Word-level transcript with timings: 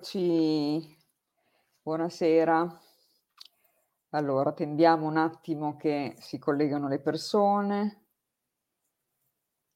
Eccoci, 0.00 0.96
buonasera. 1.82 2.80
Allora, 4.12 4.48
attendiamo 4.48 5.06
un 5.06 5.18
attimo 5.18 5.76
che 5.76 6.14
si 6.20 6.38
collegano 6.38 6.88
le 6.88 7.00
persone. 7.00 8.04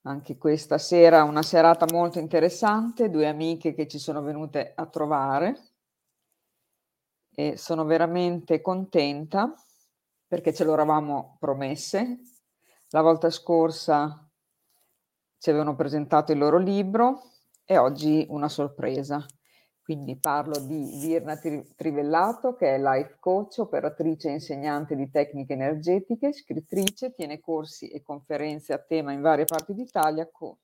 Anche 0.04 0.38
questa 0.38 0.78
sera 0.78 1.24
una 1.24 1.42
serata 1.42 1.84
molto 1.92 2.20
interessante, 2.20 3.10
due 3.10 3.28
amiche 3.28 3.74
che 3.74 3.86
ci 3.86 3.98
sono 3.98 4.22
venute 4.22 4.72
a 4.74 4.86
trovare 4.86 5.74
e 7.34 7.58
sono 7.58 7.84
veramente 7.84 8.62
contenta 8.62 9.54
perché 10.26 10.54
ce 10.54 10.64
lo 10.64 10.72
eravamo 10.72 11.36
promesse. 11.38 12.20
La 12.92 13.02
volta 13.02 13.28
scorsa 13.28 14.26
ci 15.36 15.50
avevano 15.50 15.74
presentato 15.76 16.32
il 16.32 16.38
loro 16.38 16.56
libro 16.56 17.32
e 17.66 17.76
oggi 17.76 18.24
una 18.30 18.48
sorpresa. 18.48 19.22
Quindi 19.84 20.16
parlo 20.16 20.58
di 20.60 20.96
Virna 20.98 21.36
Trivellato, 21.36 22.54
che 22.54 22.74
è 22.74 22.78
life 22.78 23.18
coach, 23.20 23.58
operatrice 23.58 24.30
e 24.30 24.32
insegnante 24.32 24.96
di 24.96 25.10
tecniche 25.10 25.52
energetiche, 25.52 26.32
scrittrice, 26.32 27.12
tiene 27.12 27.38
corsi 27.38 27.90
e 27.90 28.02
conferenze 28.02 28.72
a 28.72 28.78
tema 28.78 29.12
in 29.12 29.20
varie 29.20 29.44
parti 29.44 29.74
d'Italia, 29.74 30.26
co- 30.32 30.60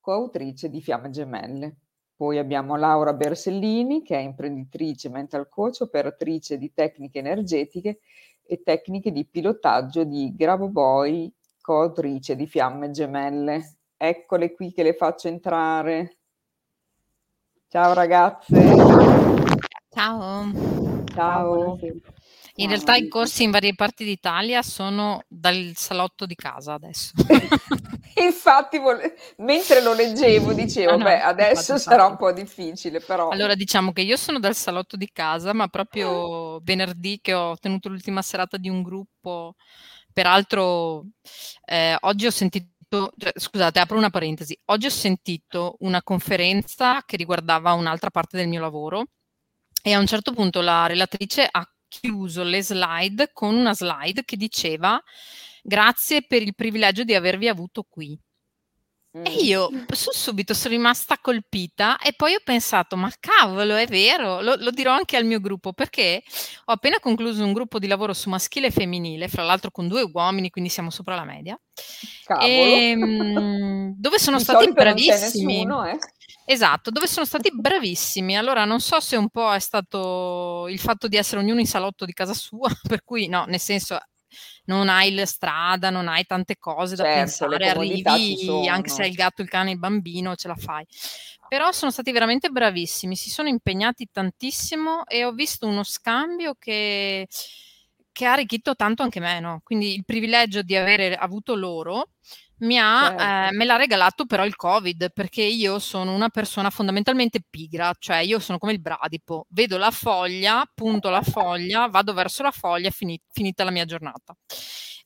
coautrice 0.00 0.70
di 0.70 0.80
Fiamme 0.80 1.10
Gemelle. 1.10 1.76
Poi 2.16 2.38
abbiamo 2.38 2.76
Laura 2.76 3.12
Bersellini, 3.12 4.02
che 4.02 4.16
è 4.16 4.20
imprenditrice, 4.20 5.10
mental 5.10 5.46
coach, 5.46 5.82
operatrice 5.82 6.56
di 6.56 6.72
tecniche 6.72 7.18
energetiche 7.18 7.98
e 8.46 8.62
tecniche 8.62 9.12
di 9.12 9.26
pilotaggio 9.26 10.04
di 10.04 10.32
Gravoboy, 10.34 11.30
coautrice 11.60 12.34
di 12.34 12.46
Fiamme 12.46 12.88
Gemelle. 12.88 13.76
Eccole 13.98 14.54
qui 14.54 14.72
che 14.72 14.82
le 14.82 14.94
faccio 14.94 15.28
entrare. 15.28 16.20
Ciao 17.74 17.92
ragazze. 17.92 18.54
Ciao. 19.92 20.52
Ciao. 21.12 21.76
In 22.54 22.68
realtà 22.68 22.94
i 22.94 23.08
corsi 23.08 23.42
in 23.42 23.50
varie 23.50 23.74
parti 23.74 24.04
d'Italia 24.04 24.62
sono 24.62 25.24
dal 25.26 25.72
salotto 25.74 26.24
di 26.24 26.36
casa 26.36 26.74
adesso. 26.74 27.10
infatti, 28.24 28.78
vole- 28.78 29.16
mentre 29.38 29.82
lo 29.82 29.92
leggevo, 29.92 30.52
dicevo, 30.52 30.92
ah, 30.92 30.96
no, 30.98 31.02
beh, 31.02 31.20
adesso 31.20 31.72
infatti, 31.72 31.80
sarà 31.80 32.06
infatti. 32.06 32.10
un 32.12 32.16
po' 32.16 32.32
difficile, 32.32 33.00
però. 33.00 33.30
Allora, 33.30 33.56
diciamo 33.56 33.90
che 33.90 34.02
io 34.02 34.16
sono 34.16 34.38
dal 34.38 34.54
salotto 34.54 34.96
di 34.96 35.10
casa, 35.12 35.52
ma 35.52 35.66
proprio 35.66 36.60
venerdì 36.62 37.18
che 37.20 37.34
ho 37.34 37.56
tenuto 37.56 37.88
l'ultima 37.88 38.22
serata 38.22 38.56
di 38.56 38.68
un 38.68 38.82
gruppo, 38.82 39.56
peraltro 40.12 41.06
eh, 41.64 41.96
oggi 42.02 42.26
ho 42.26 42.30
sentito 42.30 42.68
cioè, 43.16 43.32
scusate, 43.34 43.80
apro 43.80 43.96
una 43.96 44.10
parentesi. 44.10 44.58
Oggi 44.66 44.86
ho 44.86 44.90
sentito 44.90 45.76
una 45.80 46.02
conferenza 46.02 47.02
che 47.04 47.16
riguardava 47.16 47.72
un'altra 47.72 48.10
parte 48.10 48.36
del 48.36 48.48
mio 48.48 48.60
lavoro 48.60 49.06
e 49.82 49.92
a 49.92 49.98
un 49.98 50.06
certo 50.06 50.32
punto 50.32 50.60
la 50.60 50.86
relatrice 50.86 51.46
ha 51.50 51.68
chiuso 51.88 52.42
le 52.42 52.62
slide 52.62 53.30
con 53.32 53.54
una 53.54 53.74
slide 53.74 54.24
che 54.24 54.36
diceva 54.36 55.00
grazie 55.62 56.26
per 56.26 56.42
il 56.42 56.54
privilegio 56.54 57.04
di 57.04 57.14
avervi 57.14 57.48
avuto 57.48 57.84
qui. 57.88 58.18
E 59.16 59.30
mm. 59.30 59.44
io 59.44 59.70
su, 59.92 60.10
subito 60.10 60.54
sono 60.54 60.74
rimasta 60.74 61.18
colpita 61.20 61.98
e 61.98 62.14
poi 62.14 62.34
ho 62.34 62.40
pensato, 62.42 62.96
ma 62.96 63.08
cavolo, 63.20 63.76
è 63.76 63.86
vero, 63.86 64.40
lo, 64.40 64.56
lo, 64.56 64.70
dirò 64.72 64.92
anche 64.92 65.16
al 65.16 65.24
mio 65.24 65.38
gruppo 65.38 65.72
perché 65.72 66.20
ho 66.64 66.72
appena 66.72 66.98
concluso 66.98 67.44
un 67.44 67.52
gruppo 67.52 67.78
di 67.78 67.86
lavoro 67.86 68.12
su 68.12 68.28
maschile 68.28 68.66
e 68.66 68.70
femminile, 68.72 69.28
fra 69.28 69.44
l'altro 69.44 69.70
con 69.70 69.86
due 69.86 70.02
uomini, 70.12 70.50
quindi 70.50 70.68
siamo 70.68 70.90
sopra 70.90 71.14
la 71.14 71.22
media, 71.22 71.56
e, 72.40 72.90
ehm, 72.90 73.94
dove 73.96 74.18
sono 74.18 74.40
stati 74.40 74.72
bravissimi. 74.72 75.54
Nessuno, 75.58 75.84
eh? 75.84 75.96
Esatto, 76.44 76.90
dove 76.90 77.06
sono 77.06 77.24
stati 77.24 77.52
bravissimi. 77.54 78.36
Allora, 78.36 78.64
non 78.64 78.80
so 78.80 78.98
se 78.98 79.14
un 79.14 79.28
po' 79.28 79.52
è 79.52 79.60
stato 79.60 80.66
il 80.68 80.80
fatto 80.80 81.06
di 81.06 81.16
essere 81.16 81.40
ognuno 81.40 81.60
in 81.60 81.66
salotto 81.66 82.04
di 82.04 82.12
casa 82.12 82.34
sua, 82.34 82.68
per 82.88 83.04
cui 83.04 83.28
no, 83.28 83.44
nel 83.44 83.60
senso 83.60 83.96
non 84.66 84.88
hai 84.88 85.14
la 85.14 85.26
strada, 85.26 85.90
non 85.90 86.08
hai 86.08 86.24
tante 86.24 86.58
cose 86.58 86.96
da 86.96 87.04
certo, 87.04 87.18
pensare, 87.46 87.68
arrivi 87.68 88.68
anche 88.68 88.90
se 88.90 89.02
hai 89.02 89.08
il 89.10 89.14
gatto, 89.14 89.42
il 89.42 89.48
cane, 89.48 89.72
il 89.72 89.78
bambino, 89.78 90.34
ce 90.36 90.48
la 90.48 90.56
fai. 90.56 90.86
Però 91.48 91.70
sono 91.72 91.90
stati 91.90 92.10
veramente 92.10 92.48
bravissimi, 92.48 93.16
si 93.16 93.30
sono 93.30 93.48
impegnati 93.48 94.08
tantissimo 94.10 95.06
e 95.06 95.24
ho 95.24 95.32
visto 95.32 95.66
uno 95.66 95.82
scambio 95.82 96.56
che, 96.58 97.28
che 98.10 98.26
ha 98.26 98.32
arricchito 98.32 98.74
tanto 98.74 99.02
anche 99.02 99.20
me, 99.20 99.40
no? 99.40 99.60
Quindi 99.62 99.94
il 99.94 100.04
privilegio 100.04 100.62
di 100.62 100.74
avere 100.76 101.14
avuto 101.14 101.54
loro 101.54 102.10
mi 102.58 102.78
ha, 102.78 103.08
certo. 103.08 103.22
eh, 103.22 103.56
me 103.56 103.64
l'ha 103.64 103.76
regalato 103.76 104.26
però 104.26 104.44
il 104.44 104.56
Covid, 104.56 105.12
perché 105.12 105.42
io 105.42 105.78
sono 105.78 106.14
una 106.14 106.28
persona 106.28 106.70
fondamentalmente 106.70 107.40
pigra, 107.48 107.92
cioè 107.98 108.18
io 108.18 108.38
sono 108.38 108.58
come 108.58 108.72
il 108.72 108.80
bradipo, 108.80 109.46
vedo 109.50 109.76
la 109.76 109.90
foglia, 109.90 110.64
punto 110.72 111.10
la 111.10 111.22
foglia, 111.22 111.88
vado 111.88 112.12
verso 112.12 112.42
la 112.42 112.52
foglia, 112.52 112.90
fini, 112.90 113.20
finita 113.30 113.64
la 113.64 113.70
mia 113.70 113.84
giornata. 113.84 114.36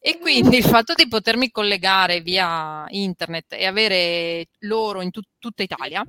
E 0.01 0.19
quindi 0.19 0.59
il 0.59 0.65
fatto 0.65 0.95
di 0.95 1.09
potermi 1.09 1.51
collegare 1.51 2.21
via 2.21 2.85
internet 2.89 3.53
e 3.55 3.67
avere 3.67 4.47
loro 4.61 5.01
in 5.01 5.11
tu- 5.11 5.23
tutta 5.39 5.63
Italia, 5.63 6.05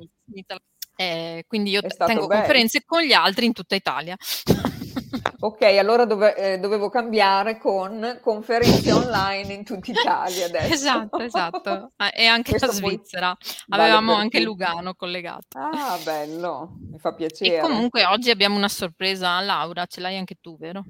eh, 0.95 1.43
quindi 1.47 1.71
io 1.71 1.81
tengo 1.81 2.27
bello. 2.27 2.41
conferenze 2.41 2.83
con 2.85 3.01
gli 3.01 3.13
altri 3.13 3.45
in 3.45 3.53
tutta 3.53 3.75
Italia. 3.75 4.15
Ok, 5.41 5.61
allora 5.61 6.05
dove, 6.05 6.35
eh, 6.35 6.59
dovevo 6.59 6.89
cambiare 6.89 7.57
con 7.57 8.19
conferenze 8.21 8.91
online 8.91 9.53
in 9.53 9.63
tutta 9.63 9.91
Italia 9.91 10.45
adesso. 10.47 10.73
Esatto, 10.73 11.19
esatto. 11.19 11.91
Ah, 11.95 12.11
e 12.13 12.25
anche 12.25 12.51
Questo 12.51 12.67
la 12.67 12.73
Svizzera. 12.73 13.37
Avevamo 13.69 14.13
anche 14.13 14.41
Lugano 14.41 14.93
collegato. 14.95 15.57
Ah, 15.57 15.97
bello, 16.03 16.77
mi 16.89 16.99
fa 16.99 17.13
piacere. 17.13 17.57
E 17.57 17.59
comunque 17.59 18.05
oggi 18.05 18.29
abbiamo 18.29 18.57
una 18.57 18.69
sorpresa 18.69 19.37
a 19.37 19.41
Laura, 19.41 19.85
ce 19.85 20.01
l'hai 20.01 20.17
anche 20.17 20.35
tu, 20.41 20.57
vero? 20.57 20.83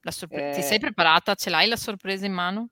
Sorpre- 0.00 0.50
eh... 0.50 0.54
Ti 0.54 0.62
sei 0.62 0.78
preparata? 0.78 1.34
Ce 1.34 1.50
l'hai 1.50 1.68
la 1.68 1.76
sorpresa 1.76 2.26
in 2.26 2.32
mano? 2.32 2.68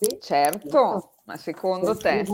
Sì, 0.00 0.18
certo, 0.20 1.12
ma 1.24 1.36
secondo 1.36 1.96
te? 1.96 2.24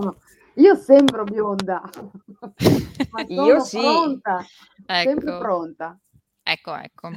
Io 0.54 0.75
sembro 0.77 1.25
bionda. 1.25 1.82
Io 3.28 3.60
sì. 3.60 3.78
Pronta, 3.78 4.47
ecco. 4.87 5.09
sempre 5.10 5.38
pronta. 5.38 5.98
Ecco, 6.50 6.75
ecco. 6.75 7.12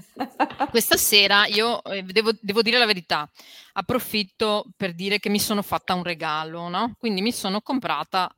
Questa 0.69 0.95
sera 0.95 1.47
io 1.47 1.83
eh, 1.85 2.03
devo, 2.03 2.31
devo, 2.39 2.61
dire 2.61 2.77
la 2.77 2.85
verità, 2.85 3.27
approfitto 3.73 4.65
per 4.77 4.93
dire 4.93 5.17
che 5.17 5.29
mi 5.29 5.39
sono 5.39 5.63
fatta 5.63 5.95
un 5.95 6.03
regalo, 6.03 6.67
no? 6.69 6.93
Quindi 6.99 7.21
mi 7.21 7.31
sono 7.31 7.61
comprata 7.61 8.31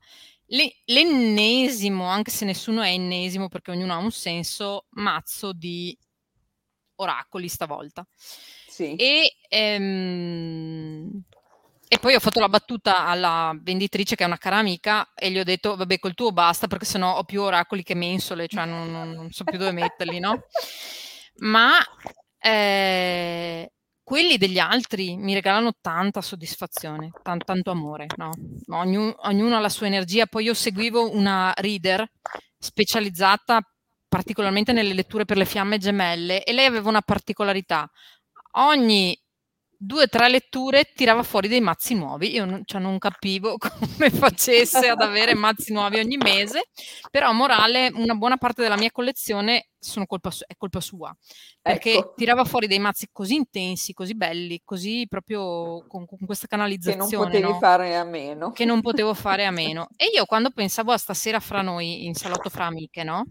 le, 0.48 0.74
l'ennesimo, 0.86 2.06
anche 2.06 2.32
se 2.32 2.46
nessuno 2.46 2.82
è 2.82 2.92
ennesimo 2.92 3.50
perché 3.50 3.72
ognuno 3.72 3.94
ha 3.94 3.98
un 3.98 4.12
senso, 4.12 4.86
mazzo 4.92 5.52
di 5.52 5.98
oracoli 6.96 7.50
stavolta. 7.50 8.08
Sì. 8.66 8.96
E 8.96 9.36
ehm, 9.50 11.24
e 11.88 12.00
poi 12.00 12.16
ho 12.16 12.20
fatto 12.20 12.40
la 12.40 12.50
battuta 12.50 13.06
alla 13.06 13.56
venditrice 13.62 14.16
che 14.16 14.24
è 14.24 14.28
una 14.28 14.38
cara 14.38 14.58
amica 14.58 15.14
e 15.14 15.30
gli 15.30 15.38
ho 15.38 15.44
detto 15.44 15.76
vabbè 15.76 16.00
col 16.00 16.16
tuo 16.16 16.32
basta 16.32 16.68
perché 16.68 16.86
sennò 16.86 17.18
ho 17.18 17.24
più 17.24 17.42
oracoli 17.42 17.84
che 17.84 17.96
mensole, 17.96 18.48
cioè 18.48 18.66
non, 18.66 18.92
non, 18.92 19.12
non 19.12 19.32
so 19.32 19.44
più 19.44 19.58
dove 19.58 19.72
metterli, 19.72 20.20
no? 20.20 20.44
Ma 21.42 21.78
eh, 22.40 23.72
quelli 24.04 24.38
degli 24.38 24.60
altri 24.60 25.18
mi 25.18 25.34
regalano 25.34 25.74
tanta 25.82 26.22
soddisfazione, 26.22 27.10
t- 27.10 27.44
tanto 27.44 27.72
amore, 27.72 28.06
no? 28.18 28.30
Ognuno, 28.70 29.16
ognuno 29.24 29.56
ha 29.56 29.60
la 29.60 29.70
sua 29.70 29.88
energia. 29.88 30.28
Poi 30.28 30.44
io 30.46 30.54
seguivo 30.54 31.12
una 31.12 31.52
reader 31.56 32.08
specializzata 32.58 33.62
particolarmente 34.08 34.74
nelle 34.74 34.94
letture 34.94 35.26
per 35.26 35.38
le 35.38 35.46
fiamme 35.46 35.78
gemelle 35.78 36.44
e 36.44 36.54
lei 36.54 36.66
aveva 36.66 36.88
una 36.88 37.02
particolarità. 37.02 37.90
Ogni 38.58 39.20
due 39.86 40.04
o 40.04 40.08
tre 40.08 40.30
letture 40.30 40.92
tirava 40.96 41.24
fuori 41.24 41.48
dei 41.48 41.62
mazzi 41.62 41.94
nuovi. 41.94 42.34
Io 42.34 42.46
non, 42.46 42.64
cioè, 42.66 42.82
non 42.82 42.98
capivo 42.98 43.58
come 43.60 44.10
facesse 44.10 44.88
ad 44.88 45.02
avere 45.02 45.36
mazzi 45.36 45.72
nuovi 45.72 46.00
ogni 46.00 46.18
mese, 46.18 46.70
però 47.12 47.32
morale, 47.32 47.92
una 47.94 48.16
buona 48.16 48.38
parte 48.38 48.62
della 48.62 48.78
mia 48.78 48.92
collezione 48.92 49.68
colpa 50.08 50.32
su- 50.32 50.44
è 50.48 50.56
colpa 50.58 50.80
sua, 50.80 51.16
perché 51.62 51.94
ecco. 51.94 52.14
tirava 52.16 52.44
fuori 52.44 52.66
dei 52.66 52.80
mazzi 52.80 53.08
così 53.12 53.36
intensi, 53.36 53.94
così 53.94 54.16
belli, 54.16 54.62
così 54.64 55.06
proprio 55.08 55.86
con, 55.88 56.08
con 56.08 56.18
questa 56.26 56.48
canalizzazione. 56.48 57.08
Che 57.08 57.16
non 57.16 57.26
potevi 57.26 57.52
no? 57.52 57.60
fare 57.60 57.96
a 57.96 58.04
meno. 58.04 58.52
Che 58.52 58.66
non 58.66 58.82
potevo 58.82 59.14
fare 59.14 59.46
a 59.46 59.52
meno. 59.52 59.88
E 59.96 60.10
io 60.12 60.26
quando 60.26 60.50
pensavo 60.50 60.92
a 60.92 60.98
stasera 60.98 61.40
fra 61.40 61.62
noi 61.62 62.06
in 62.06 62.16
salotto 62.16 62.50
fra 62.50 62.66
amiche, 62.66 63.04
no? 63.04 63.26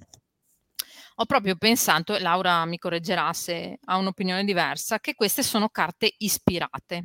Ho 1.17 1.25
proprio 1.27 1.57
pensato, 1.57 2.17
Laura 2.19 2.65
mi 2.65 2.79
correggerà 2.79 3.33
se 3.33 3.79
ha 3.85 3.97
un'opinione 3.97 4.45
diversa, 4.45 4.99
che 4.99 5.15
queste 5.15 5.43
sono 5.43 5.69
carte 5.69 6.13
ispirate. 6.19 7.05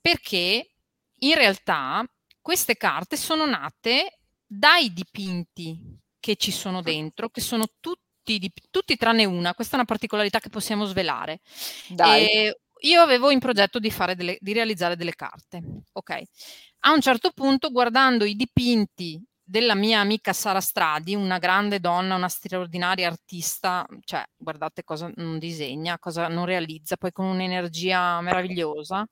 Perché 0.00 0.70
in 1.20 1.34
realtà 1.34 2.04
queste 2.40 2.76
carte 2.76 3.16
sono 3.16 3.46
nate 3.46 4.18
dai 4.46 4.92
dipinti 4.92 5.98
che 6.20 6.36
ci 6.36 6.50
sono 6.50 6.82
dentro, 6.82 7.28
che 7.30 7.40
sono 7.40 7.66
tutti, 7.80 8.52
tutti 8.70 8.96
tranne 8.96 9.24
una, 9.24 9.54
questa 9.54 9.74
è 9.74 9.78
una 9.78 9.86
particolarità 9.86 10.38
che 10.40 10.50
possiamo 10.50 10.84
svelare. 10.84 11.40
io 12.80 13.00
avevo 13.00 13.30
in 13.30 13.38
progetto 13.38 13.78
di, 13.78 13.92
delle, 14.14 14.36
di 14.40 14.52
realizzare 14.52 14.96
delle 14.96 15.14
carte, 15.14 15.62
ok? 15.92 16.22
A 16.80 16.92
un 16.92 17.00
certo 17.00 17.30
punto, 17.32 17.70
guardando 17.70 18.24
i 18.24 18.34
dipinti 18.34 19.20
della 19.48 19.74
mia 19.74 20.00
amica 20.00 20.34
Sara 20.34 20.60
Stradi, 20.60 21.14
una 21.14 21.38
grande 21.38 21.80
donna, 21.80 22.16
una 22.16 22.28
straordinaria 22.28 23.08
artista, 23.08 23.86
cioè 24.04 24.22
guardate 24.36 24.84
cosa 24.84 25.10
non 25.16 25.38
disegna, 25.38 25.98
cosa 25.98 26.28
non 26.28 26.44
realizza, 26.44 26.98
poi 26.98 27.12
con 27.12 27.24
un'energia 27.24 28.20
meravigliosa. 28.20 29.08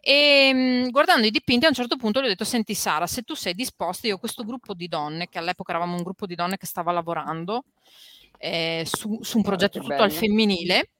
E 0.00 0.12
ehm, 0.48 0.90
guardando 0.90 1.28
i 1.28 1.30
dipinti 1.30 1.66
a 1.66 1.68
un 1.68 1.74
certo 1.74 1.96
punto 1.96 2.18
le 2.18 2.26
ho 2.26 2.28
detto, 2.28 2.42
senti 2.42 2.74
Sara, 2.74 3.06
se 3.06 3.22
tu 3.22 3.34
sei 3.34 3.54
disposta, 3.54 4.08
io 4.08 4.16
ho 4.16 4.18
questo 4.18 4.42
gruppo 4.42 4.74
di 4.74 4.88
donne, 4.88 5.28
che 5.28 5.38
all'epoca 5.38 5.70
eravamo 5.70 5.94
un 5.94 6.02
gruppo 6.02 6.26
di 6.26 6.34
donne 6.34 6.56
che 6.56 6.66
stava 6.66 6.90
lavorando, 6.90 7.62
eh, 8.36 8.82
su, 8.84 9.20
su, 9.22 9.36
un 9.36 9.44
progetto 9.44 9.78
tutto 9.78 9.90
bello. 9.90 10.02
al 10.02 10.10
femminile, 10.10 10.90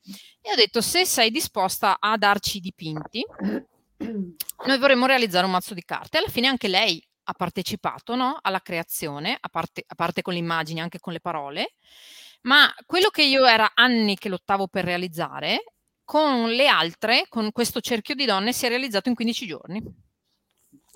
e 0.41 0.53
ho 0.53 0.55
detto, 0.55 0.81
se 0.81 1.05
sei 1.05 1.33
disposta 1.33 1.97
a 1.99 2.17
darci 2.17 2.59
i 2.59 2.61
dipinti, 2.61 3.25
noi 3.99 4.79
vorremmo 4.79 5.07
realizzare 5.07 5.47
un 5.47 5.51
mazzo 5.51 5.75
di 5.75 5.83
carte. 5.85 6.19
Alla 6.19 6.29
fine 6.29 6.47
anche 6.47 6.69
lei 6.69 7.05
ha 7.29 7.33
partecipato 7.35 8.15
no? 8.15 8.39
alla 8.41 8.61
creazione, 8.61 9.37
a 9.39 9.49
parte, 9.49 9.85
a 9.87 9.95
parte 9.95 10.23
con 10.23 10.33
le 10.33 10.39
immagini, 10.39 10.81
anche 10.81 10.99
con 10.99 11.13
le 11.13 11.21
parole, 11.21 11.75
ma 12.43 12.73
quello 12.87 13.11
che 13.11 13.23
io 13.23 13.45
era 13.45 13.73
anni 13.75 14.17
che 14.17 14.31
lottavo 14.31 14.67
per 14.67 14.85
realizzare, 14.85 15.75
con 16.05 16.51
le 16.51 16.69
altre, 16.69 17.27
con 17.29 17.53
questo 17.53 17.81
cerchio 17.81 18.15
di 18.15 18.25
donne, 18.25 18.55
si 18.55 18.65
è 18.65 18.69
realizzato 18.71 19.11
in 19.11 19.15
15 19.15 19.47
giorni. 19.47 19.83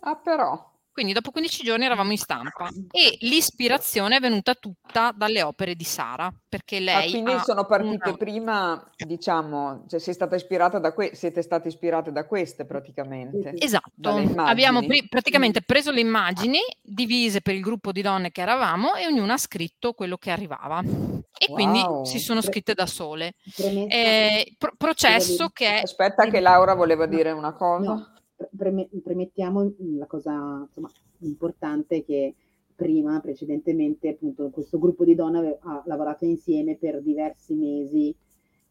Ah, 0.00 0.16
però. 0.16 0.71
Quindi 0.92 1.14
dopo 1.14 1.30
15 1.30 1.64
giorni 1.64 1.86
eravamo 1.86 2.10
in 2.10 2.18
stampa 2.18 2.68
e 2.90 3.16
l'ispirazione 3.20 4.16
è 4.16 4.20
venuta 4.20 4.54
tutta 4.54 5.10
dalle 5.16 5.42
opere 5.42 5.74
di 5.74 5.84
Sara, 5.84 6.30
perché 6.46 6.76
ah, 6.76 6.80
lei... 6.80 7.06
Ah, 7.06 7.10
quindi 7.10 7.38
sono 7.42 7.64
partite 7.64 8.10
una... 8.10 8.16
prima, 8.18 8.90
diciamo, 8.98 9.86
cioè 9.88 9.98
sei 9.98 10.12
stata 10.12 10.36
ispirata 10.36 10.78
da 10.78 10.92
que- 10.92 11.14
siete 11.14 11.40
state 11.40 11.68
ispirate 11.68 12.12
da 12.12 12.26
queste 12.26 12.66
praticamente. 12.66 13.54
Esatto, 13.58 14.22
abbiamo 14.36 14.84
pre- 14.84 15.06
praticamente 15.08 15.62
preso 15.62 15.90
le 15.90 16.00
immagini, 16.00 16.58
divise 16.82 17.40
per 17.40 17.54
il 17.54 17.62
gruppo 17.62 17.90
di 17.90 18.02
donne 18.02 18.30
che 18.30 18.42
eravamo 18.42 18.94
e 18.94 19.06
ognuna 19.06 19.32
ha 19.32 19.38
scritto 19.38 19.94
quello 19.94 20.18
che 20.18 20.30
arrivava. 20.30 20.80
E 20.80 21.46
wow. 21.48 21.54
quindi 21.54 21.80
si 22.02 22.18
sono 22.18 22.42
scritte 22.42 22.74
da 22.74 22.86
sole. 22.86 23.32
Eh, 23.56 24.54
pro- 24.58 24.74
processo 24.76 25.48
che... 25.48 25.80
Aspetta 25.84 26.26
che 26.26 26.40
Laura 26.40 26.74
voleva 26.74 27.06
dire 27.06 27.30
una 27.30 27.54
cosa. 27.54 27.94
No 27.94 28.12
preme- 28.56 28.88
premettiamo 29.02 29.72
la 29.96 30.06
cosa 30.06 30.64
insomma, 30.66 30.90
importante 31.20 32.04
che 32.04 32.34
prima, 32.74 33.20
precedentemente, 33.20 34.08
appunto, 34.08 34.50
questo 34.50 34.78
gruppo 34.78 35.04
di 35.04 35.14
donne 35.14 35.58
ha 35.60 35.82
lavorato 35.86 36.24
insieme 36.24 36.76
per 36.76 37.00
diversi 37.02 37.54
mesi 37.54 38.14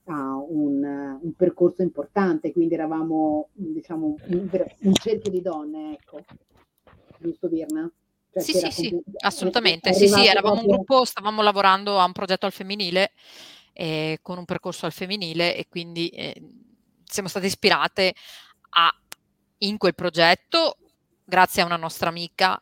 a 0.06 0.36
un, 0.36 1.20
un 1.22 1.34
percorso 1.34 1.82
importante, 1.82 2.52
quindi 2.52 2.74
eravamo, 2.74 3.50
diciamo, 3.54 4.18
un, 4.28 4.50
un 4.80 4.94
cerchio 4.94 5.32
di 5.32 5.42
donne, 5.42 5.94
ecco. 5.94 6.24
Giusto 7.18 7.48
Virna? 7.48 7.90
Cioè, 8.32 8.42
sì, 8.42 8.54
sì, 8.54 8.72
sì, 8.72 9.02
assolutamente. 9.20 9.94
Sì, 9.94 10.08
sì, 10.08 10.26
eravamo 10.26 10.56
proprio... 10.56 10.62
un 10.62 10.76
gruppo, 10.76 11.06
stavamo 11.06 11.42
lavorando 11.42 12.00
a 12.00 12.06
un 12.06 12.14
progetto 12.14 12.46
al 12.46 12.52
femminile, 12.52 13.12
eh, 13.74 14.20
con 14.22 14.38
un 14.38 14.46
percorso 14.46 14.86
al 14.86 14.92
femminile 14.92 15.56
e 15.56 15.68
quindi 15.70 16.10
eh, 16.10 16.42
siamo 17.04 17.30
state 17.30 17.46
ispirate 17.46 18.14
a 18.72 19.01
in 19.64 19.78
quel 19.78 19.96
progetto 19.96 20.78
grazie 21.24 21.62
a 21.62 21.66
una 21.66 21.78
nostra 21.78 22.10
amica 22.10 22.62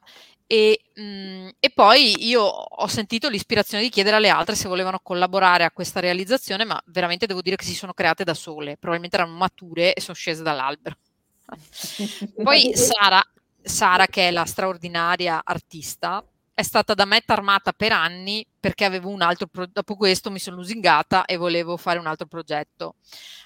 e, 0.52 0.82
mh, 0.96 1.02
mhmm, 1.02 1.50
e, 1.60 1.70
poi 1.70 2.28
io 2.28 2.42
ho 2.42 2.88
sentito 2.88 3.30
l'ispirazione 3.30 3.84
di 3.84 3.90
chiedere 3.90 4.16
alle 4.16 4.30
altre 4.30 4.56
se 4.56 4.68
volevano 4.68 5.00
collaborare 5.02 5.64
a 5.64 5.70
questa 5.70 6.00
realizzazione, 6.00 6.66
ma 6.66 6.82
veramente 6.88 7.28
devo 7.28 7.42
dire 7.42 7.56
che 7.56 7.66
si 7.66 7.76
sono 7.76 7.94
create 7.94 8.24
da 8.24 8.34
sole, 8.34 8.76
probabilmente 8.78 9.16
erano 9.16 9.38
mature 9.38 9.94
e 9.94 10.02
sono 10.02 10.16
scese 10.16 10.42
dall'albero. 10.42 10.98
poi 12.44 12.76
Sara, 12.76 13.24
Sara, 13.62 14.08
che 14.08 14.30
è 14.30 14.32
la 14.32 14.46
straordinaria 14.46 15.42
artista, 15.44 16.24
è 16.52 16.64
stata 16.64 16.96
da 16.96 17.06
me 17.06 17.22
armata 17.28 17.72
per 17.72 17.92
anni 17.92 18.44
perché 18.60 18.86
avevo 18.86 19.10
un 19.10 19.22
altro 19.22 19.46
pro- 19.46 19.68
dopo 19.68 19.96
questo 19.96 20.32
mi 20.32 20.40
sono 20.40 20.58
lusingata 20.58 21.26
e 21.26 21.38
volevo 21.38 21.78
fare 21.78 22.00
un 22.00 22.08
altro 22.08 22.26
progetto. 22.26 22.96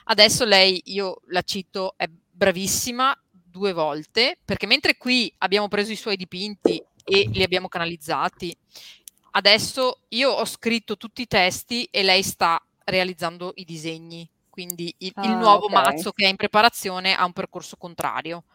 Adesso 0.06 0.46
lei, 0.46 0.82
io 0.86 1.20
la 1.28 1.42
cito, 1.42 1.96
è 1.98 2.08
bravissima, 2.08 3.14
due 3.54 3.72
volte, 3.72 4.40
perché 4.44 4.66
mentre 4.66 4.98
qui 4.98 5.32
abbiamo 5.38 5.68
preso 5.68 5.92
i 5.92 5.96
suoi 5.96 6.18
dipinti 6.18 6.84
e 7.06 7.30
li 7.32 7.44
abbiamo 7.44 7.68
canalizzati, 7.68 8.58
adesso 9.32 10.00
io 10.10 10.32
ho 10.32 10.46
scritto 10.46 10.98
tutti 10.98 11.22
i 11.22 11.28
testi 11.28 11.88
e 11.92 12.02
lei 12.02 12.24
sta 12.24 12.60
realizzando 12.86 13.52
i 13.56 13.64
disegni. 13.64 14.28
Quindi 14.50 14.94
il, 15.00 15.12
ah, 15.16 15.26
il 15.26 15.32
nuovo 15.38 15.66
okay. 15.66 15.84
mazzo 15.84 16.12
che 16.12 16.26
è 16.26 16.30
in 16.30 16.36
preparazione 16.36 17.16
ha 17.16 17.24
un 17.26 17.34
percorso 17.34 17.78
contrario 17.78 18.46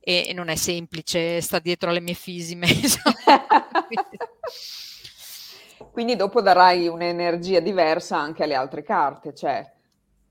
e, 0.00 0.26
e 0.28 0.32
non 0.32 0.48
è 0.48 0.54
semplice, 0.54 1.40
sta 1.40 1.58
dietro 1.58 1.90
alle 1.90 2.00
mie 2.00 2.14
fisime. 2.14 2.66
Quindi 5.90 6.14
dopo 6.14 6.40
darai 6.40 6.86
un'energia 6.86 7.58
diversa 7.58 8.16
anche 8.16 8.44
alle 8.44 8.54
altre 8.54 8.84
carte, 8.84 9.34
cioè 9.34 9.68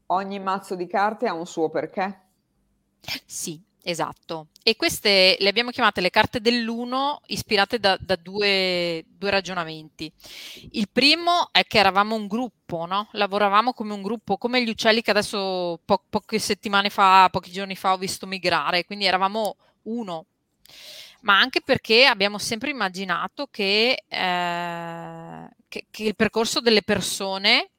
ogni 0.08 0.40
mazzo 0.40 0.76
di 0.76 0.88
carte 0.88 1.28
ha 1.28 1.34
un 1.34 1.46
suo 1.46 1.70
perché? 1.70 2.28
Sì, 3.26 3.62
Esatto, 3.90 4.50
e 4.62 4.76
queste 4.76 5.36
le 5.40 5.50
abbiamo 5.50 5.72
chiamate 5.72 6.00
le 6.00 6.12
carte 6.12 6.42
dell'uno 6.42 7.22
ispirate 7.26 7.80
da, 7.80 7.98
da 8.00 8.16
due, 8.16 9.04
due, 9.08 9.32
ragionamenti. 9.32 10.14
Il 10.74 10.90
primo 10.92 11.50
è 11.52 11.64
che 11.66 11.80
eravamo 11.80 12.14
un 12.14 12.28
gruppo, 12.28 12.86
no? 12.86 13.08
lavoravamo 13.14 13.74
come 13.74 13.94
un 13.94 14.04
gruppo, 14.04 14.38
come 14.38 14.64
gli 14.64 14.70
uccelli 14.70 15.02
che 15.02 15.10
adesso 15.10 15.80
po- 15.84 16.04
poche 16.08 16.38
settimane 16.38 16.92
fa, 16.92 17.30
pochi 17.32 17.50
giorni 17.50 17.76
fa 17.76 17.94
ho 17.94 17.98
visto 17.98 18.28
migrare, 18.28 18.86
quindi 18.86 19.06
eravamo 19.06 19.56
uno, 19.86 20.26
ma 21.22 21.40
anche 21.40 21.62
perché 21.62 22.06
abbiamo 22.06 22.38
sempre 22.38 22.70
immaginato 22.70 23.48
che, 23.50 24.04
eh, 24.08 25.50
che, 25.68 25.88
che 25.90 26.04
il 26.04 26.16
percorso 26.16 26.62
delle 26.62 26.84
persone 26.84 27.72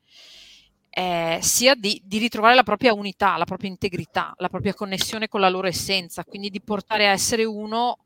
eh, 1.01 1.39
sia 1.41 1.75
di, 1.75 1.99
di, 2.05 2.19
ritrovare 2.19 2.55
la 2.55 2.63
propria 2.63 2.93
unità, 2.93 3.39
la 3.39 3.47
propria 3.47 3.71
integrità, 3.71 4.35
la 4.37 4.51
propria 4.51 4.75
connessione 4.75 5.29
con 5.29 5.41
la 5.41 5.49
loro 5.49 5.67
essenza, 5.67 6.27
quindi 6.27 6.51
di 6.51 6.61
portare 6.61 7.09
a 7.09 7.13
essere 7.13 7.45
uno 7.45 7.97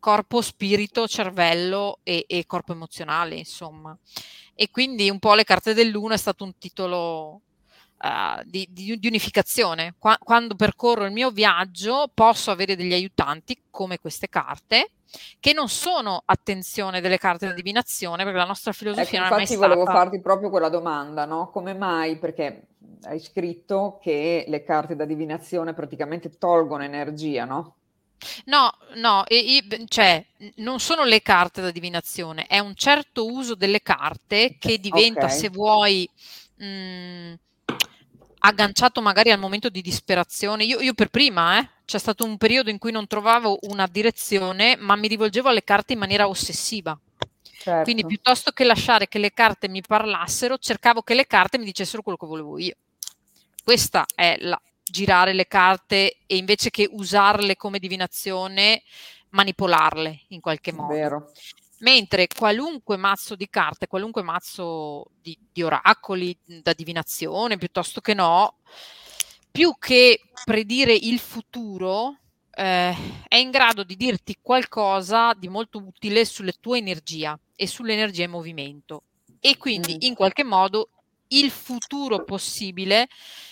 corpo, 0.00 0.42
spirito, 0.42 1.06
cervello 1.06 2.00
e, 2.02 2.24
e 2.26 2.44
corpo 2.44 2.72
emozionale, 2.72 3.36
insomma. 3.36 3.96
E 4.52 4.68
quindi 4.68 5.10
un 5.10 5.20
po' 5.20 5.34
le 5.34 5.44
carte 5.44 5.74
dell'uno 5.74 6.14
è 6.14 6.16
stato 6.16 6.42
un 6.42 6.58
titolo 6.58 7.42
uh, 8.02 8.42
di, 8.44 8.66
di, 8.70 8.98
di, 8.98 9.06
unificazione. 9.06 9.94
Qua, 9.98 10.18
quando 10.18 10.54
percorro 10.54 11.04
il 11.04 11.12
mio 11.12 11.30
viaggio 11.30 12.10
posso 12.12 12.50
avere 12.50 12.76
degli 12.76 12.92
aiutanti 12.92 13.58
come 13.70 13.98
queste 13.98 14.28
carte 14.28 14.90
che 15.38 15.52
non 15.52 15.68
sono 15.68 16.22
attenzione 16.24 17.00
delle 17.00 17.18
carte 17.18 17.46
da 17.46 17.52
divinazione, 17.52 18.24
perché 18.24 18.38
la 18.38 18.46
nostra 18.46 18.72
filosofia 18.72 19.20
ecco, 19.20 19.28
non 19.28 19.32
è 19.32 19.36
mai 19.36 19.46
stata... 19.46 19.66
volevo 19.68 19.84
farti 19.84 20.20
proprio 20.20 20.48
quella 20.48 20.70
domanda, 20.70 21.26
no? 21.26 21.50
Come 21.50 21.74
mai? 21.74 22.16
Perché 22.16 22.68
hai 23.04 23.20
scritto 23.20 23.98
che 24.00 24.44
le 24.48 24.62
carte 24.62 24.96
da 24.96 25.04
divinazione 25.04 25.74
praticamente 25.74 26.38
tolgono 26.38 26.82
energia, 26.82 27.44
no? 27.44 27.76
No, 28.44 28.72
no, 28.94 29.26
e, 29.26 29.56
e, 29.68 29.84
cioè 29.88 30.24
non 30.56 30.78
sono 30.78 31.04
le 31.04 31.20
carte 31.22 31.60
da 31.60 31.72
divinazione, 31.72 32.46
è 32.46 32.60
un 32.60 32.74
certo 32.74 33.26
uso 33.26 33.56
delle 33.56 33.82
carte 33.82 34.56
che 34.58 34.78
diventa, 34.78 35.24
okay. 35.24 35.36
se 35.36 35.48
vuoi, 35.48 36.08
mh, 36.56 36.64
mm, 36.64 37.32
agganciato 38.44 39.00
magari 39.00 39.30
al 39.30 39.38
momento 39.38 39.68
di 39.68 39.82
disperazione. 39.82 40.64
Io, 40.64 40.80
io 40.80 40.94
per 40.94 41.08
prima, 41.08 41.58
eh, 41.58 41.68
c'è 41.84 41.98
stato 41.98 42.24
un 42.24 42.36
periodo 42.36 42.70
in 42.70 42.78
cui 42.78 42.92
non 42.92 43.06
trovavo 43.06 43.58
una 43.62 43.86
direzione, 43.86 44.76
ma 44.76 44.96
mi 44.96 45.08
rivolgevo 45.08 45.48
alle 45.48 45.64
carte 45.64 45.92
in 45.92 45.98
maniera 45.98 46.28
ossessiva. 46.28 46.98
Certo. 47.42 47.84
Quindi 47.84 48.04
piuttosto 48.04 48.50
che 48.50 48.64
lasciare 48.64 49.06
che 49.06 49.18
le 49.18 49.32
carte 49.32 49.68
mi 49.68 49.80
parlassero, 49.80 50.58
cercavo 50.58 51.02
che 51.02 51.14
le 51.14 51.26
carte 51.26 51.58
mi 51.58 51.64
dicessero 51.64 52.02
quello 52.02 52.18
che 52.18 52.26
volevo 52.26 52.58
io. 52.58 52.74
Questa 53.62 54.04
è 54.14 54.36
la 54.40 54.60
girare 54.82 55.32
le 55.32 55.46
carte 55.46 56.18
e 56.26 56.36
invece 56.36 56.70
che 56.70 56.88
usarle 56.90 57.56
come 57.56 57.78
divinazione, 57.78 58.82
manipolarle 59.30 60.22
in 60.28 60.40
qualche 60.40 60.72
modo. 60.72 60.92
Vero. 60.92 61.32
Mentre 61.82 62.28
qualunque 62.28 62.96
mazzo 62.96 63.34
di 63.34 63.48
carte, 63.48 63.88
qualunque 63.88 64.22
mazzo 64.22 65.06
di, 65.20 65.36
di 65.50 65.62
oracoli 65.62 66.36
da 66.44 66.72
divinazione, 66.72 67.58
piuttosto 67.58 68.00
che 68.00 68.14
no, 68.14 68.58
più 69.50 69.76
che 69.78 70.20
predire 70.44 70.94
il 70.94 71.18
futuro, 71.18 72.18
eh, 72.54 72.94
è 73.26 73.36
in 73.36 73.50
grado 73.50 73.82
di 73.82 73.96
dirti 73.96 74.38
qualcosa 74.40 75.34
di 75.34 75.48
molto 75.48 75.78
utile 75.78 76.24
sulle 76.24 76.52
tue 76.60 76.78
energie 76.78 77.36
e 77.56 77.66
sull'energia 77.66 78.24
in 78.24 78.30
movimento. 78.30 79.02
E 79.40 79.56
quindi 79.56 80.06
in 80.06 80.14
qualche 80.14 80.44
modo 80.44 80.90
il 81.28 81.50
futuro 81.50 82.22
possibile 82.24 83.08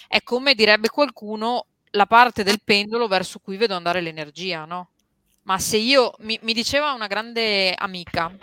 è 0.06 0.22
come 0.22 0.54
direbbe 0.54 0.88
qualcuno 0.88 1.66
la 1.92 2.06
parte 2.06 2.44
del 2.44 2.60
pendolo 2.62 3.08
verso 3.08 3.40
cui 3.40 3.56
vedo 3.56 3.74
andare 3.74 4.00
l'energia, 4.00 4.64
no? 4.64 4.90
Ma 5.42 5.58
se 5.58 5.76
io 5.76 6.14
mi, 6.20 6.38
mi 6.42 6.52
diceva 6.52 6.92
una 6.92 7.06
grande 7.06 7.72
amica 7.74 8.36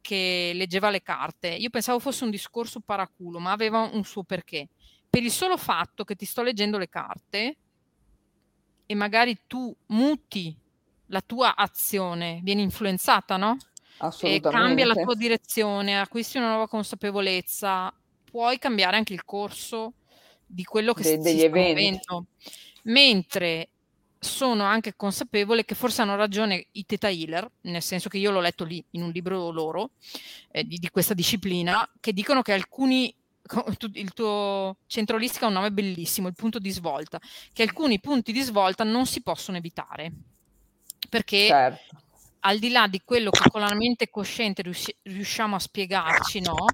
che 0.00 0.52
leggeva 0.54 0.90
le 0.90 1.02
carte, 1.02 1.48
io 1.48 1.70
pensavo 1.70 1.98
fosse 1.98 2.24
un 2.24 2.30
discorso 2.30 2.80
paraculo, 2.80 3.38
ma 3.38 3.52
aveva 3.52 3.80
un 3.80 4.04
suo 4.04 4.22
perché 4.22 4.68
per 5.08 5.22
il 5.22 5.30
solo 5.30 5.56
fatto 5.56 6.04
che 6.04 6.14
ti 6.14 6.24
sto 6.24 6.42
leggendo 6.42 6.76
le 6.76 6.88
carte 6.88 7.56
e 8.86 8.94
magari 8.94 9.42
tu 9.46 9.74
muti 9.86 10.56
la 11.06 11.20
tua 11.20 11.56
azione, 11.56 12.40
vieni 12.42 12.62
influenzata, 12.62 13.36
no? 13.36 13.56
e 14.20 14.40
cambia 14.40 14.86
la 14.86 14.94
tua 14.94 15.14
direzione, 15.14 15.98
acquisti 15.98 16.36
una 16.36 16.48
nuova 16.48 16.68
consapevolezza, 16.68 17.94
puoi 18.24 18.58
cambiare 18.58 18.96
anche 18.96 19.12
il 19.12 19.24
corso 19.24 19.94
di 20.44 20.64
quello 20.64 20.92
che 20.92 21.02
De, 21.02 21.18
degli 21.18 21.42
eventi. 21.42 22.00
Mentre 22.82 23.70
sono 24.24 24.64
anche 24.64 24.96
consapevole 24.96 25.64
che 25.64 25.74
forse 25.74 26.02
hanno 26.02 26.16
ragione 26.16 26.66
i 26.72 26.84
Theta 26.84 27.08
Healer, 27.08 27.48
nel 27.62 27.82
senso 27.82 28.08
che 28.08 28.18
io 28.18 28.30
l'ho 28.30 28.40
letto 28.40 28.64
lì 28.64 28.84
in 28.90 29.02
un 29.02 29.10
libro 29.10 29.50
loro 29.50 29.90
eh, 30.50 30.64
di, 30.64 30.78
di, 30.78 30.90
questa 30.90 31.14
disciplina, 31.14 31.88
che 32.00 32.12
dicono 32.12 32.42
che 32.42 32.52
alcuni 32.52 33.14
il 33.92 34.12
tuo 34.14 34.78
centro 34.86 35.18
ha 35.18 35.46
un 35.46 35.52
nome 35.52 35.70
bellissimo, 35.70 36.28
il 36.28 36.34
punto 36.34 36.58
di 36.58 36.70
svolta, 36.70 37.20
che 37.52 37.62
alcuni 37.62 38.00
punti 38.00 38.32
di 38.32 38.40
svolta 38.40 38.84
non 38.84 39.06
si 39.06 39.22
possono 39.22 39.58
evitare. 39.58 40.10
Perché 41.08 41.46
certo. 41.46 41.96
al 42.40 42.58
di 42.58 42.70
là 42.70 42.86
di 42.86 43.02
quello 43.04 43.30
che 43.30 43.50
con 43.50 43.60
la 43.60 43.74
mente 43.74 44.08
cosciente 44.08 44.62
riusci- 44.62 44.96
riusciamo 45.02 45.56
a 45.56 45.58
spiegarci, 45.58 46.40
no? 46.40 46.64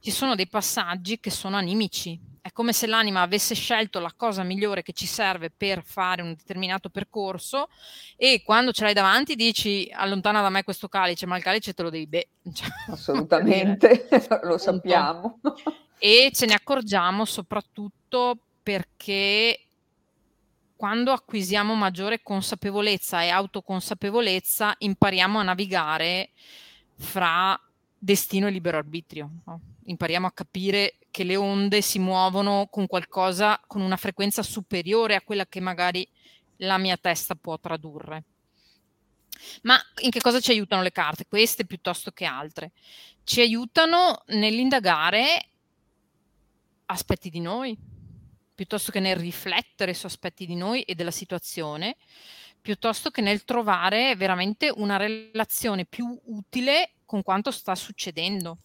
Ci 0.00 0.10
sono 0.10 0.34
dei 0.34 0.46
passaggi 0.46 1.18
che 1.18 1.30
sono 1.30 1.56
animici. 1.56 2.20
È 2.48 2.52
come 2.52 2.72
se 2.72 2.86
l'anima 2.86 3.20
avesse 3.20 3.54
scelto 3.54 4.00
la 4.00 4.14
cosa 4.16 4.42
migliore 4.42 4.80
che 4.80 4.94
ci 4.94 5.04
serve 5.04 5.50
per 5.50 5.82
fare 5.84 6.22
un 6.22 6.32
determinato 6.34 6.88
percorso 6.88 7.68
e 8.16 8.40
quando 8.42 8.72
ce 8.72 8.84
l'hai 8.84 8.94
davanti 8.94 9.36
dici 9.36 9.90
allontana 9.92 10.40
da 10.40 10.48
me 10.48 10.64
questo 10.64 10.88
calice, 10.88 11.26
ma 11.26 11.36
il 11.36 11.42
calice 11.42 11.74
te 11.74 11.82
lo 11.82 11.90
devi 11.90 12.06
bere. 12.06 12.28
Cioè, 12.50 12.68
Assolutamente, 12.86 14.08
lo 14.44 14.56
sappiamo 14.56 15.40
e 16.00 16.30
ce 16.32 16.46
ne 16.46 16.54
accorgiamo 16.54 17.26
soprattutto 17.26 18.38
perché 18.62 19.66
quando 20.74 21.12
acquisiamo 21.12 21.74
maggiore 21.74 22.22
consapevolezza 22.22 23.22
e 23.24 23.28
autoconsapevolezza 23.28 24.74
impariamo 24.78 25.38
a 25.38 25.42
navigare 25.42 26.30
fra 26.96 27.60
destino 27.98 28.46
e 28.46 28.50
libero 28.52 28.78
arbitrio. 28.78 29.30
No? 29.44 29.60
Impariamo 29.84 30.26
a 30.26 30.32
capire 30.32 30.94
che 31.18 31.24
le 31.24 31.34
onde 31.34 31.82
si 31.82 31.98
muovono 31.98 32.68
con 32.70 32.86
qualcosa, 32.86 33.60
con 33.66 33.80
una 33.80 33.96
frequenza 33.96 34.44
superiore 34.44 35.16
a 35.16 35.20
quella 35.20 35.46
che 35.46 35.58
magari 35.58 36.08
la 36.58 36.78
mia 36.78 36.96
testa 36.96 37.34
può 37.34 37.58
tradurre. 37.58 38.22
Ma 39.62 39.76
in 40.02 40.10
che 40.10 40.20
cosa 40.20 40.38
ci 40.38 40.52
aiutano 40.52 40.80
le 40.80 40.92
carte? 40.92 41.26
Queste 41.26 41.66
piuttosto 41.66 42.12
che 42.12 42.24
altre? 42.24 42.70
Ci 43.24 43.40
aiutano 43.40 44.22
nell'indagare 44.26 45.48
aspetti 46.86 47.30
di 47.30 47.40
noi, 47.40 47.76
piuttosto 48.54 48.92
che 48.92 49.00
nel 49.00 49.16
riflettere 49.16 49.94
su 49.94 50.06
aspetti 50.06 50.46
di 50.46 50.54
noi 50.54 50.82
e 50.82 50.94
della 50.94 51.10
situazione, 51.10 51.96
piuttosto 52.60 53.10
che 53.10 53.22
nel 53.22 53.42
trovare 53.42 54.14
veramente 54.14 54.72
una 54.72 54.96
relazione 54.96 55.84
più 55.84 56.16
utile 56.26 56.92
con 57.04 57.24
quanto 57.24 57.50
sta 57.50 57.74
succedendo. 57.74 58.58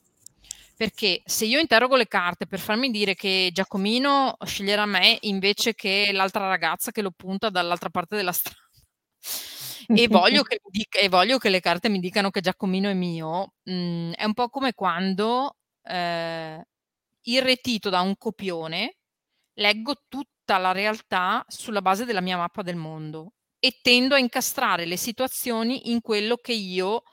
Perché 0.75 1.21
se 1.25 1.45
io 1.45 1.59
interrogo 1.59 1.95
le 1.95 2.07
carte 2.07 2.47
per 2.47 2.59
farmi 2.59 2.89
dire 2.89 3.13
che 3.13 3.51
Giacomino 3.53 4.37
sceglierà 4.43 4.85
me 4.85 5.17
invece 5.21 5.75
che 5.75 6.09
l'altra 6.11 6.47
ragazza 6.47 6.91
che 6.91 7.01
lo 7.01 7.11
punta 7.11 7.49
dall'altra 7.49 7.89
parte 7.89 8.15
della 8.15 8.31
strada 8.33 8.61
e, 9.87 10.07
voglio 10.07 10.43
che, 10.43 10.59
e, 10.89 11.09
voglio 11.09 11.37
che, 11.37 11.49
le 11.49 11.59
carte 11.59 11.89
mi 11.89 11.99
dicano 11.99 12.29
che 12.29 12.41
Giacomino 12.41 12.89
è 12.89 12.93
mio, 12.93 13.53
mh, 13.63 13.73
mm, 13.73 14.11
è 14.13 14.23
un 14.23 14.33
po' 14.33 14.49
come 14.49 14.73
quando 14.73 15.57
eh, 15.83 16.65
irretito 17.21 17.89
da 17.89 18.01
un 18.01 18.17
copione, 18.17 18.97
leggo 19.53 19.95
tutta 20.07 20.57
la 20.57 20.71
realtà 20.71 21.45
sulla 21.47 21.81
base 21.81 22.05
della 22.05 22.21
mia 22.21 22.37
mappa 22.37 22.61
del 22.61 22.75
mondo 22.75 23.33
e 23.59 23.79
tendo 23.81 24.15
a 24.15 24.19
incastrare 24.19 24.85
le 24.85 24.97
situazioni 24.97 25.91
in 25.91 26.01
quello 26.01 26.37
che 26.37 26.53
io 26.53 27.03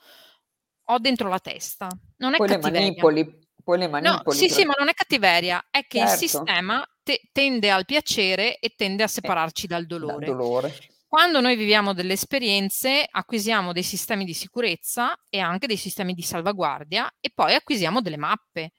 ho 0.85 0.99
dentro 0.99 1.29
la 1.29 1.39
testa. 1.39 1.89
Non 2.17 2.35
è 2.35 2.37
poi 2.37 2.49
cattiveria. 2.49 2.81
Le 2.81 2.87
manipoli, 2.87 3.40
poi 3.71 3.79
le 3.79 3.89
manipoli. 3.89 4.23
No, 4.25 4.33
sì, 4.33 4.49
sì, 4.49 4.65
ma 4.65 4.75
non 4.77 4.89
è 4.89 4.95
cattiveria, 4.95 5.65
è 5.71 5.87
che 5.87 5.99
certo. 5.99 6.13
il 6.13 6.19
sistema 6.19 6.89
te- 7.03 7.21
tende 7.33 7.71
al 7.71 7.85
piacere 7.85 8.59
e 8.59 8.75
tende 8.77 9.03
a 9.03 9.07
eh, 9.07 9.09
separarci 9.09 9.67
eh, 9.67 9.69
dal 9.69 9.87
dolore. 9.87 10.27
Dal 10.27 10.37
dolore. 10.37 10.75
Quando 11.07 11.41
noi 11.41 11.57
viviamo 11.57 11.93
delle 11.93 12.13
esperienze, 12.13 13.07
acquisiamo 13.09 13.73
dei 13.73 13.83
sistemi 13.83 14.25
di 14.25 14.35
sicurezza 14.35 15.17
e 15.29 15.41
anche 15.41 15.67
dei 15.67 15.77
sistemi 15.77 16.15
di 16.15 16.23
salvaguardia 16.23 17.13
e 17.21 17.31
poi 17.35 17.55
acquisiamo 17.55 18.01
delle 18.01 18.17
mappe. 18.17 18.73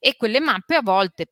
E 0.00 0.16
quelle 0.16 0.40
mappe 0.40 0.74
a 0.74 0.82
volte, 0.82 1.26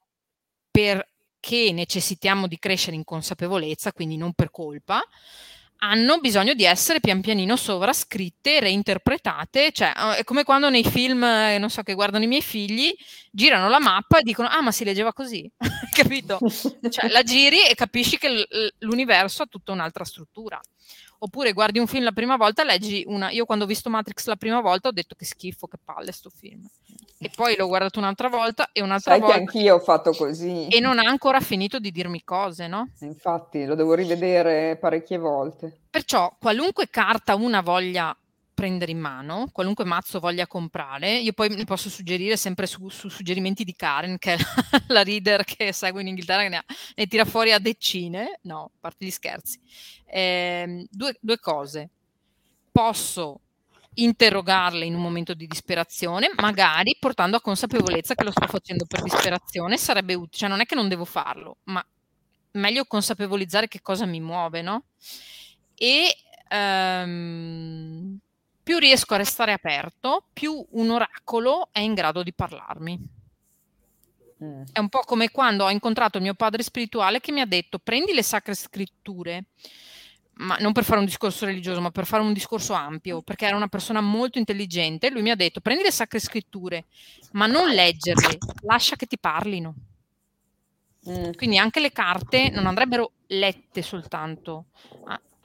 perché 0.70 1.72
necessitiamo 1.72 2.46
di 2.46 2.58
crescere 2.58 2.94
in 2.94 3.04
consapevolezza, 3.04 3.92
quindi 3.92 4.16
non 4.16 4.32
per 4.32 4.50
colpa, 4.50 5.02
hanno 5.78 6.18
bisogno 6.18 6.54
di 6.54 6.64
essere 6.64 7.00
pian 7.00 7.20
pianino 7.20 7.56
sovrascritte, 7.56 8.60
reinterpretate, 8.60 9.70
cioè 9.72 9.92
è 10.16 10.24
come 10.24 10.44
quando 10.44 10.70
nei 10.70 10.84
film, 10.84 11.22
eh, 11.24 11.58
non 11.58 11.70
so, 11.70 11.82
che 11.82 11.94
guardano 11.94 12.24
i 12.24 12.26
miei 12.26 12.42
figli, 12.42 12.94
girano 13.30 13.68
la 13.68 13.80
mappa 13.80 14.18
e 14.18 14.22
dicono 14.22 14.48
"Ah, 14.48 14.62
ma 14.62 14.72
si 14.72 14.84
leggeva 14.84 15.12
così". 15.12 15.50
Capito? 15.94 16.42
Cioè 16.88 17.08
la 17.10 17.22
giri 17.22 17.66
e 17.68 17.74
capisci 17.74 18.18
che 18.18 18.46
l'universo 18.78 19.42
ha 19.42 19.46
tutta 19.46 19.72
un'altra 19.72 20.04
struttura. 20.04 20.60
Oppure 21.24 21.54
guardi 21.54 21.78
un 21.78 21.86
film 21.86 22.04
la 22.04 22.12
prima 22.12 22.36
volta, 22.36 22.64
leggi 22.64 23.02
una. 23.06 23.30
Io 23.30 23.46
quando 23.46 23.64
ho 23.64 23.66
visto 23.66 23.88
Matrix 23.88 24.26
la 24.26 24.36
prima 24.36 24.60
volta 24.60 24.88
ho 24.88 24.92
detto 24.92 25.14
che 25.14 25.24
schifo, 25.24 25.66
che 25.66 25.78
palle 25.82 26.12
sto 26.12 26.28
film. 26.28 26.68
E 27.16 27.30
poi 27.34 27.56
l'ho 27.56 27.66
guardato 27.66 27.98
un'altra 27.98 28.28
volta 28.28 28.68
e 28.72 28.82
un'altra 28.82 29.12
Sai 29.12 29.20
volta. 29.20 29.34
che 29.36 29.40
anch'io 29.40 29.76
ho 29.76 29.78
fatto 29.78 30.10
così. 30.12 30.68
E 30.68 30.80
non 30.80 30.98
ha 30.98 31.08
ancora 31.08 31.40
finito 31.40 31.78
di 31.78 31.90
dirmi 31.90 32.22
cose, 32.24 32.66
no? 32.66 32.90
Infatti, 33.00 33.64
lo 33.64 33.74
devo 33.74 33.94
rivedere 33.94 34.76
parecchie 34.76 35.16
volte. 35.16 35.74
Perciò, 35.88 36.30
qualunque 36.38 36.90
carta 36.90 37.34
una 37.36 37.62
voglia 37.62 38.14
prendere 38.54 38.92
in 38.92 38.98
mano, 38.98 39.48
qualunque 39.52 39.84
mazzo 39.84 40.20
voglia 40.20 40.46
comprare. 40.46 41.18
Io 41.18 41.32
poi 41.32 41.48
ne 41.50 41.64
posso 41.64 41.90
suggerire 41.90 42.36
sempre 42.36 42.66
su, 42.66 42.88
su 42.88 43.08
suggerimenti 43.08 43.64
di 43.64 43.74
Karen, 43.74 44.16
che 44.18 44.34
è 44.34 44.36
la, 44.38 44.82
la, 44.94 45.02
reader 45.02 45.44
che 45.44 45.72
segue 45.72 46.00
in 46.00 46.08
Inghilterra, 46.08 46.42
che 46.42 46.48
ne, 46.48 46.56
ha, 46.56 46.64
ne, 46.94 47.06
tira 47.06 47.24
fuori 47.24 47.52
a 47.52 47.58
decine, 47.58 48.38
no, 48.42 48.64
a 48.64 48.78
parte 48.80 49.04
gli 49.04 49.10
scherzi. 49.10 49.60
Eh, 50.06 50.86
due, 50.90 51.16
due 51.20 51.38
cose. 51.38 51.90
Posso 52.70 53.40
interrogarle 53.94 54.84
in 54.84 54.94
un 54.94 55.02
momento 55.02 55.34
di 55.34 55.46
disperazione, 55.46 56.30
magari 56.36 56.96
portando 56.98 57.36
a 57.36 57.40
consapevolezza 57.40 58.14
che 58.14 58.24
lo 58.24 58.30
sto 58.30 58.46
facendo 58.46 58.86
per 58.86 59.02
disperazione, 59.02 59.76
sarebbe 59.76 60.14
utile, 60.14 60.36
cioè 60.36 60.48
non 60.48 60.60
è 60.60 60.66
che 60.66 60.74
non 60.74 60.88
devo 60.88 61.04
farlo, 61.04 61.58
ma 61.64 61.84
meglio 62.52 62.84
consapevolizzare 62.84 63.68
che 63.68 63.80
cosa 63.82 64.06
mi 64.06 64.20
muove, 64.20 64.62
no? 64.62 64.84
E 65.74 66.16
um, 66.50 68.18
più 68.64 68.78
riesco 68.78 69.12
a 69.14 69.18
restare 69.18 69.52
aperto, 69.52 70.24
più 70.32 70.64
un 70.70 70.90
oracolo 70.90 71.68
è 71.70 71.80
in 71.80 71.92
grado 71.92 72.22
di 72.22 72.32
parlarmi. 72.32 72.98
Mm. 74.42 74.62
È 74.72 74.78
un 74.78 74.88
po' 74.88 75.00
come 75.00 75.30
quando 75.30 75.64
ho 75.64 75.70
incontrato 75.70 76.16
il 76.16 76.24
mio 76.24 76.34
padre 76.34 76.62
spirituale 76.62 77.20
che 77.20 77.30
mi 77.30 77.42
ha 77.42 77.46
detto 77.46 77.78
prendi 77.78 78.14
le 78.14 78.22
sacre 78.22 78.54
scritture, 78.54 79.44
ma 80.36 80.56
non 80.58 80.72
per 80.72 80.82
fare 80.84 80.98
un 80.98 81.04
discorso 81.04 81.44
religioso, 81.44 81.82
ma 81.82 81.90
per 81.90 82.06
fare 82.06 82.22
un 82.22 82.32
discorso 82.32 82.72
ampio, 82.72 83.20
perché 83.20 83.46
era 83.46 83.54
una 83.54 83.68
persona 83.68 84.00
molto 84.00 84.38
intelligente. 84.38 85.10
Lui 85.10 85.22
mi 85.22 85.30
ha 85.30 85.36
detto 85.36 85.60
prendi 85.60 85.82
le 85.82 85.92
sacre 85.92 86.18
scritture, 86.18 86.86
ma 87.32 87.46
non 87.46 87.68
leggerle, 87.68 88.38
lascia 88.62 88.96
che 88.96 89.06
ti 89.06 89.18
parlino. 89.18 89.74
Mm. 91.08 91.32
Quindi 91.36 91.58
anche 91.58 91.80
le 91.80 91.92
carte 91.92 92.48
non 92.48 92.66
andrebbero 92.66 93.12
lette 93.26 93.82
soltanto, 93.82 94.66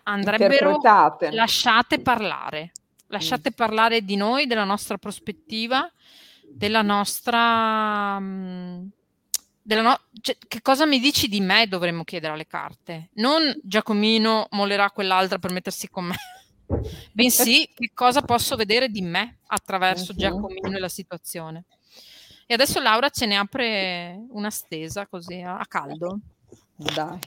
andrebbero 0.03 0.79
lasciate 1.31 1.99
parlare. 1.99 2.71
Lasciate 3.09 3.51
parlare 3.51 4.03
di 4.03 4.15
noi, 4.15 4.47
della 4.47 4.63
nostra 4.63 4.97
prospettiva, 4.97 5.91
della 6.47 6.81
nostra... 6.81 8.19
Mm, 8.19 8.87
della 9.61 9.81
no- 9.81 9.99
cioè, 10.21 10.35
che 10.47 10.61
cosa 10.63 10.87
mi 10.87 10.99
dici 10.99 11.27
di 11.27 11.41
me 11.41 11.67
dovremmo 11.67 12.03
chiedere 12.03 12.33
alle 12.33 12.47
carte. 12.47 13.09
Non 13.15 13.53
Giacomino 13.63 14.47
mollerà 14.51 14.89
quell'altra 14.89 15.37
per 15.37 15.51
mettersi 15.51 15.89
con 15.89 16.05
me, 16.05 16.15
bensì 17.13 17.69
che 17.73 17.91
cosa 17.93 18.21
posso 18.23 18.55
vedere 18.55 18.89
di 18.89 19.01
me 19.01 19.39
attraverso 19.47 20.11
uh-huh. 20.11 20.17
Giacomino 20.17 20.75
e 20.75 20.79
la 20.79 20.89
situazione. 20.89 21.65
E 22.47 22.53
adesso 22.55 22.79
Laura 22.79 23.09
ce 23.09 23.27
ne 23.27 23.37
apre 23.37 24.25
una 24.29 24.49
stesa 24.49 25.05
così 25.05 25.39
a, 25.39 25.59
a 25.59 25.65
caldo. 25.67 26.19
Dai. 26.75 27.19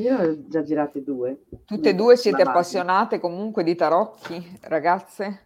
Io 0.00 0.16
ho 0.16 0.46
già 0.48 0.62
girate 0.62 1.02
due. 1.02 1.42
Tutte 1.66 1.90
e 1.90 1.94
due 1.94 2.16
siete 2.16 2.40
appassionate 2.40 3.20
comunque 3.20 3.62
di 3.62 3.74
tarocchi, 3.74 4.58
ragazze? 4.62 5.44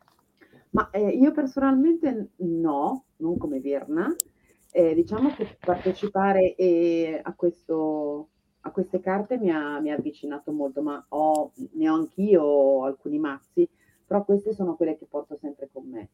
Ma 0.70 0.90
eh, 0.90 1.08
io 1.08 1.32
personalmente 1.32 2.30
no, 2.36 3.04
non 3.16 3.36
come 3.36 3.58
Virna. 3.58 4.14
Eh, 4.70 4.94
diciamo 4.94 5.30
che 5.34 5.56
partecipare 5.58 6.54
eh, 6.54 7.20
a, 7.22 7.34
questo, 7.34 8.28
a, 8.60 8.70
queste 8.70 9.00
carte 9.00 9.38
mi 9.38 9.50
ha, 9.50 9.80
mi 9.80 9.90
ha 9.90 9.96
avvicinato 9.96 10.52
molto, 10.52 10.82
ma 10.82 11.04
ho, 11.08 11.52
ne 11.72 11.88
ho 11.88 11.94
anch'io 11.94 12.84
alcuni 12.84 13.18
mazzi, 13.18 13.68
però 14.06 14.24
queste 14.24 14.52
sono 14.52 14.76
quelle 14.76 14.96
che 14.96 15.06
porto 15.06 15.36
sempre 15.36 15.68
con 15.72 15.88
me, 15.88 16.08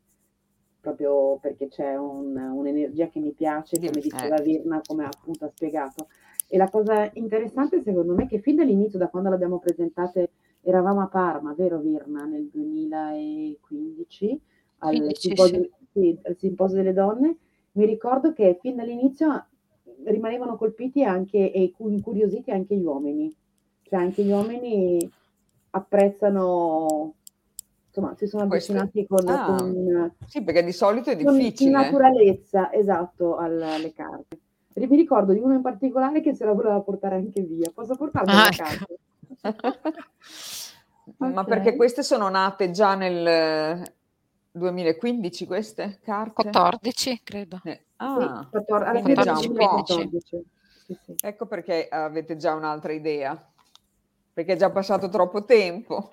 proprio 0.80 1.38
perché 1.38 1.68
c'è 1.68 1.97
un, 1.97 2.37
un'energia 2.37 3.09
che 3.09 3.18
mi 3.18 3.32
piace, 3.32 3.78
come 3.78 4.00
diceva. 4.00 4.37
Virna, 4.40 4.80
come 4.87 5.04
appunto 5.04 5.47
ha 5.47 5.50
spiegato. 5.54 6.09
E 6.52 6.57
la 6.57 6.69
cosa 6.69 7.09
interessante 7.14 7.80
secondo 7.80 8.12
me 8.12 8.25
è 8.25 8.26
che 8.26 8.40
fin 8.40 8.57
dall'inizio, 8.57 8.99
da 8.99 9.07
quando 9.07 9.28
le 9.28 9.37
abbiamo 9.37 9.61
presentate 9.61 10.30
eravamo 10.62 11.00
a 11.00 11.07
Parma, 11.07 11.54
vero 11.54 11.78
Virna, 11.78 12.25
nel 12.25 12.49
2015, 12.52 14.40
al, 14.78 14.97
15, 14.97 15.21
simposio, 15.21 15.69
sì. 15.92 16.19
Al 16.25 16.37
simposio 16.37 16.76
delle 16.78 16.92
donne, 16.92 17.37
mi 17.73 17.87
ricordo 17.87 18.33
che 18.33 18.59
fin 18.61 18.75
dall'inizio 18.75 19.47
rimanevano 20.07 20.57
colpiti 20.57 21.04
anche 21.04 21.52
e 21.52 21.73
incuriositi 21.78 22.50
anche 22.50 22.75
gli 22.75 22.83
uomini, 22.83 23.33
cioè 23.83 24.00
anche 24.00 24.25
gli 24.25 24.33
uomini 24.33 25.09
apprezzano 25.71 27.14
insomma, 27.87 28.16
si 28.16 28.26
sono 28.26 28.42
avvicinati 28.42 29.07
con, 29.07 29.28
ah, 29.28 29.57
con, 29.57 30.12
sì, 30.26 30.42
perché 30.42 30.64
di 30.64 30.73
solito 30.73 31.11
è 31.11 31.16
difficile. 31.16 31.71
Naturalezza, 31.71 32.73
esatto, 32.73 33.37
alle 33.37 33.92
carte. 33.95 34.38
Mi 34.87 34.97
ricordo 34.97 35.33
di 35.33 35.41
uno 35.41 35.55
in 35.55 35.63
particolare 35.63 36.21
che 36.21 36.35
se 36.35 36.45
la 36.45 36.53
voleva 36.53 36.81
portare 36.81 37.17
anche 37.17 37.43
via. 37.43 37.71
Posso 37.73 37.97
portarmi 37.97 38.33
ah, 38.33 38.35
la 38.35 38.49
ecco. 38.49 38.63
carta? 38.63 40.05
Ma 41.33 41.45
perché 41.45 41.77
queste 41.77 42.03
sono 42.03 42.29
nate 42.29 42.71
già 42.71 42.95
nel 42.95 43.83
2015 44.53 45.47
queste 45.47 45.99
carte? 46.03 46.33
14, 46.33 47.21
credo. 47.23 47.61
Eh. 47.65 47.85
Ah, 47.97 48.41
sì, 48.43 48.51
14, 48.51 48.89
alla 48.89 49.03
fine 49.03 49.23
già 49.23 49.39
un 49.39 49.55
14. 49.55 50.45
Sì, 50.87 50.99
sì. 51.05 51.15
Ecco 51.21 51.47
perché 51.47 51.89
avete 51.89 52.37
già 52.37 52.55
un'altra 52.55 52.93
idea. 52.93 53.39
Perché 54.33 54.53
è 54.55 54.57
già 54.57 54.71
passato 54.71 55.09
troppo 55.09 55.45
tempo. 55.45 56.11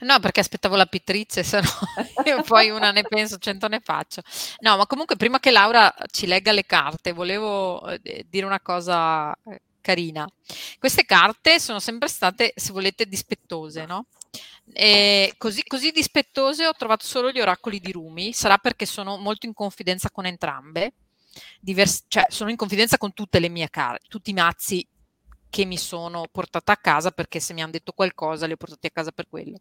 No, 0.00 0.18
perché 0.20 0.40
aspettavo 0.40 0.76
la 0.76 0.86
pittrice, 0.86 1.42
se 1.42 1.60
no 1.60 1.68
io 2.24 2.42
poi 2.42 2.70
una 2.70 2.92
ne 2.92 3.02
penso, 3.02 3.38
cento 3.38 3.68
ne 3.68 3.80
faccio. 3.82 4.22
No, 4.60 4.76
ma 4.76 4.86
comunque 4.86 5.16
prima 5.16 5.38
che 5.40 5.50
Laura 5.50 5.92
ci 6.10 6.26
legga 6.26 6.52
le 6.52 6.64
carte, 6.64 7.12
volevo 7.12 7.86
eh, 7.88 8.24
dire 8.28 8.46
una 8.46 8.60
cosa 8.60 9.32
eh, 9.44 9.60
carina. 9.80 10.26
Queste 10.78 11.04
carte 11.04 11.60
sono 11.60 11.78
sempre 11.78 12.08
state, 12.08 12.52
se 12.56 12.72
volete, 12.72 13.06
dispettose, 13.06 13.84
no? 13.84 14.06
E 14.72 15.34
così, 15.36 15.62
così 15.64 15.90
dispettose 15.90 16.66
ho 16.66 16.72
trovato 16.72 17.04
solo 17.04 17.30
gli 17.30 17.40
oracoli 17.40 17.78
di 17.80 17.92
Rumi, 17.92 18.32
sarà 18.32 18.56
perché 18.58 18.86
sono 18.86 19.18
molto 19.18 19.46
in 19.46 19.52
confidenza 19.52 20.10
con 20.10 20.24
entrambe, 20.24 20.94
divers- 21.60 22.04
cioè 22.08 22.24
sono 22.28 22.50
in 22.50 22.56
confidenza 22.56 22.96
con 22.96 23.12
tutte 23.12 23.38
le 23.40 23.48
mie 23.48 23.68
carte, 23.68 24.06
tutti 24.08 24.30
i 24.30 24.34
mazzi 24.34 24.86
che 25.52 25.66
mi 25.66 25.76
sono 25.76 26.24
portata 26.32 26.72
a 26.72 26.78
casa 26.78 27.10
perché 27.10 27.38
se 27.38 27.52
mi 27.52 27.60
hanno 27.60 27.72
detto 27.72 27.92
qualcosa 27.92 28.46
li 28.46 28.54
ho 28.54 28.56
portati 28.56 28.86
a 28.86 28.90
casa 28.90 29.10
per 29.10 29.28
quello. 29.28 29.60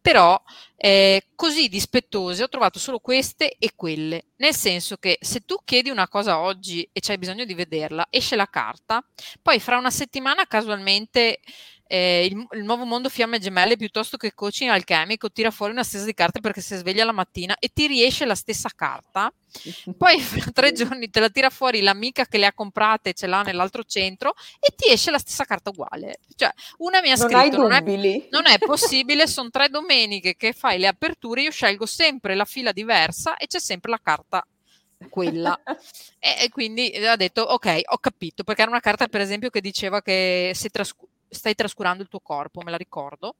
Però 0.00 0.40
eh, 0.76 1.30
così 1.34 1.68
dispettose 1.68 2.44
ho 2.44 2.48
trovato 2.48 2.78
solo 2.78 3.00
queste 3.00 3.56
e 3.58 3.72
quelle, 3.74 4.26
nel 4.36 4.54
senso 4.54 4.98
che 4.98 5.18
se 5.20 5.40
tu 5.40 5.56
chiedi 5.64 5.90
una 5.90 6.06
cosa 6.06 6.38
oggi 6.38 6.88
e 6.92 7.00
c'hai 7.00 7.18
bisogno 7.18 7.44
di 7.44 7.54
vederla, 7.54 8.06
esce 8.08 8.36
la 8.36 8.46
carta, 8.46 9.04
poi 9.42 9.58
fra 9.58 9.78
una 9.78 9.90
settimana 9.90 10.46
casualmente 10.46 11.40
eh, 11.88 12.26
il, 12.30 12.46
il, 12.52 12.64
nuovo 12.64 12.84
mondo 12.84 13.08
fiamme 13.08 13.38
gemelle 13.38 13.76
piuttosto 13.76 14.16
che 14.16 14.34
coaching 14.34 14.70
alchemico 14.70 15.30
tira 15.30 15.50
fuori 15.50 15.72
una 15.72 15.84
stesa 15.84 16.04
di 16.04 16.14
carte 16.14 16.40
perché 16.40 16.60
si 16.60 16.74
sveglia 16.74 17.04
la 17.04 17.12
mattina 17.12 17.56
e 17.58 17.70
ti 17.72 17.86
riesce 17.86 18.24
la 18.24 18.34
stessa 18.34 18.70
carta. 18.74 19.32
Poi 19.96 20.20
fra 20.20 20.50
tre 20.50 20.72
giorni 20.72 21.08
te 21.10 21.20
la 21.20 21.30
tira 21.30 21.48
fuori 21.48 21.80
l'amica 21.80 22.26
che 22.26 22.38
le 22.38 22.46
ha 22.46 22.52
comprate 22.52 23.14
ce 23.14 23.26
l'ha 23.26 23.42
nell'altro 23.42 23.84
centro 23.84 24.34
e 24.58 24.74
ti 24.74 24.90
esce 24.90 25.10
la 25.10 25.18
stessa 25.18 25.44
carta 25.44 25.70
uguale. 25.70 26.18
Cioè 26.34 26.50
una 26.78 27.00
mi 27.00 27.10
ha 27.10 27.16
non 27.16 27.28
scritto 27.28 27.56
non 27.56 27.72
è, 27.72 27.82
non 28.30 28.46
è 28.46 28.58
possibile 28.64 29.28
sono 29.28 29.50
tre 29.50 29.68
domeniche 29.68 30.34
che 30.36 30.52
fai 30.52 30.78
le 30.78 30.88
aperture 30.88 31.42
io 31.42 31.50
scelgo 31.50 31.86
sempre 31.86 32.34
la 32.34 32.44
fila 32.44 32.72
diversa 32.72 33.36
e 33.36 33.46
c'è 33.46 33.60
sempre 33.60 33.90
la 33.90 34.00
carta 34.02 34.44
quella. 35.08 35.58
E, 36.18 36.44
e, 36.44 36.48
quindi 36.48 36.90
ha 37.06 37.14
detto 37.14 37.42
ok 37.42 37.82
ho 37.84 37.98
capito 37.98 38.42
perché 38.42 38.62
era 38.62 38.70
una 38.70 38.80
carta 38.80 39.06
per 39.06 39.20
esempio 39.20 39.48
che 39.48 39.60
diceva 39.60 40.02
che 40.02 40.50
se 40.54 40.70
trascorre 40.70 41.15
stai 41.36 41.54
trascurando 41.54 42.02
il 42.02 42.08
tuo 42.08 42.20
corpo, 42.20 42.62
me 42.62 42.70
la 42.70 42.76
ricordo. 42.76 43.36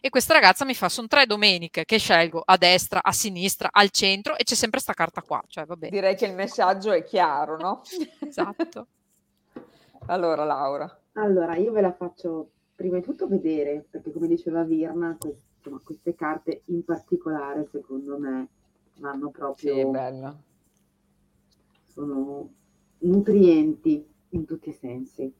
E 0.00 0.08
questa 0.08 0.32
ragazza 0.32 0.64
mi 0.64 0.74
fa, 0.74 0.88
sono 0.88 1.06
tre 1.06 1.26
domeniche 1.26 1.84
che 1.84 1.98
scelgo 1.98 2.42
a 2.44 2.56
destra, 2.56 3.02
a 3.02 3.12
sinistra, 3.12 3.68
al 3.72 3.90
centro 3.90 4.36
e 4.36 4.44
c'è 4.44 4.54
sempre 4.54 4.80
questa 4.82 4.94
carta 4.94 5.22
qua. 5.22 5.42
Cioè, 5.46 5.64
vabbè. 5.64 5.88
Direi 5.90 6.16
che 6.16 6.26
il 6.26 6.34
messaggio 6.34 6.92
è 6.92 7.02
chiaro, 7.02 7.56
no? 7.56 7.82
esatto. 8.26 8.86
allora, 10.06 10.44
Laura. 10.44 11.00
Allora, 11.14 11.56
io 11.56 11.72
ve 11.72 11.80
la 11.80 11.92
faccio 11.92 12.50
prima 12.74 12.96
di 12.96 13.02
tutto 13.02 13.28
vedere, 13.28 13.84
perché 13.90 14.10
come 14.10 14.26
diceva 14.26 14.62
Virna, 14.62 15.16
queste, 15.18 15.44
insomma, 15.56 15.80
queste 15.84 16.14
carte 16.14 16.62
in 16.66 16.84
particolare, 16.84 17.68
secondo 17.70 18.18
me, 18.18 18.48
vanno 18.96 19.30
proprio... 19.30 19.74
Sì, 19.74 19.84
bella. 19.84 20.34
Sono 21.84 22.48
nutrienti 23.00 24.06
in 24.30 24.44
tutti 24.46 24.70
i 24.70 24.72
sensi. 24.72 25.32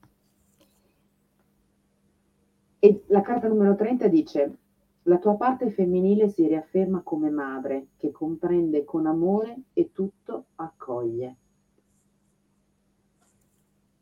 E 2.83 3.05
la 3.09 3.21
carta 3.21 3.47
numero 3.47 3.75
30 3.75 4.09
dice, 4.09 4.59
la 5.03 5.19
tua 5.19 5.35
parte 5.35 5.71
femminile 5.71 6.31
si 6.31 6.47
riafferma 6.47 7.03
come 7.03 7.29
madre 7.29 7.89
che 7.97 8.11
comprende 8.11 8.85
con 8.85 9.05
amore 9.05 9.65
e 9.75 9.93
tutto 9.93 10.47
accoglie. 10.55 11.37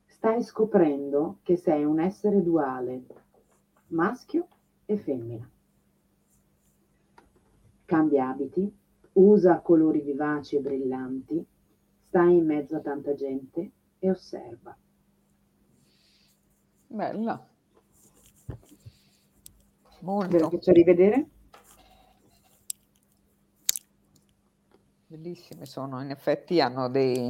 Stai 0.06 0.44
scoprendo 0.44 1.38
che 1.42 1.56
sei 1.56 1.84
un 1.84 1.98
essere 1.98 2.40
duale, 2.40 3.04
maschio 3.88 4.46
e 4.86 4.96
femmina. 4.96 5.50
Cambia 7.84 8.28
abiti, 8.28 8.72
usa 9.14 9.60
colori 9.60 10.02
vivaci 10.02 10.54
e 10.54 10.60
brillanti, 10.60 11.44
stai 12.06 12.36
in 12.36 12.46
mezzo 12.46 12.76
a 12.76 12.80
tanta 12.80 13.14
gente 13.14 13.72
e 13.98 14.10
osserva. 14.10 14.76
Bella. 16.86 17.47
Molto. 20.00 20.28
Ve 20.28 20.38
la 20.38 20.48
faccio 20.48 20.72
rivedere? 20.72 21.28
Bellissime 25.06 25.64
sono, 25.64 26.02
in 26.02 26.10
effetti 26.10 26.60
hanno 26.60 26.88
dei, 26.88 27.26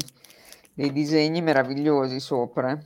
dei 0.75 0.93
disegni 0.93 1.41
meravigliosi 1.41 2.19
sopra. 2.21 2.77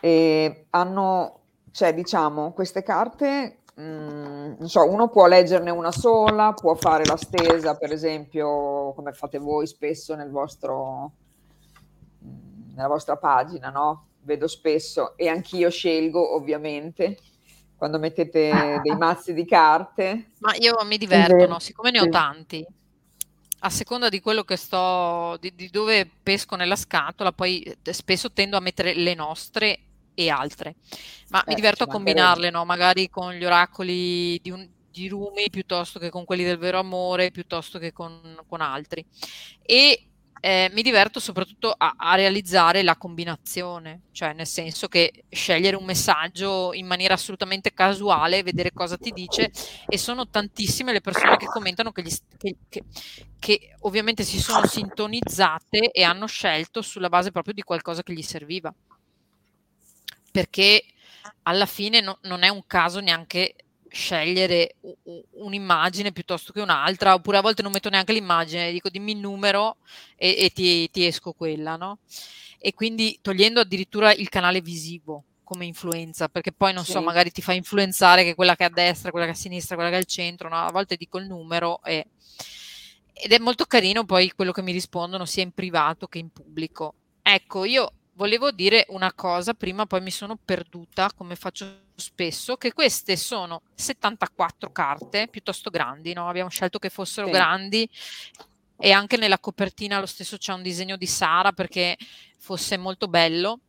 E 0.00 0.66
hanno, 0.70 1.40
cioè 1.70 1.92
diciamo, 1.94 2.52
queste 2.52 2.82
carte, 2.82 3.58
mh, 3.74 3.82
mm, 3.82 4.54
non 4.58 4.68
so, 4.68 4.88
uno 4.90 5.08
può 5.08 5.26
leggerne 5.26 5.70
una 5.70 5.92
sola, 5.92 6.52
può 6.54 6.74
fare 6.74 7.04
la 7.04 7.16
stesa, 7.16 7.76
per 7.76 7.92
esempio, 7.92 8.92
come 8.94 9.12
fate 9.12 9.38
voi 9.38 9.66
spesso 9.66 10.14
nel 10.14 10.30
vostro, 10.30 11.12
nella 12.74 12.88
vostra 12.88 13.16
pagina, 13.16 13.70
no? 13.70 14.06
Vedo 14.26 14.48
spesso 14.48 15.16
e 15.16 15.28
anch'io 15.28 15.70
scelgo 15.70 16.34
ovviamente 16.34 17.16
quando 17.76 17.98
mettete 17.98 18.80
dei 18.82 18.96
mazzi 18.96 19.32
di 19.32 19.46
carte. 19.46 20.32
Ma 20.40 20.54
io 20.58 20.76
mi 20.84 20.98
diverto, 20.98 21.46
no? 21.46 21.58
siccome 21.60 21.90
ne 21.90 22.00
ho 22.00 22.08
tanti, 22.08 22.66
a 23.60 23.70
seconda 23.70 24.08
di 24.08 24.20
quello 24.20 24.42
che 24.42 24.56
sto, 24.56 25.36
di, 25.40 25.54
di, 25.54 25.70
dove 25.70 26.10
pesco 26.22 26.56
nella 26.56 26.76
scatola, 26.76 27.32
poi 27.32 27.62
eh, 27.62 27.92
spesso 27.92 28.32
tendo 28.32 28.56
a 28.56 28.60
mettere 28.60 28.94
le 28.94 29.14
nostre 29.14 29.78
e 30.14 30.28
altre, 30.30 30.76
ma 31.28 31.40
eh, 31.40 31.44
mi 31.48 31.54
diverto 31.54 31.84
a 31.84 31.86
combinarle, 31.86 32.50
no? 32.50 32.64
magari 32.64 33.08
con 33.08 33.32
gli 33.32 33.44
oracoli 33.44 34.40
di, 34.40 34.50
un, 34.50 34.66
di 34.90 35.08
Rumi 35.08 35.50
piuttosto 35.50 35.98
che 35.98 36.10
con 36.10 36.24
quelli 36.24 36.42
del 36.42 36.58
vero 36.58 36.78
amore, 36.78 37.30
piuttosto 37.30 37.78
che 37.78 37.92
con, 37.92 38.42
con 38.46 38.60
altri. 38.60 39.04
E 39.62 40.06
eh, 40.46 40.70
mi 40.72 40.82
diverto 40.82 41.18
soprattutto 41.18 41.74
a, 41.76 41.94
a, 41.96 42.14
realizzare 42.14 42.84
la 42.84 42.94
combinazione, 42.94 44.02
cioè 44.12 44.32
nel 44.32 44.46
senso 44.46 44.86
che 44.86 45.24
scegliere 45.28 45.74
un 45.74 45.84
messaggio 45.84 46.72
in 46.72 46.86
maniera 46.86 47.14
assolutamente 47.14 47.74
casuale, 47.74 48.44
vedere 48.44 48.70
cosa 48.72 48.96
ti 48.96 49.10
dice 49.10 49.50
e 49.88 49.98
sono 49.98 50.28
tantissime 50.28 50.92
le 50.92 51.00
persone 51.00 51.36
che 51.36 51.46
commentano 51.46 51.90
che, 51.90 52.02
gli, 52.02 52.14
che, 52.36 52.54
che, 52.68 52.84
che 53.40 53.74
ovviamente 53.80 54.22
si 54.22 54.38
sono 54.38 54.64
sintonizzate 54.64 55.90
e 55.90 56.04
hanno 56.04 56.26
scelto 56.26 56.80
sulla 56.80 57.08
base 57.08 57.32
proprio 57.32 57.52
di 57.52 57.62
qualcosa 57.62 58.04
che 58.04 58.12
gli 58.12 58.22
serviva. 58.22 58.72
Perché 60.30 60.84
alla 61.42 61.66
fine 61.66 62.00
no, 62.00 62.18
non 62.22 62.44
è 62.44 62.48
un 62.50 62.62
caso 62.68 63.00
neanche 63.00 63.56
scegliere 63.90 64.76
un'immagine 65.32 66.12
piuttosto 66.12 66.52
che 66.52 66.60
un'altra, 66.60 67.14
oppure 67.14 67.38
a 67.38 67.40
volte 67.40 67.62
non 67.62 67.72
metto 67.72 67.88
neanche 67.88 68.12
l'immagine, 68.12 68.72
dico 68.72 68.88
dimmi 68.88 69.12
il 69.12 69.18
numero 69.18 69.76
e, 70.16 70.36
e 70.38 70.50
ti, 70.50 70.90
ti, 70.90 71.06
esco 71.06 71.32
quella, 71.32 71.76
no? 71.76 71.98
E 72.58 72.74
quindi 72.74 73.18
togliendo 73.20 73.60
addirittura 73.60 74.12
il 74.12 74.28
canale 74.28 74.60
visivo 74.60 75.24
come 75.44 75.64
influenza, 75.64 76.28
perché 76.28 76.52
poi 76.52 76.72
non 76.72 76.84
sì. 76.84 76.92
so, 76.92 77.02
magari 77.02 77.30
ti 77.30 77.40
fa 77.42 77.52
influenzare 77.52 78.24
che 78.24 78.34
quella 78.34 78.56
che 78.56 78.64
è 78.64 78.66
a 78.66 78.70
destra, 78.70 79.10
quella 79.10 79.26
che 79.26 79.32
è 79.32 79.34
a 79.34 79.38
sinistra, 79.38 79.76
quella 79.76 79.90
che 79.90 79.96
è 79.96 80.00
al 80.00 80.06
centro, 80.06 80.48
no? 80.48 80.56
A 80.56 80.72
volte 80.72 80.96
dico 80.96 81.18
il 81.18 81.26
numero 81.26 81.82
e... 81.84 82.06
ed 83.12 83.32
è 83.32 83.38
molto 83.38 83.64
carino 83.64 84.04
poi 84.04 84.32
quello 84.32 84.52
che 84.52 84.62
mi 84.62 84.72
rispondono 84.72 85.24
sia 85.24 85.42
in 85.42 85.52
privato 85.52 86.08
che 86.08 86.18
in 86.18 86.30
pubblico. 86.30 86.94
Ecco, 87.22 87.64
io 87.64 87.92
volevo 88.14 88.50
dire 88.50 88.86
una 88.88 89.12
cosa, 89.12 89.54
prima 89.54 89.86
poi 89.86 90.00
mi 90.00 90.10
sono 90.10 90.36
perduta, 90.42 91.12
come 91.14 91.36
faccio 91.36 91.84
spesso, 91.96 92.56
che 92.56 92.72
queste 92.72 93.16
sono 93.16 93.62
74 93.74 94.70
carte 94.70 95.28
piuttosto 95.28 95.70
grandi, 95.70 96.12
no? 96.12 96.28
abbiamo 96.28 96.50
scelto 96.50 96.78
che 96.78 96.90
fossero 96.90 97.26
sì. 97.26 97.32
grandi 97.32 97.88
e 98.78 98.92
anche 98.92 99.16
nella 99.16 99.38
copertina 99.38 99.98
lo 99.98 100.06
stesso 100.06 100.36
c'è 100.36 100.52
un 100.52 100.62
disegno 100.62 100.96
di 100.96 101.06
Sara 101.06 101.52
perché 101.52 101.96
fosse 102.38 102.76
molto 102.76 103.08
bello 103.08 103.60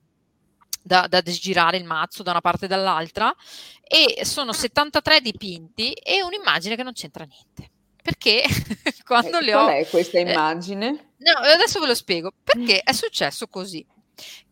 da, 0.82 1.08
da 1.08 1.22
girare 1.22 1.78
il 1.78 1.84
mazzo 1.84 2.24
da 2.24 2.32
una 2.32 2.42
parte 2.42 2.66
e 2.66 2.68
dall'altra 2.68 3.34
e 3.82 4.24
sono 4.26 4.54
73 4.54 5.22
dipinti 5.22 5.92
e 5.92 6.22
un'immagine 6.24 6.76
che 6.76 6.84
non 6.84 6.94
c'entra 6.94 7.26
niente. 7.26 7.72
Perché 8.02 8.44
quando 9.06 9.40
Eh, 9.40 9.44
le 9.44 9.52
qual 9.52 9.66
ho... 9.66 9.70
è 9.70 9.88
questa 9.88 10.18
eh, 10.18 10.22
immagine? 10.22 11.14
no, 11.18 11.32
adesso 11.34 11.80
ve 11.80 11.88
lo 11.88 11.96
spiego. 11.96 12.32
Perché 12.42 12.80
è 12.80 12.94
successo 12.94 13.48
così. 13.48 13.86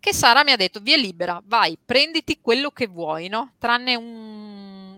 Che 0.06 0.14
Sara 0.14 0.44
mi 0.44 0.52
ha 0.52 0.56
detto, 0.56 0.82
via 0.82 0.98
libera, 0.98 1.42
vai, 1.46 1.80
prenditi 1.84 2.38
quello 2.40 2.70
che 2.70 2.86
vuoi, 2.86 3.28
no? 3.28 3.54
Tranne 3.58 3.96
un, 3.96 4.06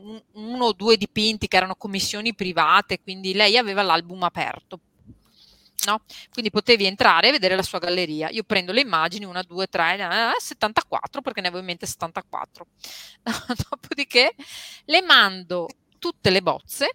un- 0.03 0.21
uno 0.33 0.65
o 0.65 0.73
due 0.73 0.97
dipinti 0.97 1.47
che 1.47 1.55
erano 1.55 1.75
commissioni 1.75 2.35
private, 2.35 2.99
quindi 3.01 3.33
lei 3.33 3.55
aveva 3.57 3.83
l'album 3.83 4.21
aperto. 4.23 4.81
No? 5.85 6.01
Quindi 6.29 6.51
potevi 6.51 6.85
entrare 6.85 7.29
e 7.29 7.31
vedere 7.31 7.55
la 7.55 7.63
sua 7.63 7.79
galleria. 7.79 8.27
Io 8.31 8.43
prendo 8.43 8.73
le 8.73 8.81
immagini, 8.81 9.23
una, 9.23 9.43
due, 9.43 9.67
tre, 9.67 9.95
eh, 9.97 10.41
74 10.41 11.21
perché 11.21 11.39
ne 11.39 11.47
avevo 11.47 11.61
in 11.61 11.67
mente 11.67 11.85
74. 11.85 12.67
Dopodiché 13.69 14.35
le 14.83 15.01
mando 15.03 15.69
tutte 15.99 16.29
le 16.31 16.41
bozze, 16.41 16.89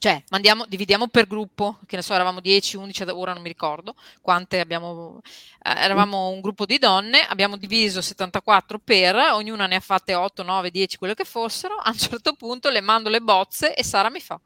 cioè 0.00 0.24
mandiamo, 0.30 0.64
dividiamo 0.66 1.08
per 1.08 1.26
gruppo, 1.26 1.78
che 1.84 1.96
ne 1.96 2.00
so, 2.00 2.14
eravamo 2.14 2.40
10, 2.40 2.78
11, 2.78 3.02
ora 3.10 3.34
non 3.34 3.42
mi 3.42 3.48
ricordo 3.48 3.94
quante 4.22 4.58
abbiamo, 4.58 5.20
eh, 5.62 5.72
eravamo 5.76 6.30
un 6.30 6.40
gruppo 6.40 6.64
di 6.64 6.78
donne, 6.78 7.20
abbiamo 7.20 7.58
diviso 7.58 8.00
74 8.00 8.78
per, 8.78 9.14
ognuna 9.14 9.66
ne 9.66 9.76
ha 9.76 9.80
fatte 9.80 10.14
8, 10.14 10.42
9, 10.42 10.70
10, 10.70 10.96
quello 10.96 11.12
che 11.12 11.24
fossero, 11.24 11.74
a 11.76 11.90
un 11.90 11.98
certo 11.98 12.32
punto 12.32 12.70
le 12.70 12.80
mando 12.80 13.10
le 13.10 13.20
bozze 13.20 13.74
e 13.74 13.84
Sara 13.84 14.08
mi 14.08 14.20
fa, 14.20 14.40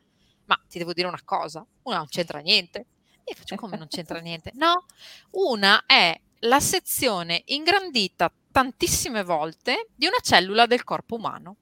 ma 0.46 0.60
ti 0.68 0.78
devo 0.78 0.92
dire 0.92 1.06
una 1.06 1.22
cosa, 1.24 1.64
una 1.82 1.98
non 1.98 2.08
c'entra 2.08 2.40
niente. 2.40 2.86
E 3.22 3.30
io 3.30 3.36
faccio 3.36 3.54
come 3.54 3.76
non 3.76 3.86
c'entra 3.86 4.18
niente? 4.18 4.50
No, 4.54 4.86
una 5.30 5.84
è 5.86 6.20
la 6.40 6.58
sezione 6.58 7.42
ingrandita 7.46 8.28
tantissime 8.50 9.22
volte 9.22 9.86
di 9.94 10.06
una 10.06 10.18
cellula 10.20 10.66
del 10.66 10.82
corpo 10.82 11.14
umano. 11.14 11.58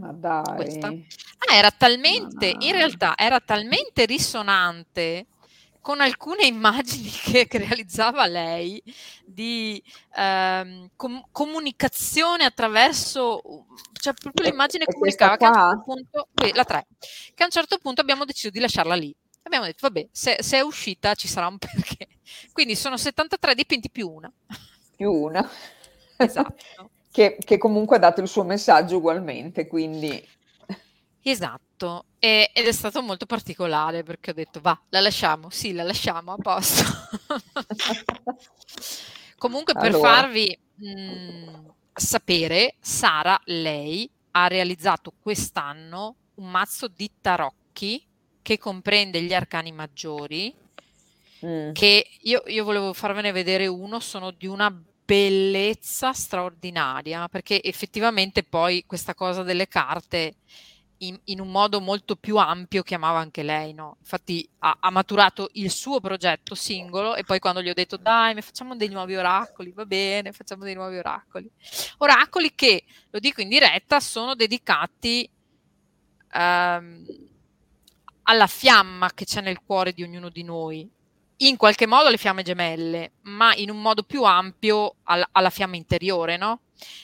Ma 0.00 0.54
Questa. 0.54 0.88
dai. 0.88 1.06
Ah, 1.38 1.54
era 1.54 1.70
talmente, 1.70 2.54
in 2.58 2.72
realtà 2.72 3.14
era 3.16 3.40
talmente 3.40 4.06
risonante 4.06 5.26
con 5.80 6.00
alcune 6.00 6.44
immagini 6.46 7.10
che, 7.10 7.46
che 7.46 7.58
realizzava 7.58 8.26
lei 8.26 8.82
di 9.24 9.82
ehm, 10.14 10.90
com- 10.96 11.24
comunicazione 11.30 12.44
attraverso, 12.44 13.66
cioè 13.92 14.14
proprio 14.14 14.50
l'immagine 14.50 14.84
e 14.84 14.94
questa 14.94 15.36
comunicava 15.36 15.36
che 15.36 15.44
a 15.44 15.48
un 15.48 15.70
certo 15.70 15.82
punto, 15.84 16.28
qui, 16.34 16.52
la 16.54 16.64
3, 16.64 16.86
che 17.34 17.42
a 17.42 17.46
un 17.46 17.50
certo 17.50 17.78
punto 17.78 18.00
abbiamo 18.00 18.24
deciso 18.24 18.50
di 18.50 18.60
lasciarla 18.60 18.94
lì. 18.94 19.14
Abbiamo 19.42 19.64
detto, 19.64 19.88
vabbè, 19.88 20.08
se, 20.12 20.36
se 20.40 20.58
è 20.58 20.60
uscita 20.60 21.14
ci 21.14 21.26
sarà 21.26 21.46
un 21.46 21.56
perché. 21.58 22.08
Quindi 22.52 22.76
sono 22.76 22.96
73 22.96 23.54
dipinti 23.54 23.90
più 23.90 24.08
una. 24.08 24.30
Più 24.96 25.10
una. 25.10 25.48
Esatto. 26.20 26.90
Che, 27.12 27.36
che 27.44 27.58
comunque 27.58 27.96
ha 27.96 27.98
dato 28.00 28.20
il 28.20 28.28
suo 28.28 28.44
messaggio 28.44 28.96
ugualmente, 28.98 29.66
quindi 29.66 30.24
Esatto, 31.22 32.06
e- 32.18 32.50
ed 32.54 32.66
è 32.66 32.72
stato 32.72 33.02
molto 33.02 33.26
particolare 33.26 34.02
perché 34.02 34.30
ho 34.30 34.34
detto, 34.34 34.60
va, 34.60 34.78
la 34.88 35.00
lasciamo, 35.00 35.50
sì, 35.50 35.72
la 35.72 35.82
lasciamo 35.82 36.32
a 36.32 36.38
posto. 36.38 36.82
Comunque 39.36 39.76
per 39.76 39.94
Allora. 39.94 39.98
farvi 39.98 40.58
mh, 40.74 41.68
sapere, 41.92 42.76
Sara, 42.80 43.38
lei 43.44 44.10
ha 44.32 44.46
realizzato 44.48 45.12
quest'anno 45.18 46.16
un 46.34 46.50
mazzo 46.50 46.88
di 46.88 47.10
tarocchi 47.20 48.06
che 48.42 48.58
comprende 48.58 49.22
gli 49.22 49.34
arcani 49.34 49.72
maggiori, 49.72 50.54
Mm. 51.44 51.72
che 51.72 52.06
io, 52.22 52.42
io 52.46 52.64
volevo 52.64 52.92
farvene 52.92 53.32
vedere 53.32 53.66
uno, 53.66 53.98
sono 54.00 54.30
di 54.30 54.46
una 54.46 54.70
bellezza 55.10 56.12
straordinaria, 56.12 57.26
perché 57.26 57.60
effettivamente 57.60 58.44
poi 58.44 58.84
questa 58.86 59.12
cosa 59.12 59.42
delle 59.42 59.66
carte 59.66 60.36
in, 60.98 61.18
in 61.24 61.40
un 61.40 61.50
modo 61.50 61.80
molto 61.80 62.14
più 62.14 62.36
ampio 62.36 62.84
chiamava 62.84 63.18
anche 63.18 63.42
lei, 63.42 63.72
no? 63.72 63.96
Infatti 63.98 64.48
ha, 64.60 64.76
ha 64.78 64.90
maturato 64.90 65.48
il 65.54 65.72
suo 65.72 65.98
progetto 65.98 66.54
singolo 66.54 67.16
e 67.16 67.24
poi 67.24 67.40
quando 67.40 67.60
gli 67.60 67.68
ho 67.68 67.74
detto 67.74 67.96
dai, 67.96 68.34
ma 68.34 68.40
facciamo 68.40 68.76
dei 68.76 68.88
nuovi 68.88 69.16
oracoli, 69.16 69.72
va 69.72 69.84
bene, 69.84 70.30
facciamo 70.30 70.62
dei 70.62 70.74
nuovi 70.74 70.98
oracoli. 70.98 71.50
Oracoli 71.98 72.54
che, 72.54 72.84
lo 73.10 73.18
dico 73.18 73.40
in 73.40 73.48
diretta, 73.48 73.98
sono 73.98 74.36
dedicati 74.36 75.28
ehm, 76.34 77.04
alla 78.22 78.46
fiamma 78.46 79.10
che 79.12 79.24
c'è 79.24 79.40
nel 79.40 79.60
cuore 79.60 79.92
di 79.92 80.04
ognuno 80.04 80.28
di 80.28 80.44
noi. 80.44 80.88
In 81.42 81.56
qualche 81.56 81.86
modo 81.86 82.10
le 82.10 82.18
fiamme 82.18 82.42
gemelle, 82.42 83.12
ma 83.22 83.54
in 83.54 83.70
un 83.70 83.80
modo 83.80 84.02
più 84.02 84.24
ampio 84.24 84.96
al- 85.04 85.26
alla 85.32 85.48
fiamma 85.50 85.76
interiore, 85.76 86.36
no? 86.36 86.60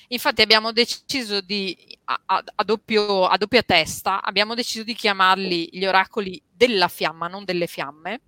Infatti 0.08 0.42
abbiamo 0.42 0.72
deciso 0.72 1.40
di, 1.40 1.76
a, 2.04 2.20
a- 2.26 2.44
a 2.54 2.64
doppio- 2.64 3.26
a 3.26 3.36
doppia 3.38 3.62
testa, 3.62 4.22
abbiamo 4.22 4.54
deciso 4.54 4.84
di 4.84 4.94
chiamarli 4.94 5.70
gli 5.72 5.86
oracoli 5.86 6.40
della 6.50 6.88
fiamma, 6.88 7.28
non 7.28 7.44
delle 7.44 7.66
fiamme, 7.66 8.20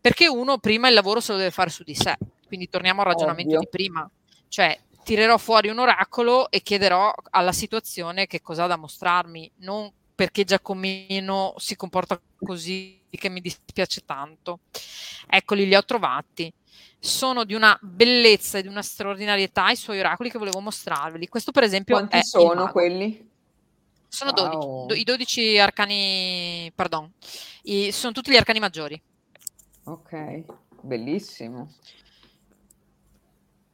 perché 0.00 0.28
uno 0.28 0.58
prima 0.58 0.88
il 0.88 0.94
lavoro 0.94 1.20
se 1.20 1.32
lo 1.32 1.38
deve 1.38 1.50
fare 1.50 1.70
su 1.70 1.82
di 1.82 1.94
sé. 1.94 2.16
Quindi 2.46 2.68
torniamo 2.68 3.00
al 3.00 3.06
ragionamento 3.06 3.54
Ovvio. 3.56 3.60
di 3.60 3.68
prima, 3.70 4.10
cioè 4.48 4.78
tirerò 5.02 5.38
fuori 5.38 5.68
un 5.70 5.78
oracolo 5.78 6.50
e 6.50 6.60
chiederò 6.60 7.10
alla 7.30 7.52
situazione 7.52 8.26
che 8.26 8.42
cosa 8.42 8.64
ha 8.64 8.66
da 8.66 8.76
mostrarmi, 8.76 9.50
non 9.60 9.90
perché 10.14 10.44
Giacomino 10.44 11.54
si 11.56 11.74
comporta 11.74 12.20
così 12.38 13.00
che 13.18 13.28
mi 13.28 13.40
dispiace 13.40 14.02
tanto. 14.04 14.60
Eccoli, 15.28 15.66
li 15.66 15.74
ho 15.74 15.84
trovati. 15.84 16.52
Sono 16.98 17.44
di 17.44 17.54
una 17.54 17.76
bellezza 17.82 18.58
e 18.58 18.62
di 18.62 18.68
una 18.68 18.82
straordinarietà 18.82 19.70
i 19.70 19.76
suoi 19.76 19.98
oracoli 19.98 20.30
che 20.30 20.38
volevo 20.38 20.60
mostrarveli. 20.60 21.28
Questo, 21.28 21.50
per 21.50 21.64
esempio, 21.64 21.96
Quanti 21.96 22.22
sono 22.24 22.70
quelli? 22.70 23.28
Sono 24.08 24.30
12, 24.32 24.56
Wow. 24.56 24.86
do- 24.86 24.94
i 24.94 25.04
12 25.04 25.58
arcani, 25.58 26.70
pardon, 26.74 27.10
i- 27.62 27.90
sono 27.92 28.12
tutti 28.12 28.30
gli 28.30 28.36
arcani 28.36 28.58
maggiori. 28.60 29.00
Ok, 29.84 30.44
bellissimo. 30.82 31.72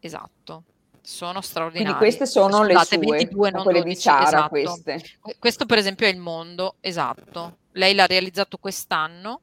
Esatto. 0.00 0.62
Sono 1.02 1.30
Quindi 1.32 1.46
straordinari. 1.48 1.96
queste 1.96 2.26
sono 2.26 2.62
le 2.62 2.74
Scusate, 2.74 2.96
sue, 2.96 3.16
22, 3.16 3.48
o 3.48 3.50
non 3.50 3.62
quelle 3.62 3.78
di 3.78 3.84
12, 3.84 4.00
Sara, 4.02 4.26
esatto. 4.26 4.48
queste. 4.48 5.02
Que- 5.20 5.36
Questo 5.38 5.66
per 5.66 5.78
esempio 5.78 6.06
è 6.06 6.10
il 6.10 6.18
mondo, 6.18 6.76
esatto. 6.80 7.56
Lei 7.78 7.94
l'ha 7.94 8.06
realizzato 8.06 8.58
quest'anno. 8.58 9.40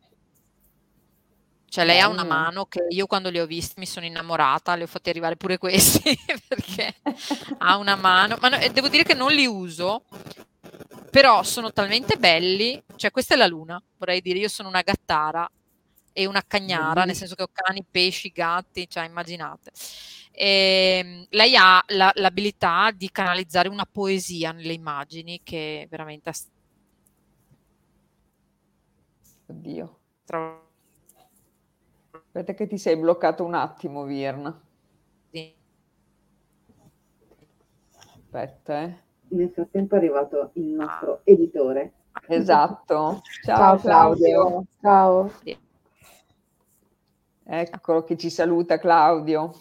Cioè 1.68 1.84
lei 1.86 2.00
ha 2.00 2.08
una 2.08 2.24
mano 2.24 2.66
che 2.68 2.86
io 2.90 3.06
quando 3.06 3.30
li 3.30 3.40
ho 3.40 3.46
visti 3.46 3.80
mi 3.80 3.86
sono 3.86 4.06
innamorata, 4.06 4.76
le 4.76 4.84
ho 4.84 4.88
fatti 4.88 5.10
arrivare 5.10 5.36
pure 5.36 5.58
questi 5.58 6.18
perché 6.48 6.96
ha 7.58 7.76
una 7.78 7.96
mano, 7.96 8.38
ma 8.40 8.48
no- 8.50 8.58
devo 8.72 8.88
dire 8.88 9.04
che 9.04 9.14
non 9.14 9.32
li 9.32 9.46
uso, 9.46 10.04
però 11.12 11.44
sono 11.44 11.72
talmente 11.74 12.16
belli, 12.18 12.82
cioè 12.96 13.12
questa 13.12 13.34
è 13.34 13.38
la 13.38 13.48
luna, 13.48 13.82
vorrei 13.98 14.22
dire, 14.22 14.40
io 14.40 14.48
sono 14.48 14.70
una 14.70 14.82
gattara 14.84 15.50
e 16.14 16.26
una 16.26 16.44
cagnara, 16.48 17.04
nel 17.04 17.08
Bellissimo. 17.08 17.28
senso 17.28 17.36
che 17.36 17.44
ho 17.44 17.50
cani, 17.52 17.86
pesci, 17.90 18.30
gatti, 18.30 18.88
cioè 18.90 19.06
immaginate. 19.06 19.72
E, 20.32 21.28
lei 21.30 21.56
ha 21.58 21.84
la- 21.88 22.12
l'abilità 22.16 22.92
di 22.96 23.10
canalizzare 23.12 23.68
una 23.70 23.86
poesia 23.90 24.52
nelle 24.54 24.74
immagini 24.74 25.42
che 25.44 25.84
è 25.84 25.88
veramente 25.88 26.30
Oddio. 29.48 30.00
straordinaria. 30.24 30.64
Aspetta 32.12 32.54
che 32.54 32.68
ti 32.68 32.78
sei 32.78 32.98
bloccato 32.98 33.44
un 33.44 33.54
attimo, 33.54 34.04
Virna. 34.04 34.60
Aspetta, 37.98 38.82
eh. 38.82 39.04
Nel 39.30 39.50
frattempo 39.52 39.96
è 39.96 39.98
arrivato 39.98 40.50
il 40.54 40.66
nostro 40.66 41.22
editore. 41.24 41.94
Esatto. 42.28 43.22
Ciao, 43.44 43.56
Ciao 43.56 43.78
Claudio. 43.78 44.66
Claudio. 44.80 45.32
Ciao. 45.42 45.60
Eccolo 47.48 48.04
che 48.04 48.18
ci 48.18 48.30
saluta 48.30 48.78
Claudio. 48.80 49.52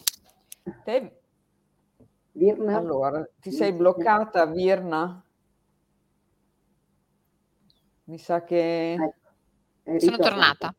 Te- 0.85 1.21
Virna. 2.33 2.77
allora, 2.77 3.25
ti 3.39 3.53
sei 3.53 3.73
bloccata, 3.73 4.47
Virna? 4.47 5.23
Mi 8.05 8.19
sa 8.19 8.43
che 8.43 8.93
Ecco, 8.95 9.15
Sono 9.85 9.99
ritornata. 9.99 10.19
tornata. 10.21 10.75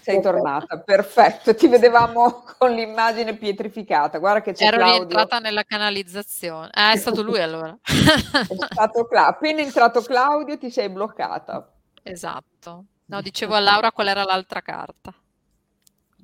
sei 0.00 0.22
tornata. 0.22 0.78
Perfetto, 0.80 1.54
ti 1.54 1.68
vedevamo 1.68 2.42
con 2.58 2.70
l'immagine 2.72 3.36
pietrificata. 3.36 4.18
Guarda 4.18 4.40
che 4.40 4.52
c'è 4.52 4.64
Ero 4.66 4.76
Claudio. 4.78 4.94
rientrata 4.96 5.38
nella 5.38 5.64
canalizzazione. 5.64 6.70
Eh, 6.74 6.92
è 6.92 6.96
stato 6.96 7.22
lui 7.22 7.40
allora. 7.40 7.76
È 7.82 8.54
stato 8.70 9.04
Cla- 9.06 9.26
appena 9.26 9.60
entrato 9.60 10.00
Claudio 10.00 10.56
ti 10.56 10.70
sei 10.70 10.88
bloccata. 10.88 11.70
Esatto. 12.02 12.84
No, 13.06 13.20
dicevo 13.20 13.54
a 13.54 13.60
Laura 13.60 13.92
qual 13.92 14.08
era 14.08 14.24
l'altra 14.24 14.62
carta. 14.62 15.12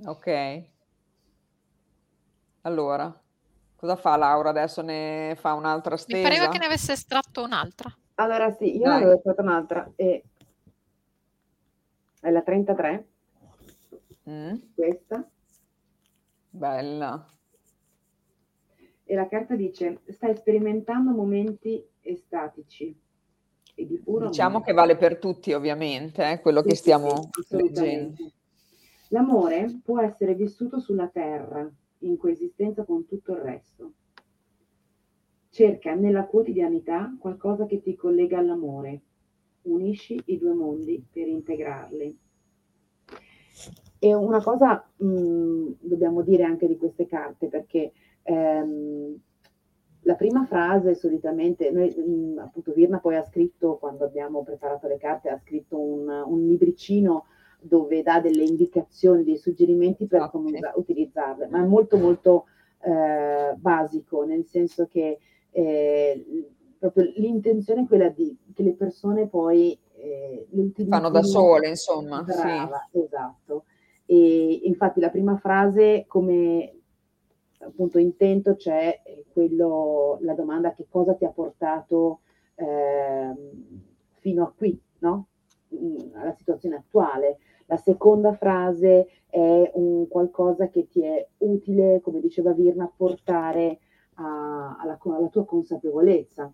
Ok. 0.07 0.63
Allora, 2.63 3.15
cosa 3.77 3.97
fa 3.97 4.17
Laura? 4.17 4.49
Adesso 4.51 4.81
ne 4.83 5.37
fa 5.39 5.53
un'altra 5.53 5.95
Mi 5.95 6.01
stesa? 6.01 6.23
pareva 6.23 6.49
che 6.49 6.59
ne 6.59 6.67
avesse 6.67 6.93
estratto 6.93 7.43
un'altra. 7.43 7.95
Allora 8.17 8.51
sì, 8.59 8.77
io 8.77 8.85
Dai. 8.85 8.99
ne 8.99 9.05
avevo 9.05 9.21
fatta 9.23 9.43
un'altra 9.43 9.91
e 9.97 10.25
è 12.25 12.31
la 12.31 12.43
33, 12.43 13.09
Mm, 14.29 14.55
questa, 14.75 15.31
bella. 16.53 17.27
e 19.05 19.15
la 19.15 19.29
carta 19.29 19.55
dice 19.55 20.01
stai 20.07 20.35
sperimentando 20.37 21.11
momenti 21.13 21.83
estatici 22.01 22.99
e 23.75 23.87
di 23.87 23.99
puro 23.99 24.29
Diciamo 24.29 24.57
amore. 24.57 24.65
che 24.65 24.73
vale 24.73 24.97
per 24.97 25.19
tutti 25.19 25.53
ovviamente, 25.53 26.31
eh, 26.31 26.41
quello 26.41 26.63
Sì, 26.63 26.69
che 26.69 26.75
stiamo 26.75 27.31
sì, 27.33 27.57
leggendo. 27.57 28.33
L'amore 29.09 29.81
può 29.83 30.01
essere 30.01 30.35
vissuto 30.35 30.79
sulla 30.81 31.09
terra, 31.09 31.71
in 32.01 32.17
coesistenza 32.17 32.85
con 32.85 33.07
tutto 33.07 33.33
il 33.33 33.39
resto. 33.39 33.93
Cerca 35.51 35.95
nella 35.95 36.27
quotidianità 36.27 37.15
qualcosa 37.19 37.67
che 37.67 37.81
ti 37.81 37.95
collega 37.95 38.39
all'amore. 38.39 39.03
Unisci 39.65 40.21
i 40.27 40.39
due 40.39 40.55
mondi 40.55 41.05
per 41.11 41.27
integrarli. 41.29 42.19
E 43.99 44.15
una 44.15 44.43
cosa 44.43 44.87
mh, 44.97 45.77
dobbiamo 45.81 46.23
dire 46.23 46.43
anche 46.45 46.67
di 46.67 46.77
queste 46.77 47.07
carte, 47.07 47.49
perché 47.49 47.93
ehm, 48.23 49.19
la 50.03 50.15
prima 50.17 50.45
frase 50.45 50.95
solitamente, 50.95 51.71
noi, 51.71 51.89
mh, 51.95 52.39
appunto 52.39 52.73
Virna 52.73 52.99
poi 52.99 53.17
ha 53.17 53.25
scritto, 53.25 53.79
quando 53.79 54.05
abbiamo 54.05 54.43
preparato 54.43 54.87
le 54.87 54.99
carte, 54.99 55.31
ha 55.31 55.39
scritto 55.39 55.79
un, 55.79 56.09
un 56.09 56.47
libricino 56.47 57.25
dove 57.61 58.03
dà 58.03 58.21
delle 58.21 58.43
indicazioni, 58.45 59.25
dei 59.25 59.39
suggerimenti 59.39 60.07
per 60.07 60.29
come 60.31 60.59
Okay. 60.59 60.73
utilizzarle, 60.75 61.49
ma 61.49 61.63
è 61.63 61.67
molto 61.67 61.97
molto 61.97 62.45
eh, 62.83 63.55
basico, 63.57 64.25
nel 64.25 64.45
senso 64.45 64.87
che 64.87 65.19
eh, 65.51 66.51
proprio 66.79 67.11
l'intenzione 67.17 67.83
è 67.83 67.87
quella 67.87 68.11
di 68.11 68.37
che 68.55 68.63
le 68.63 68.75
persone 68.75 69.27
poi 69.27 69.79
eh, 69.97 70.47
le 70.51 70.73
Fanno 70.87 71.11
da 71.11 71.23
sole, 71.23 71.69
insomma, 71.69 72.25
sì. 72.27 72.41
Brava, 72.41 72.89
esatto. 72.93 73.65
E 74.07 74.61
infatti 74.65 75.01
la 75.01 75.11
prima 75.11 75.37
frase 75.37 76.05
come 76.07 76.79
appunto 77.59 77.99
intento 77.99 78.57
c'è 78.57 79.01
eh, 79.05 79.25
quello, 79.33 80.19
la 80.21 80.35
domanda 80.35 80.73
che 80.73 80.87
cosa 80.89 81.15
ti 81.15 81.25
ha 81.25 81.31
portato 81.31 82.21
ehm, 82.57 83.83
fino 84.21 84.45
a 84.45 84.53
qui, 84.57 84.79
no? 84.99 85.29
Mm, 85.75 86.15
alla 86.15 86.35
situazione 86.35 86.77
attuale. 86.77 87.39
La 87.67 87.77
seconda 87.77 88.35
frase 88.35 89.09
è 89.29 89.71
un 89.75 90.07
qualcosa 90.09 90.69
che 90.69 90.87
ti 90.89 91.03
è 91.03 91.27
utile, 91.39 92.01
come 92.03 92.21
diceva 92.21 92.53
Virna, 92.53 92.93
portare 92.95 93.79
a- 94.15 94.77
alla, 94.79 94.99
alla 95.03 95.29
tua 95.29 95.45
consapevolezza. 95.45 96.53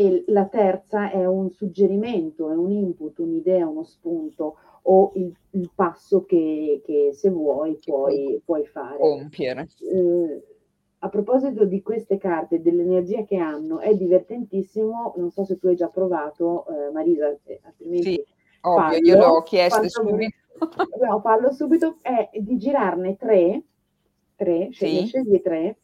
E 0.00 0.22
la 0.28 0.46
terza 0.46 1.10
è 1.10 1.26
un 1.26 1.50
suggerimento, 1.50 2.52
è 2.52 2.54
un 2.54 2.70
input, 2.70 3.18
un'idea, 3.18 3.66
uno 3.66 3.82
spunto 3.82 4.54
o 4.82 5.10
il, 5.16 5.34
il 5.50 5.70
passo 5.74 6.24
che, 6.24 6.80
che 6.84 7.10
se 7.12 7.30
vuoi 7.30 7.76
puoi 7.84 8.40
puoi, 8.44 8.64
fare. 8.66 8.98
Compiere. 8.98 9.66
Eh, 9.80 10.42
a 11.00 11.08
proposito 11.08 11.64
di 11.64 11.82
queste 11.82 12.16
carte, 12.16 12.62
dell'energia 12.62 13.24
che 13.24 13.38
hanno, 13.38 13.80
è 13.80 13.92
divertentissimo, 13.96 15.14
non 15.16 15.32
so 15.32 15.44
se 15.44 15.58
tu 15.58 15.66
hai 15.66 15.74
già 15.74 15.88
provato, 15.88 16.66
eh, 16.68 16.92
Marisa, 16.92 17.36
eh, 17.42 17.60
altrimenti 17.64 18.14
Sì, 18.14 18.24
ovvio, 18.60 18.98
io 18.98 19.16
l'ho 19.16 19.42
chiesto 19.42 19.88
subito. 19.88 20.36
No, 21.00 21.20
fallo 21.20 21.50
subito, 21.50 21.98
è 22.02 22.30
di 22.34 22.56
girarne 22.56 23.16
tre, 23.16 23.64
tre, 24.36 24.68
scegli, 24.70 25.00
Sì. 25.00 25.06
scegli 25.06 25.40
tre, 25.40 25.78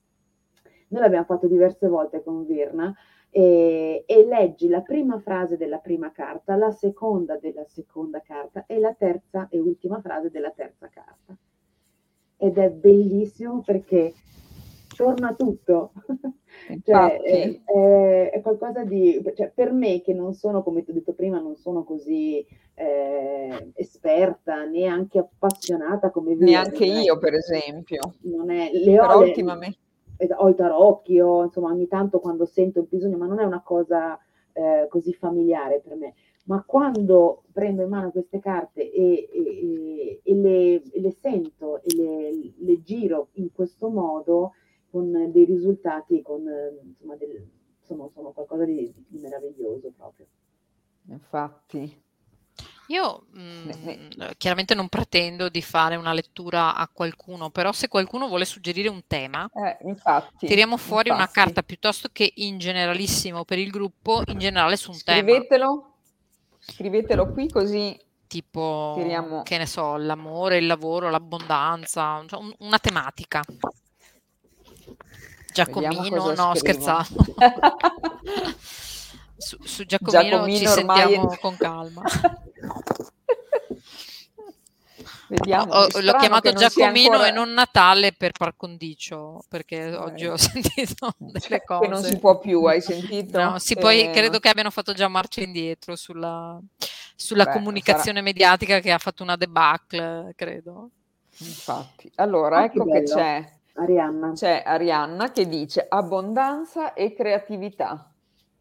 noi 0.89 1.03
l'abbiamo 1.03 1.25
fatto 1.25 1.49
diverse 1.49 1.89
volte 1.89 2.23
con 2.23 2.47
Virna, 2.47 2.95
e, 3.37 4.05
e 4.07 4.25
leggi 4.25 4.69
la 4.69 4.81
prima 4.81 5.19
frase 5.19 5.57
della 5.57 5.79
prima 5.79 6.13
carta, 6.13 6.55
la 6.55 6.71
seconda 6.71 7.37
della 7.37 7.65
seconda 7.67 8.21
carta 8.21 8.65
e 8.65 8.79
la 8.79 8.95
terza 8.95 9.49
e 9.51 9.59
ultima 9.59 10.01
frase 10.01 10.31
della 10.31 10.53
terza 10.53 10.89
carta. 10.89 11.37
Ed 12.37 12.59
è 12.59 12.71
bellissimo 12.71 13.61
perché 13.67 14.15
torna 14.95 15.35
tutto. 15.35 15.95
cioè, 16.85 17.19
Infatti. 17.19 17.25
è, 17.25 17.61
è- 17.65 18.31
è 18.31 18.41
qualcosa 18.41 18.85
di... 18.85 19.21
Cioè, 19.35 19.51
per 19.53 19.73
me 19.73 20.01
che 20.01 20.15
non 20.15 20.33
sono, 20.35 20.63
come 20.63 20.85
ti 20.85 20.93
ho 20.93 20.95
detto 20.95 21.13
prima, 21.15 21.41
non 21.41 21.57
sono 21.57 21.83
così 21.83 22.47
eh, 22.75 23.73
esperta, 23.75 24.65
neanche 24.65 25.19
appassionata 25.19 26.11
come 26.11 26.37
Neanche 26.37 26.85
io, 26.85 27.19
per 27.19 27.35
esempio. 27.35 28.15
Non 28.21 28.53
è, 28.53 28.71
le 28.73 28.93
Però 28.93 29.15
ho 29.15 29.19
ultimamente 29.19 29.79
eh, 29.79 29.84
ho 30.37 30.49
i 30.49 30.55
tarocchi, 30.55 31.21
ho, 31.21 31.45
insomma, 31.45 31.71
ogni 31.71 31.87
tanto 31.89 32.21
quando 32.21 32.45
sento 32.47 32.81
il 32.81 32.87
bisogno, 32.89 33.17
ma 33.17 33.27
non 33.27 33.41
è 33.41 33.45
una 33.45 33.63
cosa 33.63 34.19
eh, 34.53 34.87
così 34.89 35.13
familiare 35.15 35.81
per 35.81 35.97
me. 35.97 36.15
Ma 36.47 36.63
quando 36.63 37.45
prendo 37.53 37.83
in 37.83 37.89
mano 37.89 38.11
queste 38.11 38.39
carte 38.39 38.91
e, 38.93 39.29
e- 39.33 40.21
e 40.23 40.35
le, 40.35 40.83
le 41.01 41.11
sento 41.13 41.83
e 41.83 41.95
le, 41.95 42.53
le 42.57 42.83
giro 42.83 43.29
in 43.35 43.51
questo 43.53 43.89
modo, 43.89 44.53
con 44.91 45.31
dei 45.33 45.45
risultati, 45.45 46.23
con, 46.23 46.43
insomma, 46.83 47.17
del- 47.17 47.49
sono, 47.81 48.09
sono 48.09 48.33
qualcosa 48.33 48.65
di, 48.65 48.93
di 49.09 49.19
meraviglioso 49.19 49.93
proprio. 49.97 50.27
infatti. 51.09 52.04
Io 52.89 53.25
Ne- 53.33 53.77
mm, 53.77 54.11
chiaramente 54.37 54.75
non 54.75 54.89
pretendo 54.89 55.49
di 55.49 55.63
fare 55.63 55.97
una 55.97 56.13
lettura 56.13 56.75
a 56.75 56.87
qualcuno, 56.93 57.49
però 57.51 57.73
se 57.73 57.89
qualcuno 57.89 58.29
vuole 58.29 58.45
suggerire 58.45 58.89
un 58.89 59.03
tema, 59.07 59.49
Eh, 59.55 59.79
infatti. 59.87 60.47
tiriamo 60.47 60.77
fuori 60.77 61.09
una 61.09 61.21
infatti. 61.21 61.39
carta 61.41 61.63
piuttosto 61.63 62.09
che 62.13 62.31
in 62.37 62.59
generalissimo 62.59 63.45
per 63.45 63.59
il 63.59 63.71
gruppo, 63.71 64.23
in 64.27 64.39
generale 64.39 64.77
su 64.77 64.91
un 64.91 65.01
tema, 65.03 65.21
Scrivetelo, 65.21 65.93
scrivetelo 66.61 67.33
qui 67.33 67.49
così 67.51 67.99
tipo, 68.27 68.95
Tiriamo- 68.99 69.43
che 69.45 69.57
ne 69.59 69.67
so, 69.67 69.97
l'amore, 69.97 70.59
il 70.59 70.67
lavoro, 70.67 71.09
l'abbondanza, 71.09 72.23
cioè 72.27 72.41
un- 72.41 72.55
una 72.59 72.79
tematica. 72.79 73.43
Giacomino, 75.53 76.33
no, 76.35 76.55
scherzavo. 76.55 77.07
Su, 79.45 79.57
su 79.63 79.85
Giacomino, 79.85 80.47
ci 80.47 80.65
Giacomino 80.65 80.71
è- 80.71 80.73
sentiamo 80.73 81.37
con 81.41 81.57
calma. 81.57 82.03
Vediamo. 85.29 85.87
È 85.87 86.01
l'ho 86.03 86.13
chiamato 86.17 86.51
che 86.51 86.57
Giacomino 86.57 87.13
ancora- 87.13 87.29
e 87.29 87.31
non 87.33 87.51
Natale 87.53 88.13
per 88.13 88.33
par 88.33 88.55
condicio, 88.57 89.43
perché 89.49 89.77
Eh. 89.89 89.95
oggi 89.97 90.27
ho 90.27 90.37
sentito 90.39 91.13
delle 91.19 91.41
Che 91.41 91.63
cose. 91.65 91.89
non 91.89 92.03
si 92.03 92.19
può 92.19 92.39
più, 92.39 92.63
hai 92.65 92.81
sentito? 92.81 93.41
No, 93.43 93.59
sì, 93.59 93.75
poi 93.77 94.03
Eh, 94.03 94.11
credo 94.11 94.39
che 94.39 94.49
abbiano 94.49 94.71
fatto 94.71 94.93
già 94.93 95.09
marcia 95.09 95.41
indietro 95.43 95.97
sulla, 95.97 96.59
sulla 97.17 97.45
Beh, 97.45 97.53
comunicazione 97.53 98.21
mediatica 98.21 98.81
che 98.81 98.93
ha 98.93 98.99
fatto 98.99 99.23
una 99.23 99.37
debacle, 99.37 100.33
credo. 100.37 100.91
Infatti. 101.39 102.11
Allora, 102.17 102.59
Ah, 102.59 102.69
che 102.69 102.77
ecco 102.77 102.85
che 102.85 103.01
bello. 103.03 103.15
c'è, 103.15 103.53
Arianna. 103.77 104.33
c'è 104.33 104.63
Arianna 104.65 105.33
che 105.33 105.49
dice 105.49 105.85
abbondanza 105.89 106.93
e 106.93 107.13
creatività. 107.15 108.09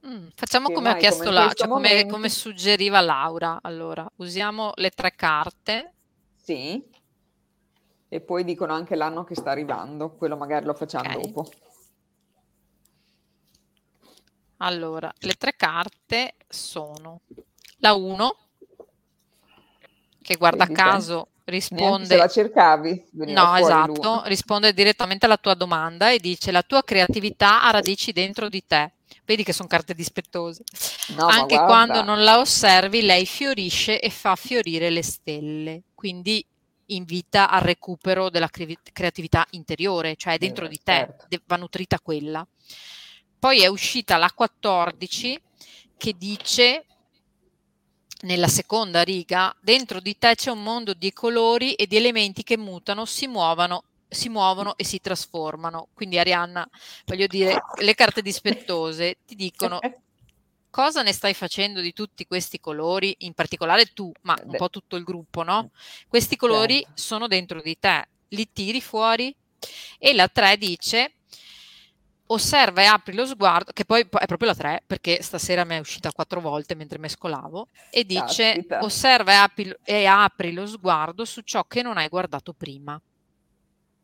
Mm, 0.05 0.27
facciamo 0.35 0.67
Che 0.67 0.73
come 0.73 0.89
ha 0.89 0.91
mai, 0.91 0.99
chiesto 0.99 1.23
come 1.23 1.35
la, 1.35 1.53
cioè 1.53 1.67
come, 1.67 2.05
come 2.07 2.29
suggeriva 2.29 2.99
Laura. 2.99 3.59
Allora, 3.61 4.05
usiamo 4.17 4.73
le 4.75 4.89
tre 4.89 5.13
carte. 5.15 5.93
Sì. 6.35 6.83
E 8.09 8.21
poi 8.21 8.43
dicono 8.43 8.73
anche 8.73 8.95
l'anno 8.95 9.23
che 9.23 9.35
sta 9.35 9.51
arrivando, 9.51 10.11
quello 10.11 10.35
magari 10.35 10.65
lo 10.65 10.73
facciamo 10.73 11.09
Ok. 11.17 11.21
dopo. 11.21 11.49
Allora, 14.57 15.11
le 15.19 15.33
tre 15.33 15.55
carte 15.55 16.35
sono 16.47 17.21
la 17.77 17.93
1, 17.93 18.37
che 20.21 20.35
guarda 20.35 20.65
Vedi 20.65 20.75
te? 20.75 20.81
caso 20.81 21.13
Neanche 21.15 21.25
se 21.45 21.51
risponde 21.51 22.15
la 22.15 22.27
cercavi, 22.27 23.09
No, 23.11 23.55
esatto, 23.55 24.23
risponde 24.25 24.73
direttamente 24.73 25.25
alla 25.25 25.37
tua 25.37 25.53
domanda 25.55 26.11
e 26.11 26.19
dice 26.19 26.51
la 26.51 26.61
tua 26.61 26.83
creatività 26.83 27.63
ha 27.63 27.71
radici 27.71 28.11
dentro 28.11 28.47
di 28.47 28.63
te. 28.65 28.91
Vedi 29.25 29.43
che 29.43 29.53
sono 29.53 29.67
carte 29.67 29.93
dispettose. 29.93 30.63
No, 31.15 31.27
Anche 31.27 31.55
quando 31.55 32.01
non 32.03 32.23
la 32.23 32.39
osservi, 32.39 33.01
lei 33.01 33.25
fiorisce 33.25 33.99
e 33.99 34.09
fa 34.09 34.35
fiorire 34.35 34.89
le 34.89 35.03
stelle. 35.03 35.81
Quindi 35.93 36.45
invita 36.87 37.49
al 37.49 37.61
recupero 37.61 38.29
della 38.29 38.49
cre- 38.49 38.77
creatività 38.91 39.45
interiore, 39.51 40.15
cioè 40.15 40.37
dentro 40.37 40.65
Eh, 40.65 40.69
di 40.69 40.77
te, 40.83 40.93
certo. 40.93 41.25
de- 41.29 41.41
va 41.45 41.55
nutrita 41.55 41.99
quella. 41.99 42.45
Poi 43.39 43.61
è 43.61 43.67
uscita 43.67 44.17
la 44.17 44.31
14 44.33 45.39
che 45.97 46.13
dice 46.17 46.85
nella 48.21 48.47
seconda 48.47 49.01
riga, 49.03 49.53
dentro 49.59 49.99
di 49.99 50.17
te 50.17 50.35
c'è 50.35 50.49
un 50.49 50.63
mondo 50.63 50.93
di 50.93 51.11
colori 51.11 51.73
e 51.73 51.87
di 51.87 51.97
elementi 51.97 52.43
che 52.43 52.57
mutano, 52.57 53.03
si 53.05 53.27
muovono, 53.27 53.83
si 54.13 54.29
muovono 54.29 54.75
e 54.77 54.83
si 54.83 54.99
trasformano. 54.99 55.89
Quindi 55.93 56.19
Arianna, 56.19 56.67
voglio 57.05 57.27
dire, 57.27 57.61
le 57.79 57.95
carte 57.95 58.21
dispettose 58.21 59.17
ti 59.25 59.35
dicono 59.35 59.79
cosa 60.69 61.03
ne 61.03 61.13
stai 61.13 61.33
facendo 61.33 61.81
di 61.81 61.93
tutti 61.93 62.25
questi 62.25 62.59
colori, 62.59 63.15
in 63.19 63.33
particolare 63.33 63.85
tu, 63.93 64.11
ma 64.21 64.35
un 64.43 64.55
po' 64.55 64.69
tutto 64.69 64.95
il 64.95 65.03
gruppo, 65.03 65.43
no? 65.43 65.69
Questi 66.07 66.35
colori 66.35 66.79
Certo. 66.79 66.91
sono 66.95 67.27
dentro 67.27 67.61
di 67.61 67.77
te, 67.77 68.07
li 68.29 68.49
tiri 68.51 68.81
fuori 68.81 69.35
e 69.99 70.13
la 70.13 70.27
3 70.27 70.57
dice 70.57 71.13
osserva 72.25 72.81
e 72.81 72.85
apri 72.85 73.13
lo 73.13 73.25
sguardo, 73.25 73.71
che 73.71 73.85
poi 73.85 74.01
è 74.01 74.25
proprio 74.25 74.49
la 74.49 74.55
3, 74.55 74.83
perché 74.87 75.21
stasera 75.21 75.63
mi 75.63 75.75
è 75.75 75.79
uscita 75.79 76.11
quattro 76.11 76.41
volte 76.41 76.73
mentre 76.73 76.97
mescolavo, 76.97 77.67
e 77.91 78.03
dice 78.05 78.53
Caspita. 78.53 78.79
osserva 78.83 79.31
e 79.31 79.35
apri, 79.35 79.75
e 79.83 80.05
apri 80.05 80.53
lo 80.53 80.65
sguardo 80.65 81.25
su 81.25 81.41
ciò 81.41 81.63
che 81.65 81.81
non 81.81 81.97
hai 81.97 82.07
guardato 82.07 82.53
prima. 82.53 82.99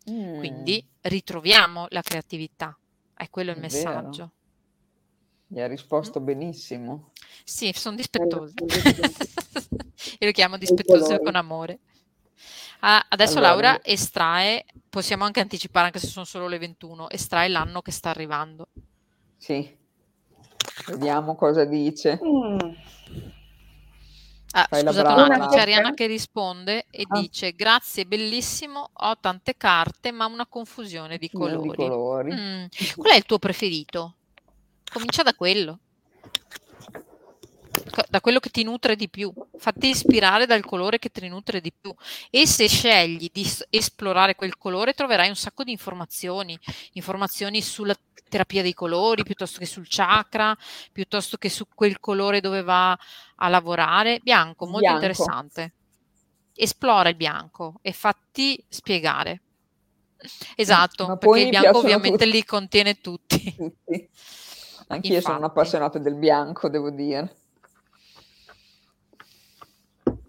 Mm. 0.09 0.37
Quindi 0.39 0.85
ritroviamo 1.01 1.85
la 1.89 2.01
creatività. 2.01 2.77
è 3.13 3.29
quello 3.29 3.51
il 3.51 3.57
È 3.57 3.59
messaggio. 3.59 4.09
vero. 4.17 4.31
Gli 5.47 5.59
ha 5.59 5.67
risposto 5.67 6.19
benissimo. 6.19 7.11
Sì, 7.43 7.71
sono 7.75 7.95
dispettosi. 7.95 8.53
Io 10.19 10.27
lo 10.27 10.31
chiamo 10.31 10.57
colori. 11.07 11.23
con 11.23 11.35
amore. 11.35 11.79
Ah, 12.81 13.05
adesso 13.09 13.39
Allora, 13.39 13.49
Laura 13.51 13.71
io- 13.73 13.79
estrae, 13.83 14.65
possiamo 14.87 15.25
anche 15.25 15.41
anticipare 15.41 15.87
anche 15.87 15.99
se 15.99 16.07
sono 16.07 16.23
solo 16.25 16.47
le 16.47 16.57
21, 16.59 17.09
estrae 17.09 17.49
l'anno 17.49 17.81
che 17.81 17.91
sta 17.91 18.09
arrivando. 18.09 18.67
Sì. 19.37 19.77
Vediamo 20.87 21.35
cosa 21.35 21.65
dice. 21.65 22.19
Mm. 22.23 22.57
Ah, 24.51 24.67
un 24.71 24.81
brava. 24.83 25.25
attimo, 25.25 25.47
c'è 25.49 25.59
Arianna 25.59 25.93
che 25.93 26.07
risponde 26.07 26.85
e 26.89 27.05
Ah. 27.07 27.19
dice 27.19 27.53
grazie, 27.53 28.05
bellissimo, 28.05 28.89
ho 28.91 29.17
tante 29.19 29.55
carte 29.55 30.11
ma 30.11 30.25
una 30.25 30.47
confusione 30.47 31.17
di 31.19 31.29
Di 31.31 31.37
colori. 31.37 31.75
colori. 31.75 32.33
Mm, 32.33 32.65
Qual 32.95 33.13
è 33.13 33.15
il 33.15 33.25
tuo 33.25 33.37
preferito? 33.37 34.15
Comincia 34.91 35.21
da 35.21 35.33
quello. 35.35 35.79
Da 38.09 38.21
quello 38.21 38.39
che 38.39 38.49
ti 38.49 38.63
nutre 38.63 38.95
di 38.95 39.09
più. 39.09 39.31
Fatti 39.57 39.89
ispirare 39.89 40.45
dal 40.45 40.63
colore 40.63 40.99
che 40.99 41.09
ti 41.09 41.27
nutre 41.27 41.61
di 41.61 41.71
più. 41.71 41.93
E 42.29 42.45
se 42.45 42.67
scegli 42.67 43.29
di 43.31 43.49
esplorare 43.69 44.35
quel 44.35 44.57
colore, 44.57 44.93
troverai 44.93 45.29
un 45.29 45.35
sacco 45.35 45.63
di 45.63 45.71
informazioni. 45.71 46.57
Informazioni 46.93 47.61
sulla 47.61 47.95
terapia 48.29 48.61
dei 48.61 48.73
colori, 48.73 49.23
piuttosto 49.23 49.59
che 49.59 49.65
sul 49.65 49.87
chakra, 49.89 50.55
piuttosto 50.91 51.37
che 51.37 51.49
su 51.49 51.65
quel 51.73 51.99
colore 51.99 52.39
dove 52.41 52.61
va 52.61 52.97
a 53.35 53.47
lavorare. 53.49 54.19
Bianco, 54.21 54.65
molto 54.65 54.81
Bianco. 54.81 54.95
interessante. 54.99 55.73
Esplora 56.55 57.09
il 57.09 57.15
bianco 57.15 57.79
e 57.81 57.91
fatti 57.91 58.63
spiegare. 58.67 59.41
Esatto, 60.55 61.07
ma 61.07 61.17
perché 61.17 61.39
il 61.39 61.49
bianco 61.49 61.77
ovviamente 61.77 62.25
tutti. 62.25 62.31
li 62.31 62.43
contiene 62.45 62.99
tutti. 62.99 63.55
Tutti. 63.55 64.09
Anch'io 64.91 65.11
sono 65.11 65.15
Infatti. 65.17 65.37
un'appassionata 65.37 65.99
del 65.99 66.15
bianco, 66.15 66.67
devo 66.67 66.89
dire. 66.89 67.35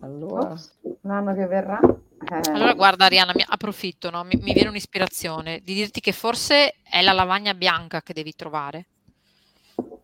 Allora, 0.01 0.51
Ops, 0.53 0.79
l'anno 1.03 1.35
che 1.35 1.47
verrà. 1.47 1.81
Eh, 1.81 2.51
Allora, 2.53 2.75
guarda, 2.75 3.07
Arianna, 3.07 3.33
mi 3.35 3.45
approfitto, 3.47 4.11
no? 4.11 4.25
mi, 4.25 4.37
mi 4.41 4.53
viene 4.53 4.69
un'ispirazione 4.69 5.61
di 5.63 5.75
dirti 5.75 6.01
che 6.01 6.13
forse 6.13 6.77
è 6.83 7.03
la 7.03 7.13
lavagna 7.13 7.55
bianca 7.55 8.03
che 8.03 8.13
devi 8.13 8.35
trovare. 8.35 8.89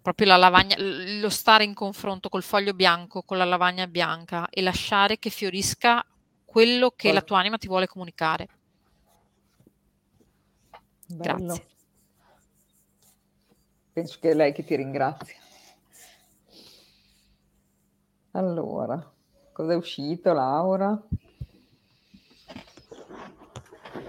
Proprio 0.02 0.28
la 0.28 0.36
lavagna, 0.36 0.76
lo 0.78 1.28
stare 1.28 1.64
in 1.64 1.74
confronto 1.74 2.28
col 2.28 2.42
foglio 2.42 2.74
bianco, 2.74 3.22
con 3.22 3.38
la 3.38 3.44
lavagna 3.44 3.86
bianca 3.86 4.48
e 4.48 4.62
lasciare 4.62 5.18
che 5.18 5.30
fiorisca 5.30 6.04
quello 6.44 6.92
che 6.94 7.12
la 7.12 7.22
tua 7.22 7.38
anima 7.38 7.58
ti 7.58 7.66
vuole 7.66 7.86
comunicare. 7.86 8.48
bello. 11.06 11.44
Grazie. 11.46 11.66
Penso 13.92 14.18
che 14.20 14.30
è 14.30 14.34
lei 14.34 14.52
che 14.52 14.64
ti 14.64 14.76
ringrazia. 14.76 15.36
Allora, 18.32 19.15
cosa 19.56 19.72
è 19.72 19.76
uscito, 19.76 20.34
Laura? 20.34 21.02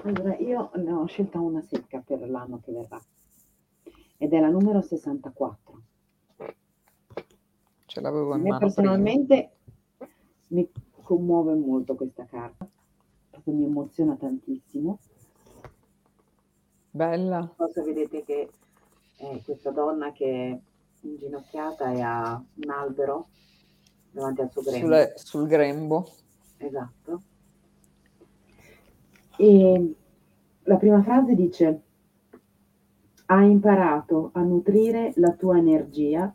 Allora, 0.04 0.36
io 0.40 0.72
ne 0.76 0.92
ho 0.92 1.06
scelta 1.06 1.40
una 1.40 1.62
secca 1.62 2.04
per 2.06 2.30
l'anno 2.30 2.60
che 2.60 2.74
verrà 2.74 3.02
ed 4.18 4.34
è 4.34 4.40
la 4.42 4.50
numero 4.50 4.82
64. 4.82 5.82
Ce 7.86 8.02
l'avevo 8.02 8.24
in 8.24 8.42
mano 8.42 8.42
prima. 8.42 8.58
personalmente 8.58 9.52
mi 10.48 10.70
commuove 11.02 11.54
molto 11.54 11.96
questa 11.96 12.26
carta, 12.26 12.68
proprio 13.30 13.54
mi 13.54 13.64
emoziona 13.64 14.18
tantissimo. 14.18 15.00
Bella. 16.92 17.54
Cosa 17.56 17.84
vedete 17.84 18.26
che 18.26 18.50
è 19.16 19.42
questa 19.46 19.72
donna 19.72 20.12
che 20.12 20.26
è 20.26 20.60
inginocchiata 21.08 21.94
e 21.94 22.02
ha 22.02 22.36
un 22.36 22.70
albero 22.70 23.30
davanti 24.12 24.42
al 24.42 24.52
suo 24.52 24.62
grembo. 24.62 24.86
Sulle- 24.86 25.14
sul 25.16 25.48
grembo. 25.48 26.12
Esatto. 26.58 27.22
E 29.38 29.96
la 30.64 30.78
prima 30.78 31.04
frase 31.04 31.36
dice: 31.36 31.82
Hai 33.26 33.50
imparato 33.50 34.32
a 34.34 34.42
nutrire 34.42 35.14
la 35.18 35.32
tua 35.34 35.58
energia 35.58 36.34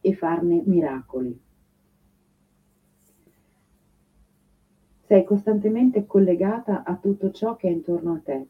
e 0.00 0.14
farne 0.14 0.62
miracoli. 0.64 1.38
Sei 5.06 5.24
costantemente 5.24 6.06
collegata 6.06 6.84
a 6.84 6.96
tutto 6.96 7.30
ciò 7.32 7.56
che 7.56 7.68
è 7.68 7.70
intorno 7.70 8.14
a 8.14 8.20
te. 8.20 8.48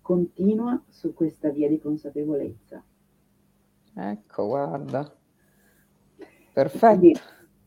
Continua 0.00 0.82
su 0.88 1.12
questa 1.12 1.50
via 1.50 1.68
di 1.68 1.78
consapevolezza. 1.78 2.82
Ecco, 3.94 4.46
guarda. 4.46 5.19
Quindi 6.52 7.12
Perfetto. 7.12 7.20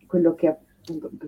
quello 0.08 0.36
che 0.36 0.58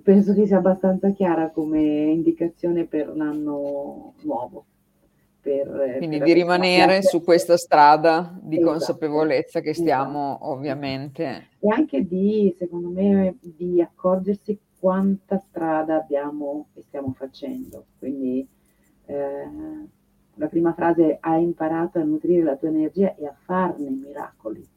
penso 0.03 0.33
che 0.33 0.45
sia 0.45 0.57
abbastanza 0.57 1.11
chiara 1.11 1.49
come 1.51 1.81
indicazione 1.81 2.85
per 2.85 3.15
l'anno 3.15 4.13
nuovo. 4.23 4.65
Per, 5.39 5.95
Quindi 5.97 6.17
per 6.17 6.25
di 6.25 6.33
rimanere 6.33 7.03
su 7.03 7.23
questa 7.23 7.55
strada 7.55 8.35
di 8.41 8.55
Esatto, 8.55 8.71
consapevolezza 8.71 9.59
che 9.59 9.69
esatto. 9.69 9.87
stiamo 9.87 10.37
ovviamente. 10.51 11.49
E 11.59 11.69
anche 11.69 12.05
di, 12.05 12.53
secondo 12.57 12.89
me, 12.89 13.37
di 13.39 13.79
accorgersi 13.79 14.59
quanta 14.79 15.37
strada 15.37 15.97
abbiamo 15.97 16.69
e 16.73 16.81
stiamo 16.81 17.13
facendo. 17.13 17.85
Quindi 17.99 18.47
eh, 19.05 19.49
la 20.33 20.47
prima 20.47 20.73
frase 20.73 21.17
hai 21.21 21.43
imparato 21.43 21.99
a 21.99 22.03
nutrire 22.03 22.43
la 22.43 22.55
tua 22.57 22.69
energia 22.69 23.15
e 23.15 23.25
a 23.27 23.35
farne 23.45 23.89
miracoli. 23.89 24.67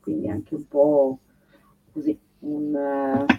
Quindi 0.00 0.28
anche 0.28 0.54
un 0.56 0.66
po' 0.66 1.18
così, 1.92 2.18
un, 2.40 2.74
eh, 2.74 3.38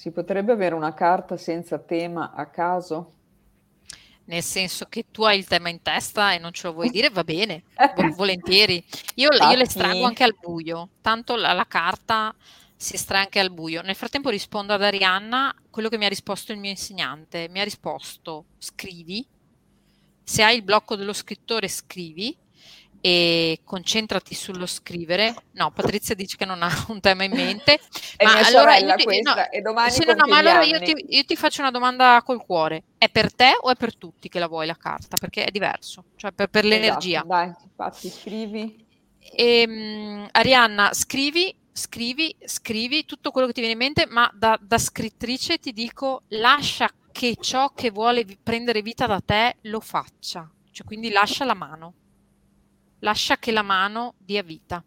Si 0.00 0.12
potrebbe 0.12 0.52
avere 0.52 0.74
una 0.74 0.94
carta 0.94 1.36
senza 1.36 1.78
tema 1.78 2.32
a 2.32 2.46
caso? 2.46 3.12
Nel 4.24 4.42
senso 4.42 4.86
che 4.88 5.04
tu 5.10 5.24
hai 5.24 5.36
il 5.36 5.46
tema 5.46 5.68
in 5.68 5.82
testa 5.82 6.32
e 6.32 6.38
non 6.38 6.52
ce 6.52 6.68
lo 6.68 6.72
vuoi 6.72 6.88
dire, 6.88 7.10
va 7.10 7.22
bene, 7.22 7.64
vo- 7.94 8.08
volentieri. 8.16 8.82
Io, 9.16 9.28
io 9.30 9.56
le 9.56 9.64
estraggo 9.64 10.04
anche 10.04 10.24
al 10.24 10.34
buio, 10.40 10.88
tanto 11.02 11.36
la, 11.36 11.52
la 11.52 11.66
carta 11.66 12.34
si 12.74 12.94
estrae 12.94 13.24
anche 13.24 13.40
al 13.40 13.52
buio. 13.52 13.82
Nel 13.82 13.94
frattempo 13.94 14.30
rispondo 14.30 14.72
ad 14.72 14.82
Arianna 14.82 15.54
quello 15.68 15.90
che 15.90 15.98
mi 15.98 16.06
ha 16.06 16.08
risposto 16.08 16.52
il 16.52 16.58
mio 16.58 16.70
insegnante. 16.70 17.48
Mi 17.50 17.60
ha 17.60 17.64
risposto 17.64 18.46
scrivi, 18.56 19.26
se 20.22 20.42
hai 20.42 20.56
il 20.56 20.62
blocco 20.62 20.96
dello 20.96 21.12
scrittore 21.12 21.68
scrivi 21.68 22.34
e 23.00 23.60
concentrati 23.64 24.34
sullo 24.34 24.66
scrivere. 24.66 25.34
No, 25.52 25.70
Patrizia 25.70 26.14
dice 26.14 26.36
che 26.36 26.44
non 26.44 26.62
ha 26.62 26.70
un 26.88 27.00
tema 27.00 27.24
in 27.24 27.32
mente. 27.32 27.80
Ma 28.22 28.40
allora 28.40 28.76
io 28.76 28.94
ti- 28.94 29.04
questa 29.04 29.34
no, 29.34 29.50
e 29.50 29.60
domani 29.60 29.90
sì, 29.90 30.04
no, 30.04 30.14
ma 30.26 30.38
allora 30.38 30.62
io 30.62 30.78
ti, 30.80 30.94
io 31.08 31.24
ti 31.24 31.36
faccio 31.36 31.62
una 31.62 31.70
domanda 31.70 32.22
col 32.24 32.44
cuore. 32.44 32.84
È 32.98 33.08
per 33.08 33.34
te 33.34 33.56
o 33.58 33.70
è 33.70 33.76
per 33.76 33.96
tutti 33.96 34.28
che 34.28 34.38
la 34.38 34.48
vuoi 34.48 34.66
la 34.66 34.76
carta? 34.76 35.16
Perché 35.16 35.44
è 35.44 35.50
diverso, 35.50 36.04
cioè 36.16 36.32
per, 36.32 36.48
per 36.48 36.64
l'energia. 36.64 37.24
Esatto, 37.24 37.26
dai, 37.26 37.54
infatti 37.64 38.10
scrivi. 38.10 38.86
Ehm, 39.36 40.28
Arianna, 40.32 40.92
scrivi, 40.92 41.54
scrivi, 41.72 42.36
scrivi 42.44 43.04
tutto 43.04 43.30
quello 43.30 43.46
che 43.46 43.54
ti 43.54 43.60
viene 43.60 43.74
in 43.74 43.80
mente, 43.80 44.06
ma 44.06 44.30
da, 44.34 44.58
da 44.60 44.78
scrittrice 44.78 45.58
ti 45.58 45.72
dico 45.72 46.24
lascia 46.28 46.90
che 47.12 47.36
ciò 47.40 47.72
che 47.74 47.90
vuole 47.90 48.24
prendere 48.42 48.82
vita 48.82 49.06
da 49.06 49.20
te 49.20 49.56
lo 49.62 49.80
faccia. 49.80 50.50
Cioè, 50.70 50.86
quindi 50.86 51.10
lascia 51.10 51.44
la 51.44 51.54
mano. 51.54 51.94
Lascia 53.00 53.36
che 53.36 53.52
la 53.52 53.62
mano 53.62 54.14
dia 54.18 54.42
vita. 54.42 54.82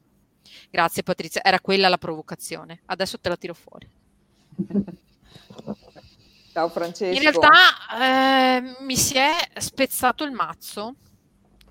Grazie 0.69 1.03
Patrizia, 1.03 1.43
era 1.43 1.59
quella 1.59 1.89
la 1.89 1.97
provocazione. 1.97 2.81
Adesso 2.85 3.19
te 3.19 3.29
la 3.29 3.37
tiro 3.37 3.53
fuori. 3.53 3.89
Ciao 6.51 6.69
Francesco. 6.69 7.15
In 7.15 7.21
realtà 7.21 7.51
eh, 7.99 8.75
mi 8.81 8.95
si 8.95 9.17
è 9.17 9.31
spezzato 9.57 10.23
il 10.23 10.31
mazzo, 10.31 10.95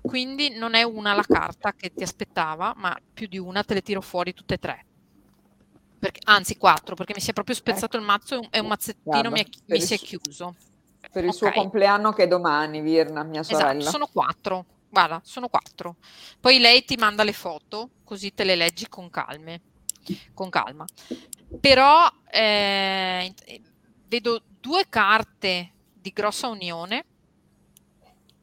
quindi 0.01 0.49
non 0.57 0.73
è 0.73 0.83
una 0.83 1.13
la 1.13 1.23
carta 1.23 1.71
che 1.73 1.93
ti 1.93 2.03
aspettava, 2.03 2.73
ma 2.75 2.97
più 3.13 3.27
di 3.27 3.37
una 3.37 3.63
te 3.63 3.75
le 3.75 3.81
tiro 3.81 4.01
fuori 4.01 4.33
tutte 4.33 4.55
e 4.55 4.57
tre. 4.57 4.85
Perché- 5.97 6.19
anzi, 6.25 6.57
quattro, 6.57 6.95
perché 6.95 7.13
mi 7.15 7.21
si 7.21 7.29
è 7.29 7.33
proprio 7.33 7.55
spezzato 7.55 7.95
il 7.95 8.03
mazzo 8.03 8.41
e 8.51 8.59
un 8.59 8.67
mazzettino 8.67 9.01
Guarda, 9.03 9.29
mi, 9.29 9.39
è- 9.41 9.47
mi 9.67 9.79
si 9.79 9.93
è 9.93 9.97
chiuso. 9.97 10.55
per 11.09 11.23
il 11.23 11.33
suo 11.33 11.47
ok. 11.47 11.53
compleanno 11.53 12.11
che 12.11 12.23
è 12.23 12.27
domani, 12.27 12.81
Virna, 12.81 13.23
mia 13.23 13.43
sorella. 13.43 13.71
Esatto, 13.79 13.89
sono 13.89 14.07
quattro. 14.11 14.65
Guarda, 14.93 15.19
sono 15.23 15.49
quattro. 15.49 15.95
Poi 16.39 16.59
lei 16.59 16.85
ti 16.85 16.97
manda 16.97 17.23
le 17.23 17.33
foto, 17.33 17.89
così 18.03 18.31
te 18.31 18.43
le 18.43 18.53
leggi 18.53 18.87
con 18.87 19.09
calme, 19.09 19.61
con 20.35 20.51
calma. 20.51 20.85
Però 21.59 22.07
eh, 22.29 23.33
vedo 24.05 24.43
due 24.61 24.85
carte 24.89 25.73
di 25.95 26.11
grossa 26.11 26.47
unione. 26.47 27.05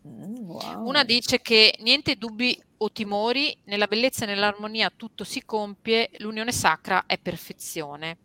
Mm, 0.08 0.50
wow. 0.50 0.88
Una 0.88 1.04
dice 1.04 1.40
che 1.40 1.76
niente 1.82 2.16
dubbi 2.16 2.60
o 2.78 2.90
timori, 2.90 3.56
nella 3.66 3.86
bellezza 3.86 4.24
e 4.24 4.26
nell'armonia 4.26 4.90
tutto 4.90 5.22
si 5.22 5.44
compie, 5.44 6.10
l'unione 6.16 6.50
sacra 6.50 7.04
è 7.06 7.16
perfezione. 7.16 8.18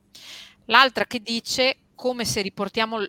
L'altra 0.66 1.06
che 1.06 1.20
dice 1.20 1.78
come 1.94 2.26
se 2.26 2.42
riportiamo 2.42 3.06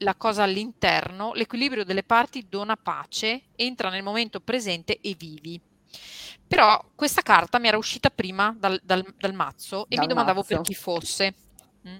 la 0.00 0.14
cosa 0.16 0.42
all'interno, 0.44 1.32
l'equilibrio 1.34 1.84
delle 1.84 2.02
parti 2.02 2.48
dona 2.48 2.76
pace, 2.76 3.48
entra 3.56 3.90
nel 3.90 4.02
momento 4.02 4.40
presente 4.40 4.98
e 5.00 5.14
vivi. 5.18 5.60
Però 6.46 6.90
questa 6.94 7.22
carta 7.22 7.58
mi 7.58 7.68
era 7.68 7.76
uscita 7.78 8.10
prima 8.10 8.54
dal, 8.58 8.80
dal, 8.82 9.04
dal 9.18 9.34
mazzo 9.34 9.86
e 9.88 9.96
Dal 9.96 10.00
mi 10.00 10.06
domandavo 10.06 10.40
mazzo. 10.40 10.54
per 10.54 10.60
chi 10.62 10.74
fosse. 10.74 11.34
Mm. 11.88 11.96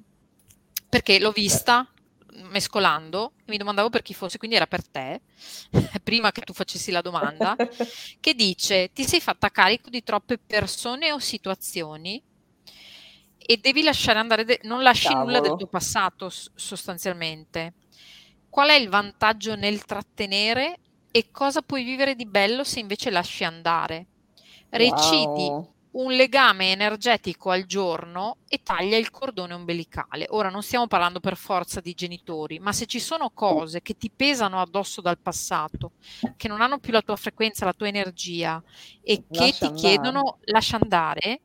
Perché 0.88 1.18
l'ho 1.20 1.30
vista 1.32 1.86
mescolando 2.50 3.32
e 3.44 3.50
mi 3.50 3.56
domandavo 3.58 3.90
per 3.90 4.02
chi 4.02 4.14
fosse, 4.14 4.38
quindi 4.38 4.56
era 4.56 4.66
per 4.66 4.86
te, 4.88 5.22
prima 6.02 6.32
che 6.32 6.42
tu 6.42 6.52
facessi 6.52 6.90
la 6.90 7.00
domanda, 7.02 7.56
che 8.20 8.34
dice 8.34 8.90
ti 8.92 9.04
sei 9.06 9.20
fatta 9.20 9.50
carico 9.50 9.90
di 9.90 10.02
troppe 10.02 10.38
persone 10.38 11.12
o 11.12 11.18
situazioni 11.18 12.22
e 13.36 13.56
devi 13.56 13.82
lasciare 13.82 14.18
andare, 14.18 14.44
de- 14.44 14.60
non 14.64 14.82
lasci 14.82 15.14
nulla 15.14 15.40
del 15.40 15.54
Cavolo. 15.54 15.56
tuo 15.56 15.66
passato 15.66 16.30
sostanzialmente. 16.54 17.74
Qual 18.50 18.68
è 18.68 18.74
il 18.74 18.88
vantaggio 18.88 19.54
nel 19.54 19.84
trattenere 19.84 20.80
e 21.10 21.28
cosa 21.30 21.62
puoi 21.62 21.84
vivere 21.84 22.14
di 22.16 22.26
bello 22.26 22.64
se 22.64 22.80
invece 22.80 23.10
lasci 23.10 23.44
andare? 23.44 24.08
Recidi 24.70 25.52
Wow. 25.52 25.74
un 25.92 26.12
legame 26.12 26.70
energetico 26.72 27.50
al 27.50 27.64
giorno 27.64 28.38
e 28.48 28.58
taglia 28.62 28.96
il 28.96 29.10
cordone 29.10 29.54
ombelicale. 29.54 30.26
Ora 30.30 30.50
non 30.50 30.62
stiamo 30.62 30.86
parlando 30.88 31.20
per 31.20 31.36
forza 31.36 31.80
di 31.80 31.94
genitori, 31.94 32.58
ma 32.58 32.72
se 32.72 32.86
ci 32.86 32.98
sono 33.00 33.30
cose 33.32 33.82
che 33.82 33.94
ti 33.94 34.10
pesano 34.14 34.60
addosso 34.60 35.00
dal 35.00 35.20
passato, 35.20 35.92
che 36.36 36.48
non 36.48 36.60
hanno 36.60 36.78
più 36.78 36.92
la 36.92 37.02
tua 37.02 37.16
frequenza, 37.16 37.64
la 37.64 37.72
tua 37.72 37.88
energia 37.88 38.60
e 39.00 39.24
che 39.30 39.52
Lascia 39.52 39.56
ti 39.58 39.70
andare. 39.70 39.70
chiedono 39.72 40.38
lascia 40.46 40.76
andare, 40.80 41.42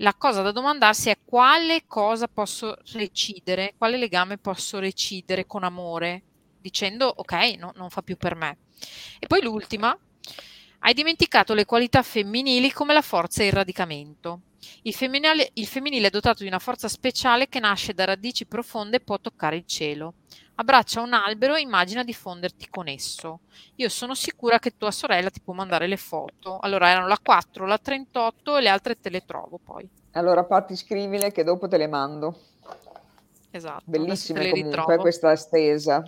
la 0.00 0.14
cosa 0.16 0.42
da 0.42 0.52
domandarsi 0.52 1.10
è 1.10 1.20
quale 1.24 1.84
cosa 1.86 2.26
posso 2.28 2.74
recidere, 2.92 3.74
quale 3.76 3.96
legame 3.98 4.38
posso 4.38 4.78
recidere 4.78 5.44
con 5.46 5.64
amore, 5.64 6.24
dicendo 6.60 7.12
ok, 7.16 7.32
no- 7.58 7.72
non 7.76 7.90
fa 7.90 8.02
più 8.02 8.16
per 8.16 8.34
me. 8.34 8.58
E 9.18 9.26
poi 9.26 9.42
l'ultima, 9.42 9.96
hai 10.80 10.94
dimenticato 10.94 11.54
le 11.54 11.64
qualità 11.64 12.02
femminili 12.02 12.72
come 12.72 12.92
la 12.94 13.02
forza 13.02 13.42
e 13.42 13.46
il 13.46 13.52
radicamento. 13.52 14.42
Il 14.82 14.94
femminile, 14.94 15.50
il 15.54 15.66
femminile 15.66 16.08
è 16.08 16.10
dotato 16.10 16.42
di 16.42 16.48
una 16.48 16.58
forza 16.58 16.88
speciale 16.88 17.48
che 17.48 17.60
nasce 17.60 17.94
da 17.94 18.04
radici 18.04 18.46
profonde 18.46 18.96
e 18.96 19.00
può 19.00 19.18
toccare 19.18 19.56
il 19.56 19.64
cielo. 19.66 20.14
Abbraccia 20.56 21.00
un 21.00 21.12
albero 21.12 21.54
e 21.54 21.60
immagina 21.60 22.02
di 22.02 22.12
fonderti 22.12 22.68
con 22.68 22.88
esso. 22.88 23.40
Io 23.76 23.88
sono 23.88 24.14
sicura 24.14 24.58
che 24.58 24.76
tua 24.76 24.90
sorella 24.90 25.30
ti 25.30 25.40
può 25.40 25.54
mandare 25.54 25.86
le 25.86 25.96
foto. 25.96 26.58
Allora 26.58 26.88
erano 26.88 27.06
la 27.06 27.18
4, 27.22 27.64
la 27.64 27.78
38 27.78 28.56
e 28.56 28.60
le 28.62 28.68
altre 28.68 28.98
te 28.98 29.08
le 29.08 29.24
trovo 29.24 29.60
poi. 29.62 29.88
Allora, 30.12 30.42
Patti, 30.44 30.74
scrivile 30.74 31.30
che 31.30 31.44
dopo 31.44 31.68
te 31.68 31.76
le 31.76 31.86
mando. 31.86 32.40
Esatto. 33.50 33.84
Bellissime 33.84 34.42
le 34.42 34.50
comunque 34.50 34.76
ritrovo. 34.76 35.00
questa 35.00 35.36
stesa. 35.36 36.02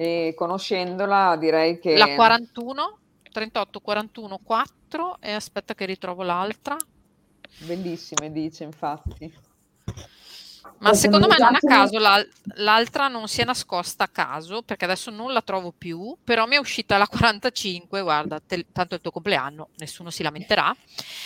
E 0.00 0.32
conoscendola 0.34 1.36
direi 1.36 1.78
che 1.78 1.94
La 1.98 2.14
41, 2.14 2.98
38, 3.30 3.80
41, 3.80 4.38
4 4.42 5.20
e 5.20 5.32
aspetta 5.32 5.74
che 5.74 5.84
ritrovo 5.84 6.22
l'altra. 6.22 6.74
bellissime 7.58 8.32
dice 8.32 8.64
infatti. 8.64 9.30
Ma 10.78 10.94
secondo 10.94 11.26
me 11.26 11.36
non 11.38 11.54
a 11.54 11.58
caso 11.58 11.98
l'al- 11.98 12.26
l'altra 12.54 13.08
non 13.08 13.28
si 13.28 13.42
è 13.42 13.44
nascosta 13.44 14.04
a 14.04 14.08
caso, 14.08 14.62
perché 14.62 14.86
adesso 14.86 15.10
non 15.10 15.34
la 15.34 15.42
trovo 15.42 15.70
più, 15.76 16.16
però 16.24 16.46
mi 16.46 16.54
è 16.54 16.58
uscita 16.58 16.96
la 16.96 17.06
45, 17.06 18.00
guarda, 18.00 18.40
te- 18.40 18.68
tanto 18.72 18.94
è 18.94 18.96
il 18.96 19.02
tuo 19.02 19.10
compleanno, 19.10 19.68
nessuno 19.76 20.08
si 20.08 20.22
lamenterà, 20.22 20.74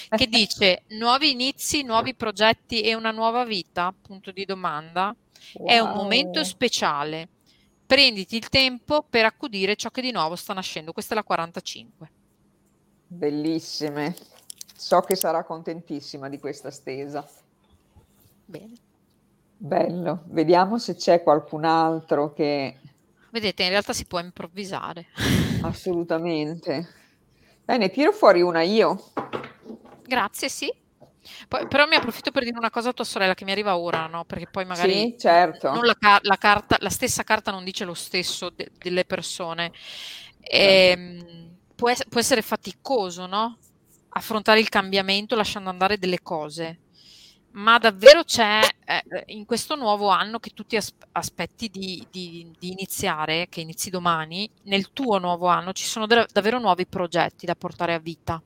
che 0.09 0.27
dice 0.27 0.83
nuovi 0.99 1.31
inizi, 1.31 1.85
nuovi 1.85 2.17
progetti 2.17 2.81
e 2.81 2.95
una 2.97 3.13
nuova 3.13 3.45
vita? 3.45 3.95
Punto 4.03 4.33
di 4.33 4.45
domanda. 4.45 5.15
È 5.65 5.79
un 5.79 5.91
Wow. 5.91 5.97
momento 5.97 6.43
speciale. 6.43 7.29
Prenditi 7.87 8.37
il 8.37 8.49
tempo 8.49 9.05
per 9.09 9.25
accudire 9.25 9.77
ciò 9.77 9.91
che 9.91 10.01
di 10.01 10.11
nuovo 10.11 10.37
sta 10.37 10.53
nascendo. 10.55 10.93
Questa 10.93 11.13
è 11.13 11.17
la 11.17 11.23
45. 11.23 12.11
Bellissime. 13.07 14.17
So 14.77 15.01
che 15.01 15.15
sarà 15.15 15.45
contentissima 15.45 16.29
di 16.29 16.39
questa 16.39 16.71
stesa. 16.71 17.27
Bene. 18.45 18.73
Bello. 19.57 20.23
Vediamo 20.27 20.79
se 20.79 20.95
c'è 20.95 21.23
qualcun 21.23 21.65
altro 21.65 22.33
che 22.33 22.79
Vedete, 23.35 23.65
in 23.65 23.71
realtà 23.71 23.93
si 23.93 24.05
può 24.05 24.21
improvvisare. 24.21 25.07
assolutamente. 25.63 26.89
Bene, 27.65 27.91
tiro 27.91 28.13
fuori 28.13 28.43
una 28.43 28.63
io. 28.63 29.11
Grazie, 30.07 30.49
sì. 30.49 30.73
Poi, 31.49 31.67
però 31.69 31.87
mi 31.87 31.95
approfitto 31.95 32.31
per 32.31 32.45
dire 32.45 32.57
una 32.59 32.71
cosa 32.71 32.91
a 32.91 32.93
tua 32.93 33.05
sorella 33.05 33.35
che 33.35 33.45
mi 33.45 33.53
arriva 33.53 33.77
ora, 33.77 34.07
no? 34.07 34.25
Perché 34.25 34.47
poi 34.51 34.65
magari 34.65 34.93
Sì, 34.93 35.17
certo. 35.19 35.73
non 35.73 35.85
la, 35.85 35.97
la 36.23 36.37
carta, 36.37 36.77
la 36.81 36.91
stessa 36.91 37.23
carta 37.23 37.51
non 37.51 37.65
dice 37.65 37.85
lo 37.85 37.95
stesso 37.95 38.51
de- 38.51 38.71
delle 38.79 39.05
persone. 39.05 39.73
Ehm, 40.41 41.57
può, 41.75 41.91
può 42.09 42.21
essere 42.21 42.43
faticoso, 42.43 43.27
no? 43.27 43.59
Affrontare 44.11 44.61
il 44.61 44.69
cambiamento 44.69 45.35
lasciando 45.35 45.71
andare 45.71 45.99
delle 45.99 46.21
cose. 46.23 46.81
Ma 47.53 47.79
davvero 47.79 48.25
c'è 48.25 48.61
eh, 48.85 49.23
in 49.27 49.45
questo 49.45 49.77
nuovo 49.77 50.09
anno 50.09 50.41
che 50.41 50.51
tu 50.51 50.65
ti 50.65 50.77
as- 50.77 50.93
aspetti 51.13 51.69
di, 51.69 52.05
di- 52.11 52.51
di 52.59 52.73
iniziare, 52.73 53.47
che 53.49 53.61
inizi 53.61 53.91
domani, 53.91 54.51
nel 54.65 54.93
tuo 54.93 55.19
nuovo 55.19 55.47
anno 55.47 55.73
ci 55.73 55.85
sono 55.85 56.07
da- 56.07 56.27
davvero 56.33 56.59
nuovi 56.59 56.87
progetti 56.87 57.47
da 57.47 57.55
portare 57.55 57.95
a 57.95 57.99
vita. 57.99 58.43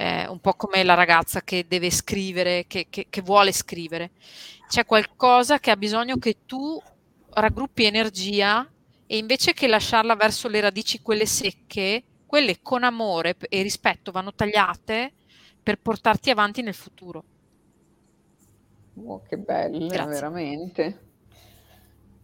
Eh, 0.00 0.26
un 0.28 0.40
po' 0.40 0.54
come 0.54 0.82
la 0.82 0.94
ragazza 0.94 1.42
che 1.42 1.66
deve 1.66 1.90
scrivere, 1.90 2.64
che, 2.66 2.86
che- 2.88 3.06
che 3.10 3.20
vuole 3.22 3.52
scrivere. 3.52 4.12
C'è 4.66 4.86
qualcosa 4.86 5.58
che 5.58 5.70
ha 5.70 5.76
bisogno 5.76 6.16
che 6.16 6.38
tu 6.46 6.80
raggruppi 7.32 7.84
energia 7.84 8.66
e 9.06 9.16
invece 9.18 9.52
che 9.52 9.66
lasciarla 9.68 10.16
verso 10.16 10.48
le 10.48 10.60
radici, 10.60 11.00
quelle 11.02 11.26
secche, 11.26 12.04
quelle 12.24 12.60
con 12.62 12.82
amore 12.84 13.36
e 13.48 13.60
rispetto 13.62 14.10
vanno 14.10 14.32
tagliate 14.34 15.16
per 15.62 15.76
portarti 15.82 16.30
avanti 16.30 16.62
nel 16.62 16.74
futuro. 16.74 17.26
Oh, 18.94 19.22
che 19.22 19.36
belle, 19.36 19.88
Grazie. 19.88 20.06
veramente. 20.06 21.00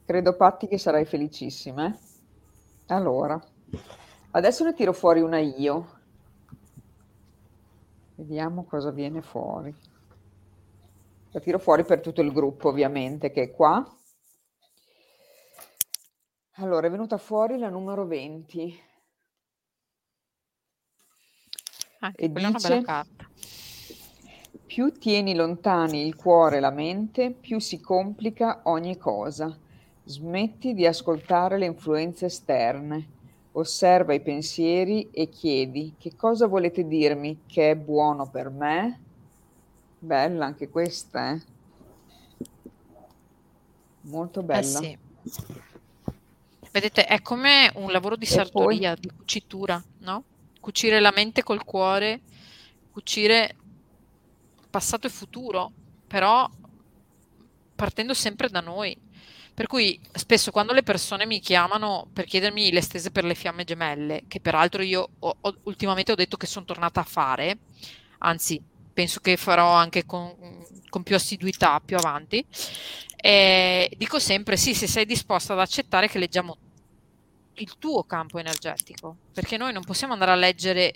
Credo, 0.06 0.34
Patti, 0.36 0.68
che 0.68 0.78
sarai 0.78 1.04
felicissima. 1.04 1.86
eh. 1.88 1.98
Allora, 2.86 3.40
adesso 4.32 4.64
ne 4.64 4.74
tiro 4.74 4.92
fuori 4.92 5.20
una 5.20 5.38
io. 5.38 5.95
Vediamo 8.16 8.64
cosa 8.64 8.90
viene 8.90 9.20
fuori. 9.20 9.74
La 11.32 11.40
tiro 11.40 11.58
fuori 11.58 11.84
per 11.84 12.00
tutto 12.00 12.22
il 12.22 12.32
gruppo, 12.32 12.70
ovviamente, 12.70 13.30
che 13.30 13.42
è 13.42 13.50
qua. 13.50 13.84
Allora, 16.54 16.86
è 16.86 16.90
venuta 16.90 17.18
fuori 17.18 17.58
la 17.58 17.68
numero 17.68 18.06
20 18.06 18.80
Anche 22.00 22.22
e 22.22 22.32
dice: 22.32 22.82
carta. 22.82 23.28
Più 24.64 24.92
tieni 24.92 25.34
lontani 25.34 26.06
il 26.06 26.16
cuore 26.16 26.56
e 26.56 26.60
la 26.60 26.70
mente, 26.70 27.32
più 27.32 27.58
si 27.58 27.80
complica 27.80 28.62
ogni 28.64 28.96
cosa. 28.96 29.56
Smetti 30.04 30.72
di 30.72 30.86
ascoltare 30.86 31.58
le 31.58 31.66
influenze 31.66 32.26
esterne. 32.26 33.15
Osserva 33.58 34.12
i 34.12 34.20
pensieri 34.20 35.08
e 35.10 35.30
chiedi 35.30 35.94
che 35.98 36.14
cosa 36.14 36.46
volete 36.46 36.86
dirmi 36.86 37.38
che 37.46 37.70
è 37.70 37.74
buono 37.74 38.28
per 38.28 38.50
me? 38.50 39.00
Bella 39.98 40.44
anche 40.44 40.68
questa, 40.68 41.32
eh? 41.32 41.42
Molto 44.02 44.40
Eh 44.40 44.44
bella. 44.44 44.78
sì. 44.78 44.98
Vedete, 46.70 47.06
è 47.06 47.22
come 47.22 47.72
un 47.76 47.90
lavoro 47.90 48.16
di 48.16 48.26
E 48.26 48.28
poi, 48.28 48.36
sartoria, 48.36 48.94
di 48.94 49.08
cucitura, 49.08 49.82
no? 50.00 50.24
Cucire 50.60 51.00
la 51.00 51.12
mente 51.14 51.42
col 51.42 51.64
cuore, 51.64 52.20
cucire 52.92 53.56
passato 54.68 55.06
e 55.06 55.10
futuro, 55.10 55.72
però 56.06 56.46
partendo 57.74 58.12
sempre 58.12 58.50
da 58.50 58.60
noi. 58.60 58.94
Per 59.56 59.66
cui 59.66 59.98
spesso 60.12 60.50
quando 60.50 60.74
le 60.74 60.82
persone 60.82 61.24
mi 61.24 61.40
chiamano 61.40 62.08
per 62.12 62.26
chiedermi 62.26 62.70
le 62.70 62.82
stese 62.82 63.10
per 63.10 63.24
le 63.24 63.34
fiamme 63.34 63.64
gemelle, 63.64 64.24
che 64.28 64.38
peraltro 64.40 64.82
io 64.82 65.08
ho- 65.18 65.36
ho- 65.40 65.56
ultimamente 65.64 66.12
ho 66.12 66.14
detto 66.14 66.36
che 66.36 66.46
sono 66.46 66.66
tornata 66.66 67.00
a 67.00 67.04
fare, 67.04 67.60
anzi 68.18 68.60
penso 68.92 69.20
che 69.20 69.38
farò 69.38 69.72
anche 69.72 70.04
con, 70.04 70.34
con 70.90 71.02
più 71.02 71.14
assiduità 71.16 71.80
più 71.80 71.96
avanti, 71.96 72.44
e 73.16 73.90
dico 73.96 74.18
sempre 74.18 74.56
sì, 74.58 74.74
se 74.74 74.86
sei 74.86 75.06
disposta 75.06 75.54
ad 75.54 75.60
accettare 75.60 76.08
che 76.08 76.18
leggiamo 76.18 76.56
il 77.58 77.78
tuo 77.78 78.04
campo 78.04 78.38
energetico, 78.38 79.16
perché 79.32 79.56
noi 79.56 79.72
non 79.72 79.84
possiamo 79.84 80.12
andare 80.12 80.32
a 80.32 80.34
leggere 80.34 80.92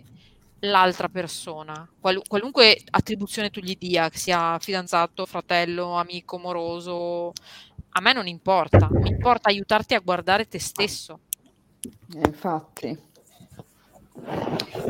l'altra 0.64 1.08
persona, 1.08 1.88
qual- 1.98 2.20
qualunque 2.26 2.78
attribuzione 2.90 3.48
tu 3.50 3.60
gli 3.60 3.76
dia, 3.78 4.10
che 4.10 4.18
sia 4.18 4.58
fidanzato, 4.58 5.24
fratello, 5.24 5.94
amico, 5.96 6.38
moroso, 6.38 7.32
a 7.92 8.00
me 8.00 8.12
non 8.12 8.26
importa, 8.26 8.88
mi 8.90 9.10
importa 9.10 9.48
aiutarti 9.48 9.94
a 9.94 10.00
guardare 10.00 10.46
te 10.46 10.58
stesso. 10.58 11.20
eh, 12.14 12.26
infatti, 12.26 12.98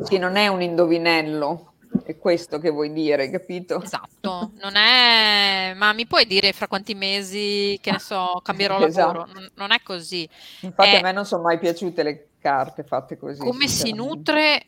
sì, 0.05 0.19
non 0.19 0.37
è 0.37 0.49
un 0.49 0.63
indovinello, 0.63 1.75
è 2.05 2.19
questo 2.19 2.59
che 2.59 2.71
vuoi 2.71 2.93
dire, 2.93 3.31
capito? 3.31 3.81
Esatto, 3.83 4.53
non 4.61 4.77
è, 4.77 5.73
ma 5.77 5.93
mi 5.93 6.07
puoi 6.07 6.27
dire 6.27 6.53
fra 6.53 6.69
quanti 6.69 6.95
mesi, 6.95 7.79
che 7.81 7.93
ne 7.93 7.99
so, 7.99 8.41
cambierò 8.43 8.79
esatto. 8.85 9.13
lavoro? 9.13 9.33
Non, 9.33 9.51
non, 9.55 9.73
è 9.73 9.81
così. 9.83 10.29
Infatti 10.61 10.89
è... 10.89 10.99
a 10.99 11.01
me 11.01 11.13
non 11.13 11.25
sono 11.25 11.43
mai 11.43 11.59
piaciute 11.59 12.03
le 12.03 12.29
carte 12.39 12.85
fatte 12.85 13.17
così. 13.17 13.41
Come 13.41 13.69
si 13.69 13.93
nutre 13.93 14.67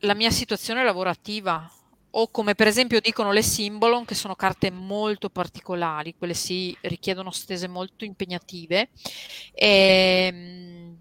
la 0.00 0.14
mia 0.14 0.30
situazione 0.30 0.84
lavorativa? 0.84 1.70
O 2.16 2.28
come 2.28 2.54
per 2.54 2.68
esempio 2.68 3.00
dicono 3.00 3.32
le 3.32 3.42
Symbolon, 3.42 4.04
che 4.04 4.14
sono 4.14 4.36
carte 4.36 4.70
molto 4.70 5.30
particolari, 5.30 6.14
quelle 6.16 6.34
si 6.34 6.76
richiedono 6.82 7.32
stese 7.32 7.66
molto 7.66 8.04
impegnative. 8.04 8.90
E, 9.52 10.30
ehm, 10.32 10.96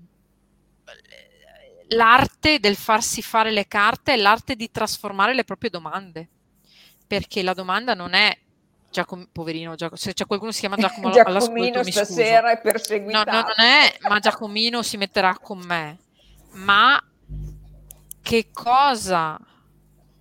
l'arte 1.89 2.59
del 2.59 2.75
farsi 2.75 3.21
fare 3.21 3.51
le 3.51 3.67
carte 3.67 4.13
è 4.13 4.17
l'arte 4.17 4.55
di 4.55 4.71
trasformare 4.71 5.35
le 5.35 5.43
proprie 5.43 5.69
domande, 5.69 6.27
perché 7.05 7.43
la 7.43 7.53
domanda 7.53 7.93
non 7.93 8.15
è 8.15 8.35
Giacomo, 8.89 9.27
poverino, 9.31 9.75
Giacomo, 9.75 9.99
se 9.99 10.13
c'è 10.13 10.25
qualcuno 10.25 10.49
che 10.49 10.57
si 10.57 10.67
chiama 10.67 10.77
Giacomo 10.77 11.09
Giacomino 11.13 11.83
stasera 11.83 12.51
è 12.51 12.59
perseguitato. 12.59 13.29
No, 13.29 13.37
no, 13.37 13.53
non 13.55 13.65
è, 13.65 13.97
ma 14.07 14.19
Giacomino 14.19 14.81
si 14.81 14.97
metterà 14.97 15.37
con 15.37 15.59
me. 15.59 15.99
Ma 16.53 16.99
che 18.21 18.49
cosa 18.51 19.39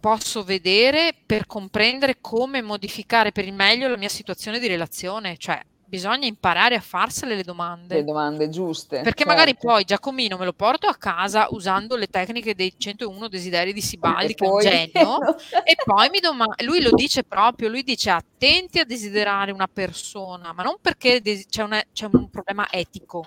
posso 0.02 0.42
vedere 0.42 1.14
per 1.24 1.46
comprendere 1.46 2.16
come 2.20 2.60
modificare 2.60 3.30
per 3.30 3.44
il 3.44 3.52
meglio 3.52 3.86
la 3.86 3.96
mia 3.96 4.08
situazione 4.08 4.58
di 4.58 4.66
relazione? 4.66 5.36
Cioè, 5.36 5.62
bisogna 5.86 6.26
imparare 6.26 6.74
a 6.74 6.80
farsele 6.80 7.36
le 7.36 7.44
domande. 7.44 7.94
Le 7.94 8.02
domande 8.02 8.48
giuste. 8.48 8.96
Perché 8.96 9.22
certo. 9.22 9.32
magari 9.32 9.54
poi 9.54 9.84
Giacomino 9.84 10.36
me 10.36 10.44
lo 10.44 10.54
porto 10.54 10.88
a 10.88 10.96
casa 10.96 11.46
usando 11.50 11.94
le 11.94 12.08
tecniche 12.08 12.56
dei 12.56 12.74
101 12.76 13.28
desideri 13.28 13.72
di 13.72 13.80
Sibaldi, 13.80 14.34
che 14.34 14.44
poi... 14.44 14.66
è 14.66 14.70
un 14.72 14.90
genio, 14.90 15.18
e 15.62 15.76
poi 15.84 16.10
mi 16.10 16.18
domanda, 16.18 16.56
lui 16.64 16.82
lo 16.82 16.90
dice 16.90 17.22
proprio, 17.22 17.68
lui 17.68 17.84
dice 17.84 18.10
attenti 18.10 18.80
a 18.80 18.84
desiderare 18.84 19.52
una 19.52 19.68
persona, 19.72 20.52
ma 20.52 20.64
non 20.64 20.78
perché 20.80 21.20
des- 21.20 21.46
c'è, 21.46 21.62
una, 21.62 21.80
c'è, 21.92 22.08
un 22.10 22.28
problema 22.28 22.66
etico, 22.72 23.26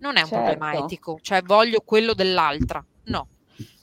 non 0.00 0.18
è 0.18 0.20
un 0.20 0.28
certo. 0.28 0.44
problema 0.44 0.84
etico, 0.84 1.18
cioè 1.22 1.40
voglio 1.40 1.80
quello 1.80 2.12
dell'altra, 2.12 2.84
no 3.04 3.26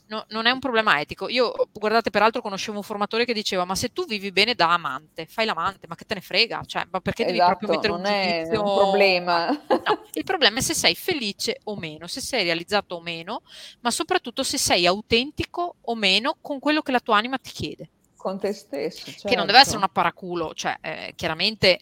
no, 0.07 0.25
non 0.29 0.45
è 0.45 0.51
un 0.51 0.59
problema 0.59 0.99
etico. 0.99 1.27
Io, 1.29 1.53
guardate, 1.71 2.09
peraltro 2.09 2.41
conoscevo 2.41 2.77
un 2.77 2.83
formatore 2.83 3.25
che 3.25 3.33
diceva, 3.33 3.65
ma 3.65 3.75
se 3.75 3.91
tu 3.91 4.05
vivi 4.05 4.31
bene 4.31 4.53
da 4.55 4.73
amante, 4.73 5.25
fai 5.25 5.45
l'amante, 5.45 5.87
ma 5.87 5.95
che 5.95 6.05
te 6.05 6.15
ne 6.15 6.21
frega? 6.21 6.63
Cioè, 6.65 6.87
ma 6.89 6.99
perché 6.99 7.25
esatto, 7.25 7.37
devi 7.37 7.45
proprio 7.45 7.69
mettere 7.69 7.93
un 7.93 8.03
giudizio? 8.03 8.63
un 8.63 8.77
problema. 8.77 9.47
No, 9.49 10.03
il 10.13 10.23
problema 10.23 10.59
è 10.59 10.61
se 10.61 10.73
sei 10.73 10.95
felice 10.95 11.59
o 11.65 11.75
meno, 11.75 12.07
se 12.07 12.21
sei 12.21 12.43
realizzato 12.43 12.95
o 12.95 13.01
meno, 13.01 13.41
ma 13.81 13.91
soprattutto 13.91 14.43
se 14.43 14.57
sei 14.57 14.85
autentico 14.85 15.75
o 15.81 15.95
meno 15.95 16.37
con 16.41 16.59
quello 16.59 16.81
che 16.81 16.91
la 16.91 16.99
tua 16.99 17.17
anima 17.17 17.37
ti 17.37 17.51
chiede. 17.51 17.89
Con 18.15 18.39
te 18.39 18.53
stesso, 18.53 19.05
certo. 19.05 19.27
Che 19.27 19.35
non 19.35 19.45
deve 19.45 19.59
essere 19.59 19.77
certo. 19.77 19.85
una 19.85 19.87
paraculo, 19.89 20.53
cioè, 20.53 20.77
eh, 20.81 21.13
chiaramente 21.15 21.79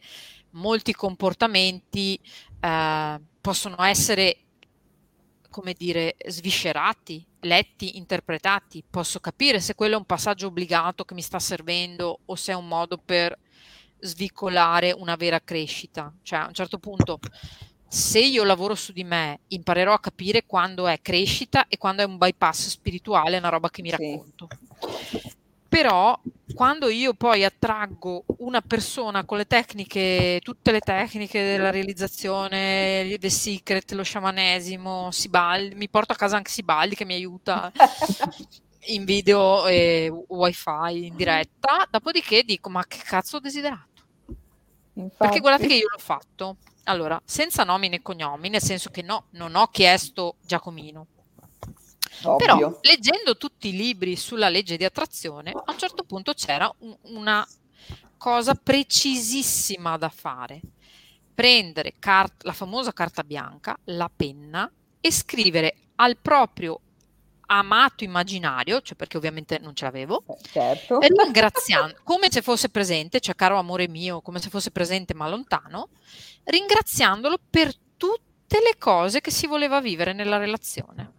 molti 0.52 0.94
comportamenti 0.94 2.20
eh, 2.60 3.22
possono 3.42 3.82
essere 3.84 4.40
come 5.56 5.74
dire, 5.78 6.18
sviscerati, 6.28 7.26
letti, 7.46 7.98
interpretati. 7.98 8.84
Posso 8.88 9.20
capire 9.20 9.60
se 9.60 9.76
quello 9.76 9.96
è 9.96 9.98
un 9.98 10.06
passaggio 10.06 10.48
obbligato 10.48 11.06
che 11.06 11.14
mi 11.14 11.22
sta 11.22 11.40
servendo 11.40 12.20
o 12.26 12.36
se 12.36 12.52
è 12.52 12.56
un 12.56 12.68
modo 12.68 12.98
per 12.98 13.38
svicolare 14.00 14.92
una 14.92 15.16
vera 15.16 15.40
crescita. 15.42 16.14
Cioè, 16.22 16.40
a 16.40 16.48
un 16.48 16.54
certo 16.54 16.78
punto, 16.78 17.20
se 17.88 18.20
io 18.20 18.44
lavoro 18.44 18.76
su 18.76 18.92
di 18.92 19.04
me, 19.04 19.42
imparerò 19.48 19.94
a 19.94 20.00
capire 20.00 20.46
quando 20.46 20.88
è 20.88 21.00
crescita 21.02 21.68
e 21.68 21.78
quando 21.78 22.02
è 22.02 22.06
un 22.06 22.18
bypass 22.18 22.68
spirituale, 22.68 23.38
una 23.38 23.50
roba 23.50 23.70
che 23.70 23.82
mi 23.82 23.90
sì. 23.90 23.96
racconto. 23.96 24.48
Però 25.76 26.18
quando 26.54 26.88
io 26.88 27.16
poi 27.16 27.44
attraggo 27.44 28.24
una 28.38 28.62
persona 28.62 29.26
con 29.26 29.38
le 29.38 29.46
tecniche, 29.46 30.40
tutte 30.42 30.72
le 30.72 30.80
tecniche 30.80 31.44
della 31.44 31.70
realizzazione, 31.70 33.18
The 33.20 33.30
Secret, 33.30 33.92
lo 33.92 34.04
sciamanesimo, 34.04 35.12
Sibaldi, 35.12 35.76
mi 35.76 35.90
porto 35.90 36.14
a 36.14 36.16
casa 36.16 36.38
anche 36.38 36.50
Sibaldi 36.50 36.96
che 36.96 37.04
mi 37.04 37.16
aiuta 37.16 37.74
in 38.88 39.04
video 39.04 39.68
e 39.68 40.10
wifi 40.30 41.08
in 41.08 41.18
diretta, 41.18 41.86
dopodiché 41.92 42.44
dico 42.44 42.70
ma 42.70 42.86
che 42.88 43.02
cazzo 43.04 43.36
ho 43.36 43.40
desiderato? 43.42 44.04
Infatti. 44.94 45.18
Perché 45.18 45.40
guardate 45.42 45.68
che 45.68 45.76
io 45.76 45.90
l'ho 45.92 46.02
fatto. 46.02 46.56
Allora, 46.86 47.22
senza 47.26 47.66
nomine 47.66 47.98
e 47.98 48.02
cognomi, 48.02 48.48
nel 48.48 48.62
senso 48.62 48.92
che 48.92 49.02
no, 49.02 49.26
non 49.32 49.56
ho 49.56 49.68
chiesto 49.68 50.38
Giacomino, 50.46 51.08
Ovvio. 52.26 52.38
Però 52.38 52.80
leggendo 52.82 53.38
tutti 53.38 53.70
i 53.70 53.76
libri 53.76 54.16
sulla 54.16 54.50
legge 54.50 54.78
di 54.78 54.86
attrazione, 54.86 55.52
a 55.52 55.72
un 55.72 55.78
certo 55.78 56.04
punto 56.04 56.34
c'era 56.34 56.72
un, 56.80 56.96
una 57.04 57.48
cosa 58.18 58.56
precisissima 58.56 59.98
da 59.98 60.10
fare. 60.10 60.62
Prendere 61.34 61.96
cart- 62.00 62.44
la 62.44 62.54
famosa 62.54 62.94
carta 62.94 63.24
bianca, 63.24 63.78
la 63.86 64.10
penna 64.14 64.72
e 65.02 65.12
scrivere 65.12 65.76
al 65.96 66.18
proprio 66.18 66.80
amato 67.48 68.04
immaginario, 68.04 68.82
cioè 68.82 68.96
perché 68.96 69.18
ovviamente 69.18 69.60
non 69.60 69.76
ce 69.76 69.86
l'avevo, 69.86 70.24
eh, 70.28 70.38
certo. 70.52 71.00
ringraziando, 71.00 71.98
come 72.04 72.32
se 72.32 72.42
fosse 72.42 72.70
presente, 72.70 73.20
cioè 73.20 73.36
caro 73.36 73.58
amore 73.58 73.88
mio, 73.88 74.22
come 74.22 74.40
se 74.40 74.50
fosse 74.50 74.72
presente 74.72 75.14
ma 75.14 75.30
lontano, 75.30 75.90
ringraziandolo 76.46 77.38
per 77.50 77.74
tutte 77.98 78.60
le 78.62 78.76
cose 78.78 79.22
che 79.22 79.32
si 79.32 79.48
voleva 79.48 79.80
vivere 79.82 80.14
nella 80.14 80.38
relazione. 80.38 81.12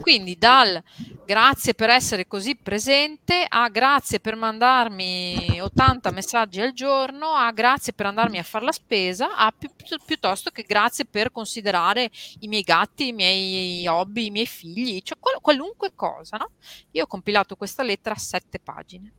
Quindi 0.00 0.36
dal 0.36 0.82
grazie 1.24 1.74
per 1.74 1.90
essere 1.90 2.26
così 2.26 2.56
presente 2.56 3.44
a 3.48 3.68
grazie 3.68 4.20
per 4.20 4.36
mandarmi 4.36 5.60
80 5.60 6.10
messaggi 6.10 6.60
al 6.60 6.72
giorno 6.72 7.28
a 7.28 7.50
grazie 7.52 7.92
per 7.92 8.06
andarmi 8.06 8.38
a 8.38 8.42
fare 8.42 8.64
la 8.64 8.72
spesa 8.72 9.34
a 9.36 9.52
pi- 9.56 9.70
piuttosto 10.04 10.50
che 10.50 10.62
grazie 10.62 11.04
per 11.06 11.32
considerare 11.32 12.10
i 12.40 12.48
miei 12.48 12.62
gatti, 12.62 13.08
i 13.08 13.12
miei 13.12 13.86
hobby, 13.86 14.26
i 14.26 14.30
miei 14.30 14.46
figli, 14.46 15.00
cioè 15.02 15.18
qual- 15.18 15.40
qualunque 15.40 15.92
cosa. 15.94 16.36
No? 16.36 16.50
Io 16.92 17.04
ho 17.04 17.06
compilato 17.06 17.56
questa 17.56 17.82
lettera 17.82 18.14
a 18.14 18.18
sette 18.18 18.58
pagine. 18.58 19.12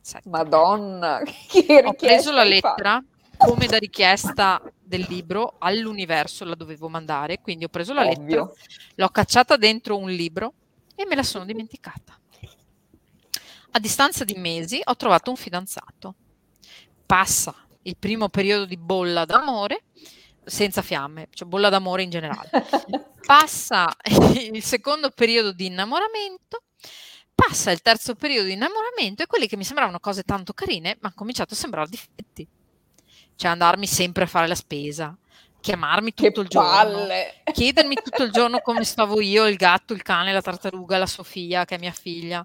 Sette. 0.00 0.28
Madonna, 0.28 1.20
che 1.48 1.82
ho 1.84 1.92
preso 1.92 2.32
la 2.32 2.44
lettera 2.44 3.02
come 3.38 3.66
da 3.66 3.78
richiesta 3.78 4.60
del 4.82 5.06
libro 5.08 5.56
all'universo 5.58 6.44
la 6.44 6.54
dovevo 6.54 6.88
mandare, 6.88 7.40
quindi 7.40 7.64
ho 7.64 7.68
preso 7.68 7.92
la 7.94 8.04
Ovvio. 8.04 8.16
lettera, 8.22 8.52
l'ho 8.96 9.08
cacciata 9.08 9.56
dentro 9.56 9.96
un 9.96 10.10
libro 10.10 10.54
e 10.94 11.06
me 11.06 11.14
la 11.14 11.22
sono 11.22 11.44
dimenticata. 11.44 12.18
A 13.70 13.78
distanza 13.78 14.24
di 14.24 14.34
mesi 14.34 14.80
ho 14.82 14.96
trovato 14.96 15.30
un 15.30 15.36
fidanzato. 15.36 16.14
Passa 17.06 17.54
il 17.82 17.96
primo 17.96 18.28
periodo 18.28 18.64
di 18.64 18.76
bolla 18.76 19.24
d'amore, 19.24 19.84
senza 20.44 20.82
fiamme, 20.82 21.28
cioè 21.30 21.46
bolla 21.46 21.68
d'amore 21.68 22.02
in 22.02 22.10
generale. 22.10 22.50
Passa 23.24 23.94
il 24.50 24.62
secondo 24.62 25.10
periodo 25.10 25.52
di 25.52 25.66
innamoramento, 25.66 26.62
passa 27.34 27.70
il 27.70 27.82
terzo 27.82 28.14
periodo 28.14 28.46
di 28.46 28.54
innamoramento 28.54 29.22
e 29.22 29.26
quelli 29.26 29.46
che 29.46 29.58
mi 29.58 29.64
sembravano 29.64 30.00
cose 30.00 30.22
tanto 30.22 30.54
carine, 30.54 30.96
ma 31.00 31.08
hanno 31.08 31.14
cominciato 31.14 31.52
a 31.52 31.56
sembrare 31.58 31.90
difetti 31.90 32.48
cioè 33.38 33.52
andarmi 33.52 33.86
sempre 33.86 34.24
a 34.24 34.26
fare 34.26 34.48
la 34.48 34.56
spesa, 34.56 35.16
chiamarmi 35.60 36.12
tutto 36.12 36.32
che 36.32 36.40
il 36.40 36.48
giorno, 36.48 37.06
chiedermi 37.52 37.94
tutto 37.94 38.24
il 38.24 38.32
giorno 38.32 38.58
come 38.64 38.82
stavo 38.82 39.20
io, 39.20 39.46
il 39.46 39.54
gatto, 39.54 39.92
il 39.92 40.02
cane, 40.02 40.32
la 40.32 40.42
tartaruga, 40.42 40.98
la 40.98 41.06
Sofia, 41.06 41.64
che 41.64 41.76
è 41.76 41.78
mia 41.78 41.92
figlia. 41.92 42.44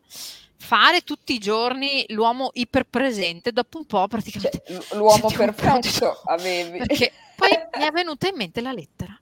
Fare 0.56 1.02
tutti 1.02 1.34
i 1.34 1.40
giorni 1.40 2.06
l'uomo 2.10 2.52
iperpresente, 2.54 3.52
dopo 3.52 3.80
un 3.80 3.86
po' 3.86 4.08
praticamente... 4.08 4.62
Cioè, 4.68 4.96
l'uomo 4.96 5.32
perfetto 5.36 6.22
avevi. 6.26 6.78
Perché 6.78 7.12
poi 7.36 7.50
mi 7.80 7.86
è 7.86 7.90
venuta 7.92 8.28
in 8.28 8.36
mente 8.36 8.62
la 8.62 8.72
lettera. 8.72 9.20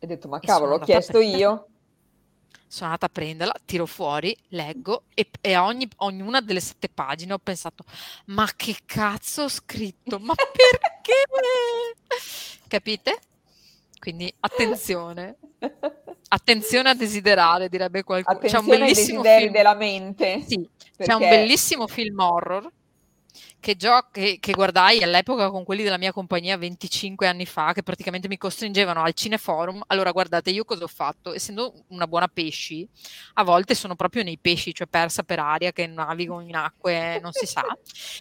Hai 0.00 0.08
detto, 0.08 0.26
ma 0.26 0.40
cavolo, 0.40 0.78
l'ho 0.78 0.78
chiesto 0.78 1.20
io 1.20 1.66
sono 2.72 2.86
andata 2.86 3.04
a 3.04 3.10
prenderla, 3.10 3.54
tiro 3.66 3.84
fuori, 3.84 4.34
leggo 4.48 5.02
e, 5.12 5.28
e 5.42 5.52
a 5.52 5.66
ogni, 5.66 5.86
ognuna 5.96 6.40
delle 6.40 6.60
sette 6.60 6.88
pagine 6.88 7.34
ho 7.34 7.38
pensato, 7.38 7.84
ma 8.26 8.48
che 8.56 8.78
cazzo 8.86 9.42
ho 9.42 9.48
scritto? 9.48 10.18
Ma 10.18 10.32
perché? 10.34 11.12
Capite? 12.66 13.18
Quindi 13.98 14.32
attenzione. 14.40 15.36
Attenzione 16.32 16.88
a 16.88 16.94
desiderare, 16.94 17.68
direbbe 17.68 18.02
qualcuno. 18.04 18.38
Attenzione 18.38 18.64
c'è 18.64 18.72
un 18.72 18.78
bellissimo 18.78 19.22
film... 19.22 19.52
della 19.52 19.74
mente. 19.74 20.42
Sì, 20.48 20.66
perché... 20.96 21.04
c'è 21.04 21.12
un 21.12 21.28
bellissimo 21.28 21.86
film 21.86 22.18
horror 22.20 22.72
che, 23.62 23.76
gio- 23.76 24.08
che, 24.10 24.38
che, 24.40 24.52
guardai 24.52 25.04
all'epoca 25.04 25.48
con 25.48 25.62
quelli 25.62 25.84
della 25.84 25.96
mia 25.96 26.12
compagnia 26.12 26.56
25 26.56 27.28
anni 27.28 27.46
fa, 27.46 27.72
che 27.72 27.84
praticamente 27.84 28.26
mi 28.26 28.36
costringevano 28.36 29.04
al 29.04 29.14
cineforum. 29.14 29.84
Allora, 29.86 30.10
guardate, 30.10 30.50
io 30.50 30.64
cosa 30.64 30.82
ho 30.82 30.88
fatto? 30.88 31.32
Essendo 31.32 31.84
una 31.90 32.08
buona 32.08 32.26
pesci, 32.26 32.86
a 33.34 33.44
volte 33.44 33.76
sono 33.76 33.94
proprio 33.94 34.24
nei 34.24 34.36
pesci, 34.36 34.74
cioè 34.74 34.88
persa 34.88 35.22
per 35.22 35.38
aria, 35.38 35.70
che 35.70 35.86
navigo 35.86 36.40
in 36.40 36.56
acque, 36.56 37.20
non 37.20 37.30
si 37.30 37.46
sa. 37.46 37.64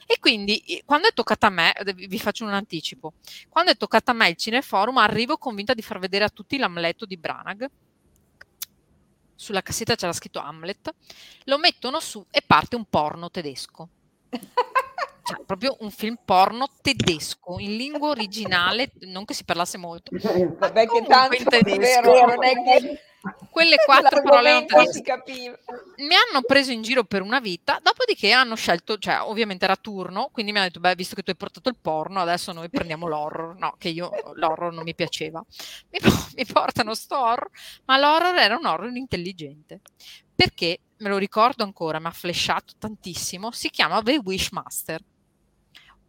E 0.05 0.19
quindi, 0.19 0.79
quando 0.85 1.07
è 1.07 1.11
toccata 1.11 1.47
a 1.47 1.49
me, 1.49 1.73
vi 1.95 2.19
faccio 2.19 2.45
un 2.45 2.53
anticipo, 2.53 3.13
quando 3.49 3.71
è 3.71 3.77
toccata 3.77 4.11
a 4.11 4.13
me 4.13 4.29
il 4.29 4.35
cineforum, 4.35 4.97
arrivo 4.97 5.39
convinta 5.39 5.73
di 5.73 5.81
far 5.81 5.97
vedere 5.97 6.23
a 6.23 6.29
tutti 6.29 6.59
l'amleto 6.59 7.07
di 7.07 7.17
Branagh 7.17 7.67
sulla 9.33 9.63
cassetta 9.63 9.95
c'era 9.95 10.13
scritto 10.13 10.37
Hamlet, 10.37 10.93
lo 11.45 11.57
mettono 11.57 11.99
su 11.99 12.23
e 12.29 12.43
parte 12.45 12.75
un 12.75 12.85
porno 12.85 13.31
tedesco. 13.31 13.89
Cioè, 15.31 15.45
proprio 15.45 15.77
un 15.79 15.91
film 15.91 16.17
porno 16.23 16.67
tedesco 16.81 17.57
in 17.59 17.75
lingua 17.75 18.09
originale, 18.09 18.91
non 19.01 19.25
che 19.25 19.33
si 19.33 19.45
parlasse 19.45 19.77
molto. 19.77 20.11
Vabbè, 20.19 20.87
che 20.87 21.03
tanto 21.07 21.49
è 21.49 21.61
vero, 21.77 22.25
non 22.25 22.43
è 22.43 22.53
che 22.53 22.99
quelle 23.51 23.75
quattro 23.85 24.21
parole 24.23 24.65
non 24.67 24.87
si 24.87 25.01
capiva. 25.01 25.55
Mi 25.97 26.15
hanno 26.15 26.41
preso 26.45 26.71
in 26.71 26.81
giro 26.81 27.03
per 27.03 27.21
una 27.21 27.39
vita, 27.39 27.79
dopodiché 27.81 28.31
hanno 28.31 28.55
scelto, 28.55 28.97
cioè 28.97 29.21
ovviamente 29.21 29.65
era 29.65 29.75
turno, 29.75 30.29
quindi 30.31 30.51
mi 30.51 30.57
hanno 30.57 30.67
detto, 30.67 30.79
beh, 30.79 30.95
visto 30.95 31.15
che 31.15 31.23
tu 31.23 31.29
hai 31.29 31.35
portato 31.35 31.69
il 31.69 31.77
porno, 31.79 32.19
adesso 32.19 32.51
noi 32.51 32.69
prendiamo 32.69 33.07
l'horror. 33.07 33.57
No, 33.57 33.75
che 33.77 33.89
io 33.89 34.09
l'horror 34.33 34.73
non 34.73 34.83
mi 34.83 34.95
piaceva. 34.95 35.43
Mi, 35.89 35.99
mi 36.35 36.45
portano 36.45 36.93
sto 36.93 37.19
horror, 37.19 37.49
ma 37.85 37.97
l'horror 37.97 38.35
era 38.35 38.57
un 38.57 38.65
horror 38.65 38.95
intelligente. 38.95 39.81
Perché, 40.33 40.79
me 40.97 41.09
lo 41.09 41.17
ricordo 41.17 41.63
ancora, 41.63 41.99
mi 41.99 42.07
ha 42.07 42.11
flashato 42.11 42.73
tantissimo, 42.79 43.51
si 43.51 43.69
chiama 43.69 44.01
The 44.01 44.19
Wishmaster 44.23 45.01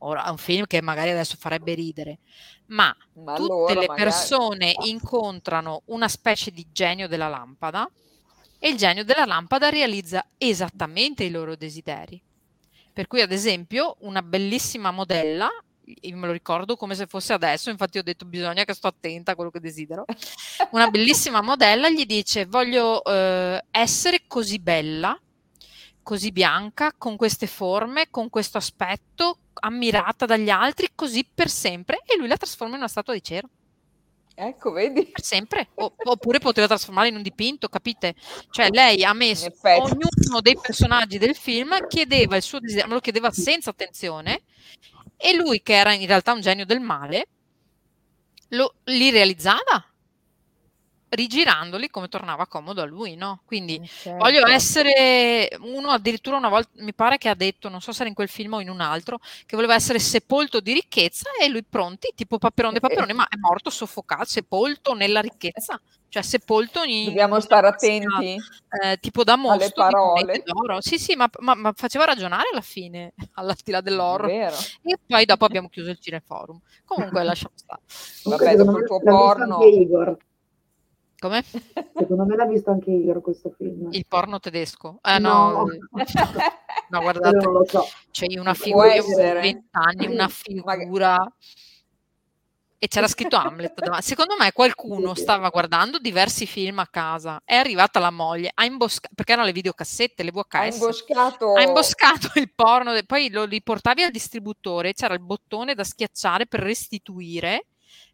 ora 0.04 0.30
un 0.30 0.38
film 0.38 0.66
che 0.66 0.80
magari 0.80 1.10
adesso 1.10 1.36
farebbe 1.38 1.74
ridere, 1.74 2.18
ma, 2.66 2.94
ma 3.24 3.34
tutte 3.34 3.52
allora, 3.52 3.74
le 3.74 3.86
magari... 3.86 4.02
persone 4.02 4.74
incontrano 4.84 5.82
una 5.86 6.08
specie 6.08 6.50
di 6.50 6.66
genio 6.72 7.08
della 7.08 7.28
lampada 7.28 7.88
e 8.58 8.68
il 8.68 8.76
genio 8.76 9.04
della 9.04 9.24
lampada 9.24 9.68
realizza 9.68 10.24
esattamente 10.38 11.24
i 11.24 11.30
loro 11.30 11.56
desideri. 11.56 12.20
Per 12.92 13.06
cui, 13.06 13.20
ad 13.22 13.32
esempio, 13.32 13.96
una 14.00 14.22
bellissima 14.22 14.90
modella, 14.90 15.48
io 15.84 16.16
me 16.16 16.26
lo 16.26 16.32
ricordo 16.32 16.76
come 16.76 16.94
se 16.94 17.06
fosse 17.06 17.32
adesso, 17.32 17.70
infatti 17.70 17.98
ho 17.98 18.02
detto 18.02 18.24
bisogna 18.24 18.64
che 18.64 18.74
sto 18.74 18.86
attenta 18.86 19.32
a 19.32 19.34
quello 19.34 19.50
che 19.50 19.60
desidero, 19.60 20.04
una 20.70 20.88
bellissima 20.88 21.40
modella 21.42 21.88
gli 21.88 22.04
dice 22.06 22.46
voglio 22.46 23.02
eh, 23.04 23.64
essere 23.70 24.24
così 24.26 24.58
bella, 24.58 25.18
così 26.02 26.32
bianca, 26.32 26.92
con 26.96 27.16
queste 27.16 27.46
forme, 27.46 28.08
con 28.10 28.28
questo 28.28 28.58
aspetto, 28.58 29.38
ammirata 29.60 30.26
dagli 30.26 30.50
altri 30.50 30.88
così 30.94 31.26
per 31.32 31.48
sempre 31.48 32.02
e 32.04 32.16
lui 32.16 32.28
la 32.28 32.36
trasforma 32.36 32.74
in 32.74 32.80
una 32.80 32.88
statua 32.88 33.12
di 33.12 33.22
cera. 33.22 33.48
Ecco, 34.34 34.72
vedi? 34.72 35.06
Per 35.06 35.22
sempre. 35.22 35.68
O, 35.74 35.92
oppure 35.96 36.38
poteva 36.38 36.66
trasformarla 36.66 37.10
in 37.10 37.16
un 37.16 37.22
dipinto, 37.22 37.68
capite? 37.68 38.14
Cioè 38.50 38.70
lei 38.70 39.04
ha 39.04 39.12
messo 39.12 39.52
ognuno 39.62 40.40
dei 40.40 40.56
personaggi 40.60 41.18
del 41.18 41.36
film, 41.36 41.86
chiedeva 41.86 42.36
il 42.36 42.42
suo 42.42 42.58
desiderio, 42.58 42.88
me 42.88 42.94
lo 42.94 43.00
chiedeva 43.00 43.30
senza 43.30 43.70
attenzione 43.70 44.42
e 45.16 45.34
lui, 45.34 45.62
che 45.62 45.74
era 45.74 45.92
in 45.92 46.06
realtà 46.06 46.32
un 46.32 46.40
genio 46.40 46.64
del 46.64 46.80
male, 46.80 47.28
lo, 48.48 48.74
li 48.84 49.10
realizzava 49.10 49.86
rigirandoli 51.14 51.90
come 51.90 52.08
tornava 52.08 52.46
comodo 52.46 52.80
a 52.80 52.86
lui, 52.86 53.16
no? 53.16 53.40
Quindi 53.44 53.76
eh, 53.76 53.86
certo. 53.86 54.18
voglio 54.18 54.46
essere 54.46 55.50
uno 55.60 55.90
addirittura 55.90 56.36
una 56.36 56.48
volta 56.48 56.70
mi 56.76 56.94
pare 56.94 57.18
che 57.18 57.28
ha 57.28 57.34
detto, 57.34 57.68
non 57.68 57.80
so 57.80 57.92
se 57.92 58.00
era 58.00 58.08
in 58.08 58.14
quel 58.14 58.28
film 58.28 58.54
o 58.54 58.60
in 58.60 58.70
un 58.70 58.80
altro, 58.80 59.18
che 59.46 59.56
voleva 59.56 59.74
essere 59.74 59.98
sepolto 59.98 60.60
di 60.60 60.72
ricchezza 60.72 61.30
e 61.40 61.48
lui 61.48 61.64
pronti, 61.68 62.12
tipo 62.14 62.38
Paperone 62.38 62.80
Paperone, 62.80 63.12
ma 63.12 63.28
è 63.28 63.36
morto 63.36 63.68
soffocato, 63.68 64.24
sepolto 64.24 64.94
nella 64.94 65.20
ricchezza, 65.20 65.78
cioè 66.08 66.22
sepolto 66.22 66.82
in 66.82 67.06
Dobbiamo 67.06 67.40
stare 67.40 67.66
attenti 67.66 68.36
eh, 68.82 68.96
tipo 68.98 69.22
da 69.22 69.36
mostro 69.36 69.64
alle 69.64 69.72
parole. 69.74 70.42
D'oro. 70.44 70.80
Sì, 70.80 70.98
sì, 70.98 71.14
ma, 71.14 71.28
ma, 71.40 71.54
ma, 71.54 71.72
faceva 71.74 72.04
ragionare 72.04 72.48
alla 72.52 72.62
fine, 72.62 73.12
alla 73.34 73.54
di 73.62 73.70
là 73.70 73.82
dell'oro. 73.82 74.26
E 74.28 74.50
poi 75.06 75.24
dopo 75.26 75.44
abbiamo 75.44 75.68
chiuso 75.68 75.90
il 75.90 75.98
cineforum. 75.98 76.58
Comunque 76.86 77.22
lasciamo 77.22 77.54
stare. 77.54 77.82
Vabbè, 78.24 78.56
dopo 78.56 78.78
il 78.78 78.86
tuo 78.86 79.00
porno 79.00 79.58
come? 81.22 81.44
Secondo 81.44 82.24
me 82.24 82.34
l'ha 82.34 82.46
visto 82.46 82.72
anche 82.72 82.90
Igor 82.90 83.20
questo 83.20 83.54
film. 83.56 83.92
Il 83.92 84.06
porno 84.08 84.40
tedesco? 84.40 84.98
Eh, 85.02 85.20
no. 85.20 85.64
no, 86.88 87.00
guardate, 87.00 87.36
non 87.36 87.52
lo 87.52 87.64
so. 87.64 87.86
c'è 88.10 88.26
una 88.36 88.54
figura, 88.54 88.94
io 88.94 89.04
20 89.04 89.68
anni, 89.70 90.06
una 90.06 90.28
figura... 90.28 91.32
E 92.84 92.88
c'era 92.88 93.06
scritto 93.06 93.36
Hamlet. 93.36 94.00
Secondo 94.00 94.34
me 94.36 94.50
qualcuno 94.50 95.14
stava 95.14 95.50
guardando 95.50 96.00
diversi 96.00 96.46
film 96.46 96.80
a 96.80 96.88
casa, 96.88 97.40
è 97.44 97.54
arrivata 97.54 98.00
la 98.00 98.10
moglie, 98.10 98.50
ha 98.52 98.64
imboscato, 98.64 99.14
perché 99.14 99.34
erano 99.34 99.46
le 99.46 99.52
videocassette, 99.52 100.24
le 100.24 100.32
VHS, 100.32 100.54
ha 100.54 100.66
imboscato, 100.66 101.52
ha 101.54 101.62
imboscato 101.62 102.40
il 102.40 102.52
porno, 102.52 102.98
poi 103.06 103.30
lo 103.30 103.44
riportavi 103.44 104.02
al 104.02 104.10
distributore, 104.10 104.94
c'era 104.94 105.14
il 105.14 105.20
bottone 105.20 105.74
da 105.76 105.84
schiacciare 105.84 106.46
per 106.46 106.58
restituire 106.58 107.66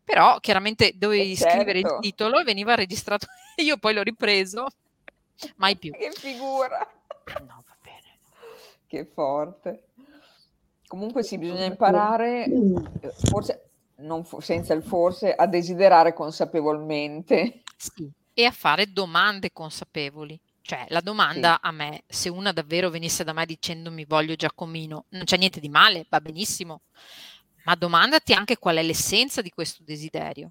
però 0.08 0.40
chiaramente 0.40 0.92
dovevi 0.94 1.36
certo. 1.36 1.54
scrivere 1.54 1.78
il 1.80 1.84
certo. 1.84 2.00
titolo 2.00 2.38
e 2.38 2.44
veniva 2.44 2.74
registrato. 2.74 3.26
Io 3.62 3.76
poi 3.76 3.92
l'ho 3.92 4.02
ripreso, 4.02 4.66
mai 5.56 5.76
più. 5.76 5.92
Che 5.92 6.10
figura! 6.12 6.78
No, 7.40 7.62
va 7.66 7.76
bene. 7.82 8.18
Che 8.86 9.04
forte. 9.04 9.82
Comunque 10.86 11.22
sì, 11.22 11.36
bisogna 11.36 11.66
imparare, 11.66 12.46
eh, 12.46 13.12
forse, 13.24 13.68
non 13.96 14.24
senza 14.38 14.72
il 14.72 14.82
forse, 14.82 15.34
a 15.34 15.46
desiderare 15.46 16.14
consapevolmente. 16.14 17.60
Sì, 17.76 18.10
e 18.32 18.44
a 18.46 18.50
fare 18.50 18.90
domande 18.90 19.52
consapevoli. 19.52 20.40
Cioè, 20.62 20.86
la 20.88 21.00
domanda 21.00 21.58
sì. 21.60 21.68
a 21.68 21.70
me, 21.70 22.02
se 22.06 22.30
una 22.30 22.52
davvero 22.52 22.88
venisse 22.88 23.24
da 23.24 23.34
me 23.34 23.44
dicendomi 23.44 24.06
voglio 24.06 24.34
Giacomino, 24.36 25.04
non 25.10 25.24
c'è 25.24 25.36
niente 25.36 25.60
di 25.60 25.68
male, 25.68 26.06
va 26.08 26.20
benissimo 26.22 26.80
ma 27.64 27.74
domandati 27.74 28.32
anche 28.32 28.58
qual 28.58 28.76
è 28.76 28.82
l'essenza 28.82 29.42
di 29.42 29.50
questo 29.50 29.82
desiderio. 29.84 30.48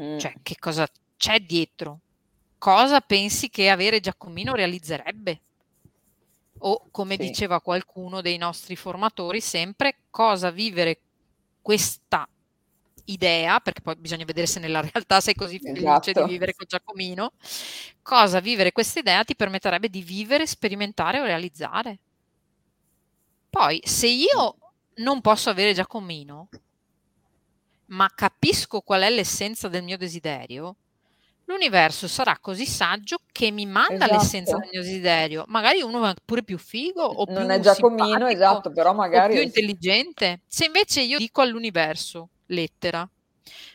Mm. 0.00 0.18
Cioè, 0.18 0.34
che 0.42 0.56
cosa 0.58 0.86
c'è 1.16 1.40
dietro? 1.40 2.00
Cosa 2.58 3.00
pensi 3.00 3.48
che 3.48 3.70
avere 3.70 4.00
Giacomino 4.00 4.54
realizzerebbe? 4.54 5.40
O, 6.58 6.86
come 6.90 7.16
sì. 7.16 7.26
diceva 7.26 7.60
qualcuno 7.60 8.20
dei 8.20 8.38
nostri 8.38 8.76
formatori, 8.76 9.40
sempre 9.40 9.96
cosa 10.10 10.50
vivere 10.50 11.00
questa 11.60 12.28
idea, 13.06 13.58
perché 13.60 13.80
poi 13.80 13.96
bisogna 13.96 14.24
vedere 14.24 14.46
se 14.46 14.60
nella 14.60 14.80
realtà 14.80 15.20
sei 15.20 15.34
così 15.34 15.58
felice 15.58 16.10
esatto. 16.10 16.24
di 16.24 16.32
vivere 16.32 16.54
con 16.54 16.66
Giacomino, 16.68 17.32
cosa 18.00 18.40
vivere 18.40 18.72
questa 18.72 19.00
idea 19.00 19.24
ti 19.24 19.34
permetterebbe 19.34 19.88
di 19.88 20.02
vivere, 20.02 20.46
sperimentare 20.46 21.20
o 21.20 21.24
realizzare. 21.24 21.98
Poi, 23.50 23.80
se 23.84 24.06
io 24.06 24.56
non 24.96 25.20
posso 25.20 25.50
avere 25.50 25.72
Giacomino, 25.74 26.48
ma 27.86 28.10
capisco 28.14 28.80
qual 28.80 29.02
è 29.02 29.10
l'essenza 29.10 29.68
del 29.68 29.82
mio 29.82 29.96
desiderio, 29.96 30.76
l'universo 31.44 32.08
sarà 32.08 32.38
così 32.40 32.66
saggio 32.66 33.18
che 33.30 33.50
mi 33.50 33.66
manda 33.66 34.04
esatto. 34.04 34.12
l'essenza 34.12 34.56
del 34.58 34.68
mio 34.72 34.82
desiderio. 34.82 35.44
Magari 35.48 35.82
uno 35.82 36.06
è 36.08 36.14
pure 36.24 36.42
più 36.42 36.58
figo 36.58 37.02
o 37.02 37.24
non 37.28 37.46
più 37.46 37.54
è 37.54 37.60
Giacomino, 37.60 38.26
esatto, 38.26 38.72
però 38.72 38.92
magari 38.94 39.34
più 39.34 39.42
intelligente. 39.42 40.40
Se 40.46 40.64
invece 40.64 41.02
io 41.02 41.18
dico 41.18 41.40
all'universo, 41.42 42.28
lettera, 42.46 43.08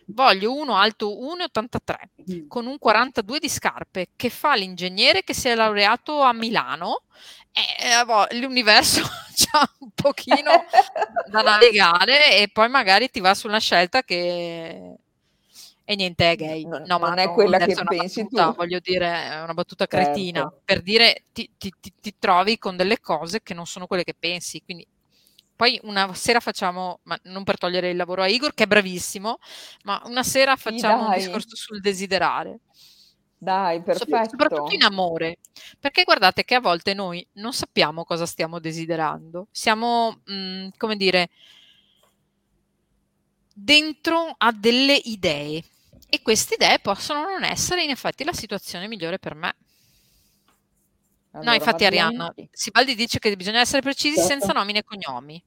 voglio 0.07 0.53
uno 0.53 0.75
alto 0.75 1.09
1,83 1.09 2.41
mm. 2.43 2.47
con 2.47 2.65
un 2.65 2.77
42 2.77 3.39
di 3.39 3.49
scarpe 3.49 4.07
che 4.15 4.29
fa 4.29 4.55
l'ingegnere 4.55 5.23
che 5.23 5.33
si 5.33 5.49
è 5.49 5.55
laureato 5.55 6.21
a 6.21 6.33
Milano 6.33 7.03
eh, 7.79 8.39
l'universo 8.39 9.01
c'ha 9.35 9.69
un 9.79 9.89
pochino 9.93 10.65
da 11.29 11.41
navigare 11.41 12.37
e 12.37 12.49
poi 12.51 12.69
magari 12.69 13.09
ti 13.09 13.19
va 13.19 13.33
su 13.33 13.47
una 13.47 13.59
scelta 13.59 14.03
che 14.03 14.97
e 15.89 15.95
niente 15.95 16.31
è 16.31 16.35
gay. 16.35 16.65
Non, 16.65 16.83
no, 16.85 16.99
ma 16.99 17.07
non 17.07 17.19
è 17.19 17.31
quella 17.31 17.57
che 17.59 17.73
pensi 17.85 18.21
battuta, 18.23 18.47
tu. 18.47 18.55
Voglio 18.55 18.79
dire, 18.81 19.07
è 19.07 19.41
una 19.41 19.53
battuta 19.53 19.87
cretina. 19.87 20.41
Certo. 20.41 20.61
Per 20.65 20.81
dire, 20.81 21.23
ti, 21.31 21.49
ti, 21.57 21.73
ti, 21.79 21.93
ti, 22.01 22.13
trovi 22.19 22.57
con 22.57 22.75
delle 22.75 22.99
cose 22.99 23.41
che 23.41 23.53
non 23.53 23.65
sono 23.65 23.87
quelle 23.87 24.03
che 24.03 24.13
pensi. 24.13 24.61
Quindi 24.61 24.85
poi 25.55 25.79
una 25.83 26.13
sera 26.13 26.41
facciamo, 26.41 26.99
ma 27.03 27.17
non 27.23 27.45
per 27.45 27.57
togliere 27.57 27.89
il 27.89 27.95
lavoro 27.95 28.21
a 28.21 28.27
Igor, 28.27 28.53
che 28.53 28.65
è 28.65 28.67
bravissimo, 28.67 29.37
ma 29.83 30.01
una 30.03 30.23
sera 30.23 30.57
facciamo 30.57 31.03
sì, 31.03 31.07
un 31.07 31.13
discorso 31.13 31.55
sul 31.55 31.79
desiderare. 31.79 32.59
Dai, 33.39 33.81
perfetto. 33.83 34.29
Soprattutto 34.29 34.73
in 34.73 34.83
amore, 34.83 35.37
perché 35.79 36.03
guardate 36.03 36.43
che 36.43 36.55
a 36.55 36.59
volte 36.59 36.95
noi 36.95 37.25
non 37.33 37.53
sappiamo 37.53 38.03
cosa 38.03 38.25
stiamo 38.25 38.59
desiderando, 38.59 39.47
siamo, 39.51 40.21
mh, 40.25 40.33
mm, 40.33 40.67
come 40.75 40.95
dire, 40.95 41.29
dentro 43.53 44.33
a 44.37 44.51
delle 44.51 44.95
idee 44.95 45.63
e 46.09 46.21
queste 46.21 46.55
idee 46.55 46.79
possono 46.79 47.21
non 47.21 47.43
essere 47.43 47.83
in 47.83 47.91
effetti 47.91 48.23
la 48.23 48.33
situazione 48.33 48.87
migliore 48.87 49.19
per 49.19 49.35
me. 49.35 49.55
Allora, 51.31 51.51
no, 51.51 51.55
infatti 51.55 51.85
Arianna, 51.85 52.33
Sibaldi 52.51 52.95
dice 52.95 53.19
che 53.19 53.35
bisogna 53.35 53.59
essere 53.59 53.81
precisi 53.81 54.15
certo. 54.15 54.29
senza 54.29 54.53
nomi 54.53 54.73
e 54.73 54.83
cognomi. 54.83 55.43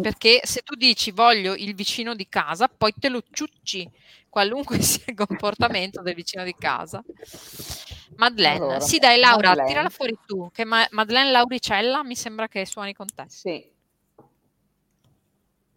Perché 0.00 0.40
se 0.44 0.60
tu 0.62 0.74
dici 0.74 1.10
voglio 1.10 1.54
il 1.54 1.74
vicino 1.74 2.14
di 2.14 2.28
casa, 2.28 2.68
poi 2.68 2.92
te 2.98 3.08
lo 3.08 3.22
ciucci 3.30 3.90
qualunque 4.28 4.80
sia 4.82 5.04
il 5.06 5.14
comportamento 5.14 6.02
del 6.02 6.14
vicino 6.14 6.44
di 6.44 6.54
casa. 6.54 7.02
Madeleine, 8.16 8.56
allora, 8.56 8.80
sì 8.80 8.98
dai 8.98 9.18
Laura, 9.18 9.48
Madeleine. 9.48 9.68
tirala 9.68 9.88
fuori 9.88 10.18
tu, 10.26 10.50
che 10.52 10.64
Ma- 10.64 10.86
Madeleine 10.90 11.30
Lauricella 11.30 12.04
mi 12.04 12.14
sembra 12.14 12.48
che 12.48 12.64
suoni 12.66 12.94
con 12.94 13.06
te. 13.14 13.24
Sì. 13.28 13.74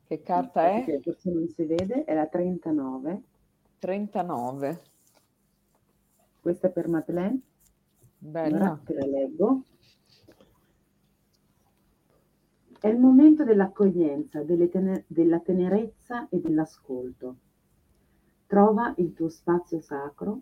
Che 0.08 0.22
carta 0.24 0.70
è? 0.70 0.84
Perché 0.84 1.02
forse 1.02 1.30
non 1.30 1.48
si 1.48 1.64
vede, 1.66 2.04
è 2.04 2.14
la 2.14 2.26
39. 2.26 3.22
39. 3.80 4.82
Questa 6.42 6.68
è 6.68 6.72
per 6.72 6.88
Madeleine. 6.88 7.40
Allora 8.34 8.80
te 8.84 8.94
la 8.94 9.06
leggo. 9.06 9.64
È 12.82 12.88
il 12.88 12.98
momento 12.98 13.44
dell'accoglienza, 13.44 14.42
tene- 14.42 15.04
della 15.08 15.40
tenerezza 15.40 16.30
e 16.30 16.40
dell'ascolto. 16.40 17.36
Trova 18.48 18.94
il 19.00 19.14
tuo 19.14 19.28
spazio 19.28 19.82
sacro 19.82 20.42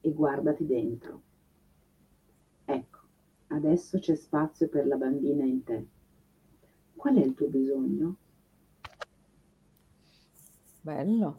e 0.00 0.12
guardati 0.12 0.64
dentro. 0.64 1.22
Ecco, 2.64 2.98
adesso 3.48 3.98
c'è 3.98 4.14
spazio 4.14 4.68
per 4.68 4.86
la 4.86 4.94
bambina 4.94 5.44
in 5.44 5.64
te. 5.64 5.86
Qual 6.94 7.16
è 7.16 7.20
il 7.20 7.34
tuo 7.34 7.48
bisogno? 7.48 8.16
Bello. 10.82 11.36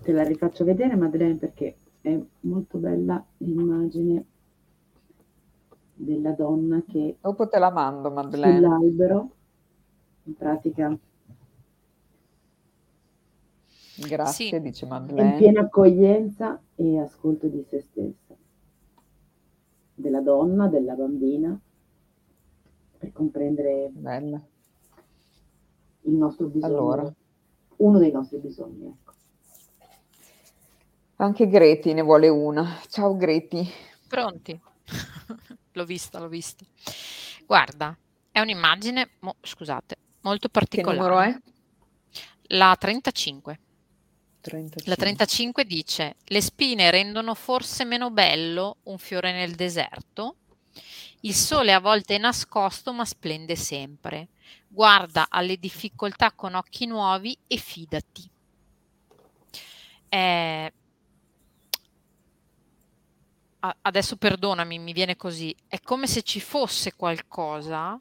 Te 0.00 0.12
la 0.12 0.22
rifaccio 0.22 0.64
vedere, 0.64 0.96
Madeleine, 0.96 1.36
perché 1.36 1.76
è 2.00 2.18
molto 2.40 2.78
bella 2.78 3.22
l'immagine 3.36 4.24
della 5.98 6.32
donna 6.32 6.82
che 6.86 7.16
Dopo 7.20 7.48
te 7.48 7.58
la 7.58 7.70
mando, 7.70 8.10
Madeleine. 8.10 8.60
sull'albero, 8.60 9.30
in 10.24 10.34
pratica 10.34 10.96
Grazie, 13.96 14.48
Sì. 14.50 14.60
dice 14.60 14.84
è 14.84 14.88
in 14.88 14.94
Madeleine. 14.94 15.36
piena 15.36 15.60
accoglienza 15.62 16.60
e 16.76 16.98
ascolto 17.00 17.48
di 17.48 17.64
se 17.68 17.80
stessa, 17.80 18.36
della 19.94 20.20
donna, 20.20 20.68
della 20.68 20.94
bambina, 20.94 21.58
per 22.98 23.12
comprendere 23.12 23.90
Bella. 23.92 24.40
il 26.02 26.12
nostro 26.14 26.46
bisogno, 26.46 26.74
Allora. 26.74 27.14
uno 27.78 27.98
dei 27.98 28.12
nostri 28.12 28.38
bisogni. 28.38 28.86
Ecco. 28.86 29.12
Anche 31.16 31.48
Greti 31.48 31.92
ne 31.92 32.02
vuole 32.02 32.28
una. 32.28 32.78
Ciao 32.88 33.16
Greti. 33.16 33.68
Pronti? 34.08 34.60
l'ho 35.78 35.84
vista, 35.86 36.18
l'ho 36.18 36.28
vista. 36.28 36.64
Guarda, 37.46 37.96
è 38.30 38.40
un'immagine, 38.40 39.10
mo- 39.20 39.36
scusate, 39.40 39.96
molto 40.20 40.48
Che 40.48 40.52
particolare. 40.52 40.98
numero 40.98 41.20
è? 41.20 41.38
La 42.48 42.76
35. 42.78 43.58
35. 44.40 44.90
La 44.90 44.96
35 44.96 45.64
dice: 45.64 46.16
Le 46.24 46.40
spine 46.40 46.90
rendono 46.90 47.34
forse 47.34 47.84
meno 47.84 48.10
bello 48.10 48.76
un 48.84 48.98
fiore 48.98 49.32
nel 49.32 49.54
deserto. 49.54 50.36
Il 51.20 51.34
sole 51.34 51.72
a 51.72 51.80
volte 51.80 52.14
è 52.14 52.18
nascosto, 52.18 52.92
ma 52.92 53.04
splende 53.04 53.56
sempre. 53.56 54.28
Guarda 54.68 55.26
alle 55.28 55.58
difficoltà 55.58 56.32
con 56.32 56.54
occhi 56.54 56.86
nuovi 56.86 57.36
e 57.46 57.56
fidati. 57.56 58.30
Eh, 60.08 60.72
adesso 63.60 64.16
perdonami, 64.16 64.78
mi 64.78 64.92
viene 64.92 65.16
così. 65.16 65.54
È 65.66 65.80
come 65.80 66.06
se 66.06 66.22
ci 66.22 66.40
fosse 66.40 66.94
qualcosa 66.94 68.00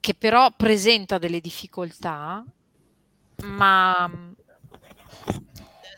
che 0.00 0.14
però 0.14 0.50
presenta 0.56 1.18
delle 1.18 1.40
difficoltà, 1.40 2.44
ma 3.44 4.08
mm, 4.08 4.32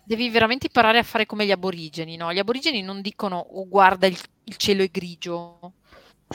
devi 0.04 0.28
veramente 0.28 0.66
imparare 0.66 0.98
a 0.98 1.02
fare 1.02 1.24
come 1.24 1.46
gli 1.46 1.50
aborigeni, 1.50 2.16
no? 2.16 2.32
Gli 2.32 2.38
aborigeni 2.38 2.82
non 2.82 3.00
dicono 3.00 3.38
oh, 3.38 3.66
guarda 3.66 4.06
il, 4.06 4.18
il 4.44 4.56
cielo 4.56 4.82
è 4.82 4.88
grigio. 4.88 5.72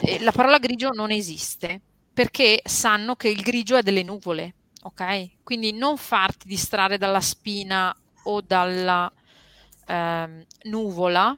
E 0.02 0.20
la 0.20 0.32
parola 0.32 0.58
grigio 0.58 0.90
non 0.90 1.10
esiste 1.10 1.80
perché 2.12 2.60
sanno 2.64 3.14
che 3.16 3.28
il 3.28 3.40
grigio 3.40 3.76
è 3.76 3.82
delle 3.82 4.02
nuvole, 4.02 4.54
ok? 4.82 5.42
Quindi 5.44 5.72
non 5.72 5.96
farti 5.96 6.48
distrarre 6.48 6.98
dalla 6.98 7.20
spina 7.20 7.94
o 8.24 8.40
dalla 8.40 9.10
ehm, 9.90 10.44
nuvola 10.64 11.36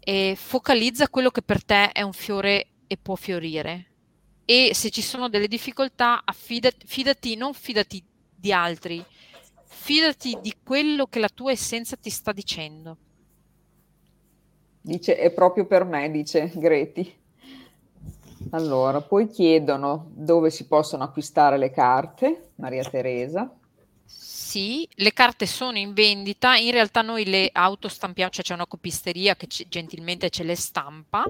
e 0.00 0.34
focalizza 0.36 1.08
quello 1.08 1.30
che 1.30 1.42
per 1.42 1.64
te 1.64 1.92
è 1.92 2.02
un 2.02 2.12
fiore 2.12 2.66
e 2.86 2.96
può 2.96 3.14
fiorire. 3.14 3.86
E 4.44 4.70
se 4.74 4.90
ci 4.90 5.02
sono 5.02 5.28
delle 5.28 5.46
difficoltà, 5.46 6.22
affidati, 6.24 6.84
fidati, 6.86 7.36
non 7.36 7.54
fidati 7.54 8.02
di 8.34 8.52
altri, 8.52 9.04
fidati 9.66 10.38
di 10.40 10.56
quello 10.64 11.06
che 11.06 11.20
la 11.20 11.28
tua 11.28 11.52
essenza 11.52 11.96
ti 11.96 12.10
sta 12.10 12.32
dicendo. 12.32 12.96
Dice, 14.80 15.16
è 15.16 15.30
proprio 15.30 15.66
per 15.66 15.84
me, 15.84 16.10
dice 16.10 16.50
Greti. 16.54 17.18
Allora, 18.50 19.02
poi 19.02 19.28
chiedono 19.28 20.10
dove 20.14 20.50
si 20.50 20.66
possono 20.66 21.04
acquistare 21.04 21.58
le 21.58 21.70
carte, 21.70 22.52
Maria 22.56 22.82
Teresa. 22.82 23.54
Sì, 24.12 24.88
le 24.94 25.12
carte 25.12 25.46
sono 25.46 25.78
in 25.78 25.92
vendita, 25.92 26.56
in 26.56 26.72
realtà 26.72 27.02
noi 27.02 27.24
le 27.24 27.50
autostampiamo, 27.52 28.30
cioè 28.32 28.42
c'è 28.44 28.54
una 28.54 28.66
copisteria 28.66 29.36
che 29.36 29.46
ci- 29.46 29.66
gentilmente 29.68 30.28
ce 30.28 30.42
le 30.42 30.56
stampa 30.56 31.24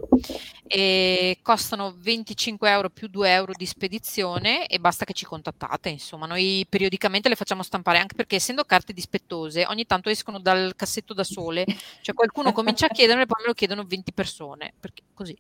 e 0.67 1.39
costano 1.43 1.95
25 1.99 2.71
euro 2.71 2.89
più 2.89 3.09
2 3.09 3.31
euro 3.31 3.53
di 3.55 3.67
spedizione 3.67 4.67
e 4.67 4.79
basta 4.79 5.05
che 5.05 5.13
ci 5.13 5.27
contattate, 5.27 5.91
insomma, 5.91 6.25
noi 6.25 6.65
periodicamente 6.67 7.29
le 7.29 7.37
facciamo 7.37 7.63
stampare 7.63 7.99
anche 7.99 8.15
perché 8.15 8.37
essendo 8.37 8.65
carte 8.65 8.95
dispettose 8.95 9.67
ogni 9.67 9.85
tanto 9.85 10.09
escono 10.09 10.39
dal 10.39 10.73
cassetto 10.75 11.13
da 11.13 11.25
sole, 11.25 11.67
cioè 12.01 12.15
qualcuno 12.15 12.53
comincia 12.53 12.87
a 12.87 12.89
chiederle 12.89 13.25
e 13.25 13.27
poi 13.27 13.43
me 13.43 13.49
lo 13.49 13.55
chiedono 13.55 13.85
20 13.85 14.15
persone, 14.15 14.73
perché 14.81 15.03
così, 15.13 15.37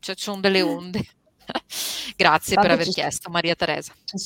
cioè 0.00 0.16
ci 0.16 0.24
sono 0.24 0.40
delle 0.40 0.62
onde. 0.62 1.06
Grazie 2.16 2.54
per 2.56 2.66
Tanto 2.66 2.72
aver 2.72 2.86
ci- 2.86 2.92
chiesto, 2.92 3.30
Maria 3.30 3.54
Teresa. 3.54 3.94
Ci, 4.04 4.16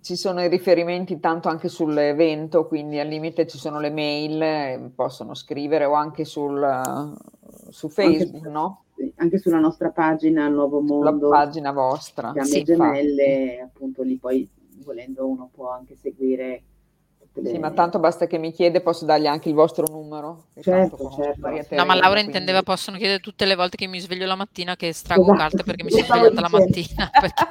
ci 0.00 0.16
sono 0.16 0.42
i 0.42 0.48
riferimenti 0.48 1.18
tanto 1.20 1.48
anche 1.48 1.68
sull'evento, 1.68 2.66
quindi 2.66 2.98
al 2.98 3.08
limite 3.08 3.46
ci 3.46 3.58
sono 3.58 3.80
le 3.80 3.90
mail, 3.90 4.40
eh, 4.42 4.90
possono 4.94 5.34
scrivere 5.34 5.84
o 5.84 5.94
anche 5.94 6.24
sul, 6.24 6.62
eh, 6.62 7.70
su 7.70 7.88
Facebook, 7.88 8.46
no? 8.46 8.82
Sì, 8.96 9.12
Anche 9.16 9.38
sulla 9.38 9.58
nostra 9.58 9.90
pagina 9.90 10.46
Nuovo 10.48 10.80
Mondo, 10.80 11.28
pagina 11.28 11.72
vostra. 11.72 12.32
Fiamme 12.32 12.48
Sì, 12.48 12.62
Gemelle, 12.62 13.60
appunto 13.60 14.02
lì 14.02 14.16
poi 14.16 14.48
volendo 14.84 15.26
uno 15.26 15.48
può 15.52 15.70
anche 15.70 15.96
seguire 15.96 16.62
le... 17.36 17.50
Sì, 17.50 17.58
ma 17.58 17.72
tanto 17.72 17.98
basta 17.98 18.26
che 18.28 18.38
mi 18.38 18.52
chiede, 18.52 18.80
posso 18.80 19.04
dargli 19.04 19.26
anche 19.26 19.48
il 19.48 19.56
vostro 19.56 19.86
numero. 19.90 20.44
Certo, 20.60 21.10
certo. 21.10 21.40
Maria 21.40 21.66
No, 21.70 21.76
No, 21.78 21.84
ma 21.86 21.94
Laura 21.94 22.10
quindi- 22.10 22.26
intendeva 22.26 22.62
possono 22.62 22.96
chiedere 22.96 23.18
tutte 23.18 23.44
le 23.44 23.56
volte 23.56 23.76
che 23.76 23.88
mi 23.88 23.98
sveglio 23.98 24.26
la 24.26 24.36
mattina 24.36 24.76
che 24.76 24.92
strago 24.92 25.22
Esatto, 25.22 25.38
carte 25.38 25.62
perché 25.64 25.82
mi 25.82 25.90
sono 25.90 26.04
svegliata 26.04 26.40
la 26.40 26.48
mattina. 26.48 27.10
Perché, 27.20 27.44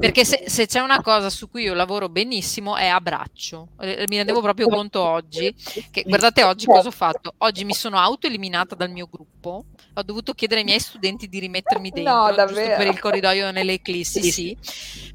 perché 0.00 0.24
se, 0.24 0.44
se 0.46 0.66
c'è 0.66 0.80
una 0.80 1.00
cosa 1.00 1.30
su 1.30 1.48
cui 1.48 1.62
io 1.62 1.74
lavoro 1.74 2.08
benissimo 2.08 2.76
è 2.76 2.86
a 2.86 3.00
braccio. 3.00 3.68
Eh, 3.80 4.04
Mi 4.08 4.16
rendevo 4.16 4.40
proprio 4.40 4.68
conto 4.68 5.00
oggi 5.02 5.54
che 5.90 6.02
guardate 6.06 6.42
oggi 6.42 6.66
cosa 6.66 6.88
ho 6.88 6.92
fatto. 6.92 7.34
Oggi 7.38 7.64
mi 7.64 7.74
sono 7.74 7.98
autoeliminata 7.98 8.74
dal 8.74 8.90
mio 8.90 9.08
gruppo. 9.10 9.64
Ho 9.96 10.02
dovuto 10.02 10.32
chiedere 10.34 10.60
ai 10.60 10.66
miei 10.66 10.80
studenti 10.80 11.28
di 11.28 11.38
rimettermi 11.38 11.92
No, 12.02 12.32
dentro, 12.32 12.34
davvero? 12.34 12.76
per 12.76 12.86
il 12.88 12.98
corridoio 12.98 13.50
nelle 13.52 13.74
eclissi, 13.74 14.22
sì. 14.22 14.56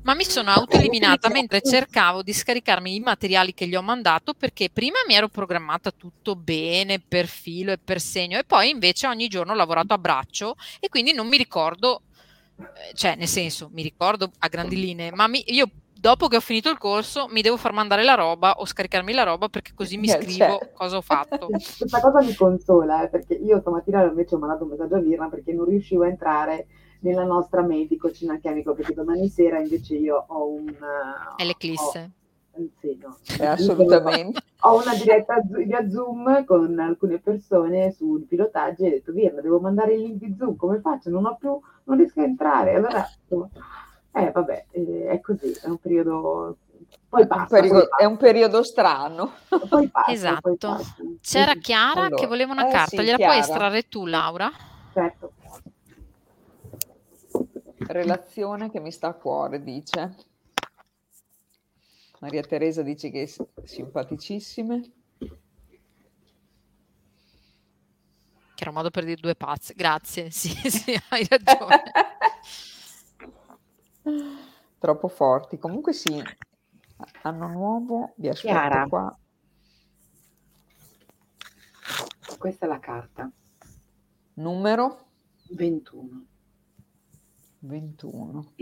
Ma 0.04 0.14
mi 0.14 0.24
sono 0.24 0.52
autoeliminata 0.52 1.30
mentre 1.30 1.62
cercavo 1.62 2.24
di 2.24 2.32
scaricarmi 2.32 2.96
i 2.96 3.00
materiali 3.02 3.54
che 3.54 3.68
gli 3.68 3.76
ho 3.76 3.82
mandato 3.82 4.34
perché 4.34 4.70
prima 4.70 5.00
mi 5.08 5.16
ero 5.16 5.28
programmata 5.28 5.92
tutto 5.92 6.36
bene 6.38 7.00
per 7.06 7.28
filo 7.28 7.74
e 7.74 7.78
per 7.78 8.00
segno 8.00 8.38
e 8.40 8.46
poi 8.46 8.70
invece 8.70 9.08
ogni 9.08 9.28
giorno 9.28 9.52
ho 9.52 9.56
lavorato 9.56 9.94
a 9.94 9.98
braccio 9.98 10.56
e 10.80 10.88
quindi 10.88 11.12
non 11.14 11.28
mi 11.28 11.36
ricordo, 11.36 12.04
eh, 12.09 12.09
cioè 12.93 13.16
nel 13.16 13.28
senso 13.28 13.70
mi 13.72 13.82
ricordo 13.82 14.32
a 14.39 14.47
grandi 14.47 14.76
linee, 14.76 15.12
ma 15.12 15.28
mi- 15.28 15.43
io 15.47 15.70
dopo 15.93 16.28
che 16.28 16.38
ho 16.38 16.41
finito 16.41 16.70
il 16.70 16.78
corso 16.78 17.28
mi 17.30 17.41
devo 17.41 17.57
far 17.57 17.74
mandare 17.74 18.03
la 18.03 18.14
roba 18.16 18.53
o 18.60 18.66
scaricarmi 18.66 19.12
la 19.14 19.24
roba 19.24 19.49
perché 19.49 19.72
così 19.76 19.97
mi 19.97 20.07
Eh, 20.10 20.12
scrivo 20.22 20.57
cioè. 20.57 20.72
cosa 20.74 20.97
ho 20.97 21.01
fatto. 21.01 21.47
Questa 21.78 21.99
cosa 21.99 22.22
mi 22.22 22.34
consola, 22.36 23.03
eh, 23.03 23.10
perché 23.10 23.34
io 23.34 23.60
stamattina 23.60 24.03
invece 24.03 24.36
ho 24.36 24.38
mandato 24.39 24.64
un 24.64 24.70
messaggio 24.70 24.95
a 24.95 24.99
Virna 24.99 25.30
perché 25.30 25.51
non 25.53 25.66
riuscivo 25.66 26.03
a 26.03 26.07
entrare 26.07 26.68
nella 27.01 27.24
nostra 27.24 27.62
medico 27.62 28.12
Cinacchi 28.12 28.47
Amico, 28.47 28.74
perché 28.74 28.93
domani 28.93 29.30
sera 29.30 29.60
invece 29.60 29.95
io 29.95 30.26
ho 30.28 30.47
un... 30.49 30.74
È 31.38 31.43
l'eclisse. 31.45 31.99
ho- 31.99 32.10
sì, 32.80 32.97
no. 33.02 33.18
Eh, 33.39 33.45
assolutamente. 33.45 34.41
Ho 34.62 34.82
una 34.82 34.93
diretta 34.95 35.41
via 35.45 35.89
Zoom 35.89 36.43
con 36.45 36.78
alcune 36.80 37.20
persone 37.20 37.91
sul 37.91 38.24
pilotaggio 38.24 38.84
e 38.84 38.88
ho 38.88 38.91
detto 38.91 39.12
Virna, 39.14 39.41
devo 39.41 39.60
mandare 39.60 39.93
il 39.93 40.02
link 40.02 40.18
di 40.24 40.36
Zoom, 40.38 40.56
come 40.58 40.80
faccio? 40.82 41.10
Non 41.10 41.26
ho 41.26 41.36
più, 41.38 41.58
non 41.86 41.97
riesco 41.97 42.20
a 42.20 42.24
entrare. 42.24 42.76
Allora, 42.76 43.10
eh 44.12 44.32
vabbè, 44.32 44.66
eh, 44.72 45.08
è 45.08 45.20
così, 45.22 45.52
è 45.62 45.68
un 45.68 45.78
periodo... 45.78 46.58
Poi 47.08 47.22
Un 47.22 47.28
passa, 47.28 47.45
periodo- 47.60 47.88
poi 47.88 48.00
è 48.00 48.06
un 48.06 48.18
periodo 48.18 48.64
strano. 48.64 49.32
passa, 49.47 49.68
poi 49.68 49.88
passa, 49.89 50.12
Esatto. 50.12 50.39
poi 50.41 50.58
passa. 50.58 50.95
C'era 51.22 51.54
Chiara 51.56 52.02
Allora, 52.02 52.16
che 52.16 52.28
voleva 52.28 52.52
una 52.52 52.68
eh 52.68 52.72
carta, 52.72 52.97
sì, 52.97 53.04
gliela 53.04 53.16
puoi 53.16 53.28
Chiara. 53.30 53.39
estrarre 53.39 53.88
tu 53.88 54.06
Laura? 54.06 54.52
Certo. 54.93 55.32
Relazione 57.88 58.70
che 58.70 58.80
mi 58.80 58.91
sta 58.91 59.08
a 59.08 59.14
cuore, 59.14 59.62
dice. 59.64 60.16
Maria 62.20 62.41
Teresa 62.41 62.82
dice 62.82 63.09
che 63.09 63.24
è 63.24 63.28
simpaticissime. 63.63 64.91
Che 68.55 68.65
era 68.65 68.70
un 68.70 68.76
modo 68.76 68.89
per 68.89 69.05
dire 69.05 69.22
due 69.22 69.36
pazze. 69.36 69.74
Grazie, 69.74 70.30
sì, 70.32 70.49
sì, 70.70 70.93
hai 71.09 71.26
ragione. 71.28 71.84
Troppo 74.80 75.07
forti. 75.07 75.57
Comunque 75.57 75.93
sì, 75.93 76.22
anno 77.22 77.47
nuovo, 77.47 78.13
vi 78.17 78.30
aspetto 78.30 78.53
Chiara. 78.53 78.88
qua. 78.88 79.17
questa 82.38 82.65
è 82.65 82.70
la 82.70 82.80
carta. 82.80 83.30
Numero? 84.36 85.07
21. 85.49 86.26
21. 87.59 88.53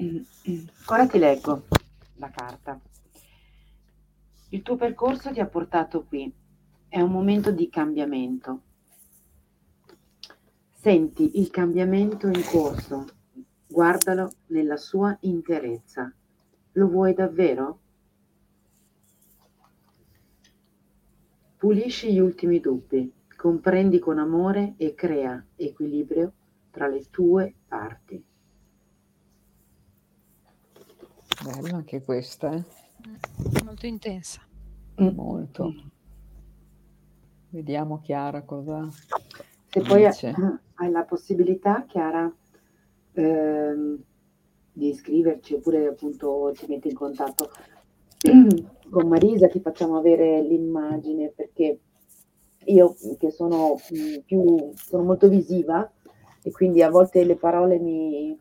Ora 0.87 1.07
ti 1.07 1.19
leggo 1.19 1.67
la 2.15 2.29
carta. 2.29 2.79
Il 4.49 4.61
tuo 4.61 4.77
percorso 4.77 5.31
ti 5.31 5.41
ha 5.41 5.45
portato 5.45 6.05
qui. 6.05 6.31
È 6.87 7.01
un 7.01 7.11
momento 7.11 7.51
di 7.51 7.67
cambiamento. 7.69 8.61
Senti 10.71 11.39
il 11.39 11.49
cambiamento 11.49 12.27
in 12.27 12.41
corso. 12.49 13.07
Guardalo 13.67 14.31
nella 14.47 14.77
sua 14.77 15.17
interezza. 15.21 16.13
Lo 16.73 16.87
vuoi 16.87 17.13
davvero? 17.13 17.79
Pulisci 21.57 22.13
gli 22.13 22.19
ultimi 22.19 22.61
dubbi, 22.61 23.11
comprendi 23.35 23.99
con 23.99 24.17
amore 24.17 24.75
e 24.77 24.93
crea 24.93 25.43
equilibrio 25.55 26.31
tra 26.71 26.87
le 26.87 27.03
tue 27.09 27.53
parti. 27.67 28.23
Bella 31.43 31.75
anche 31.75 32.01
questa, 32.01 32.53
eh? 32.53 32.86
Molto 33.63 33.85
intensa. 33.85 34.41
Molto. 34.95 35.73
Vediamo 37.49 37.99
Chiara 38.01 38.41
cosa 38.43 38.87
Se 39.69 39.81
poi 39.81 40.05
dice. 40.05 40.33
hai 40.75 40.91
la 40.91 41.03
possibilità, 41.03 41.85
Chiara, 41.87 42.31
ehm, 43.13 43.97
di 44.73 44.89
iscriverci 44.89 45.55
oppure 45.55 45.87
appunto 45.87 46.51
ti 46.55 46.65
metti 46.67 46.89
in 46.89 46.95
contatto 46.95 47.49
con 48.89 49.07
Marisa, 49.07 49.47
ti 49.47 49.59
facciamo 49.59 49.97
avere 49.97 50.41
l'immagine 50.41 51.29
perché 51.35 51.79
io 52.65 52.95
che 53.17 53.31
sono 53.31 53.75
mh, 53.75 54.19
più, 54.25 54.71
sono 54.75 55.03
molto 55.03 55.27
visiva 55.29 55.89
e 56.41 56.51
quindi 56.51 56.81
a 56.83 56.89
volte 56.89 57.23
le 57.23 57.35
parole 57.37 57.79
mi 57.79 58.37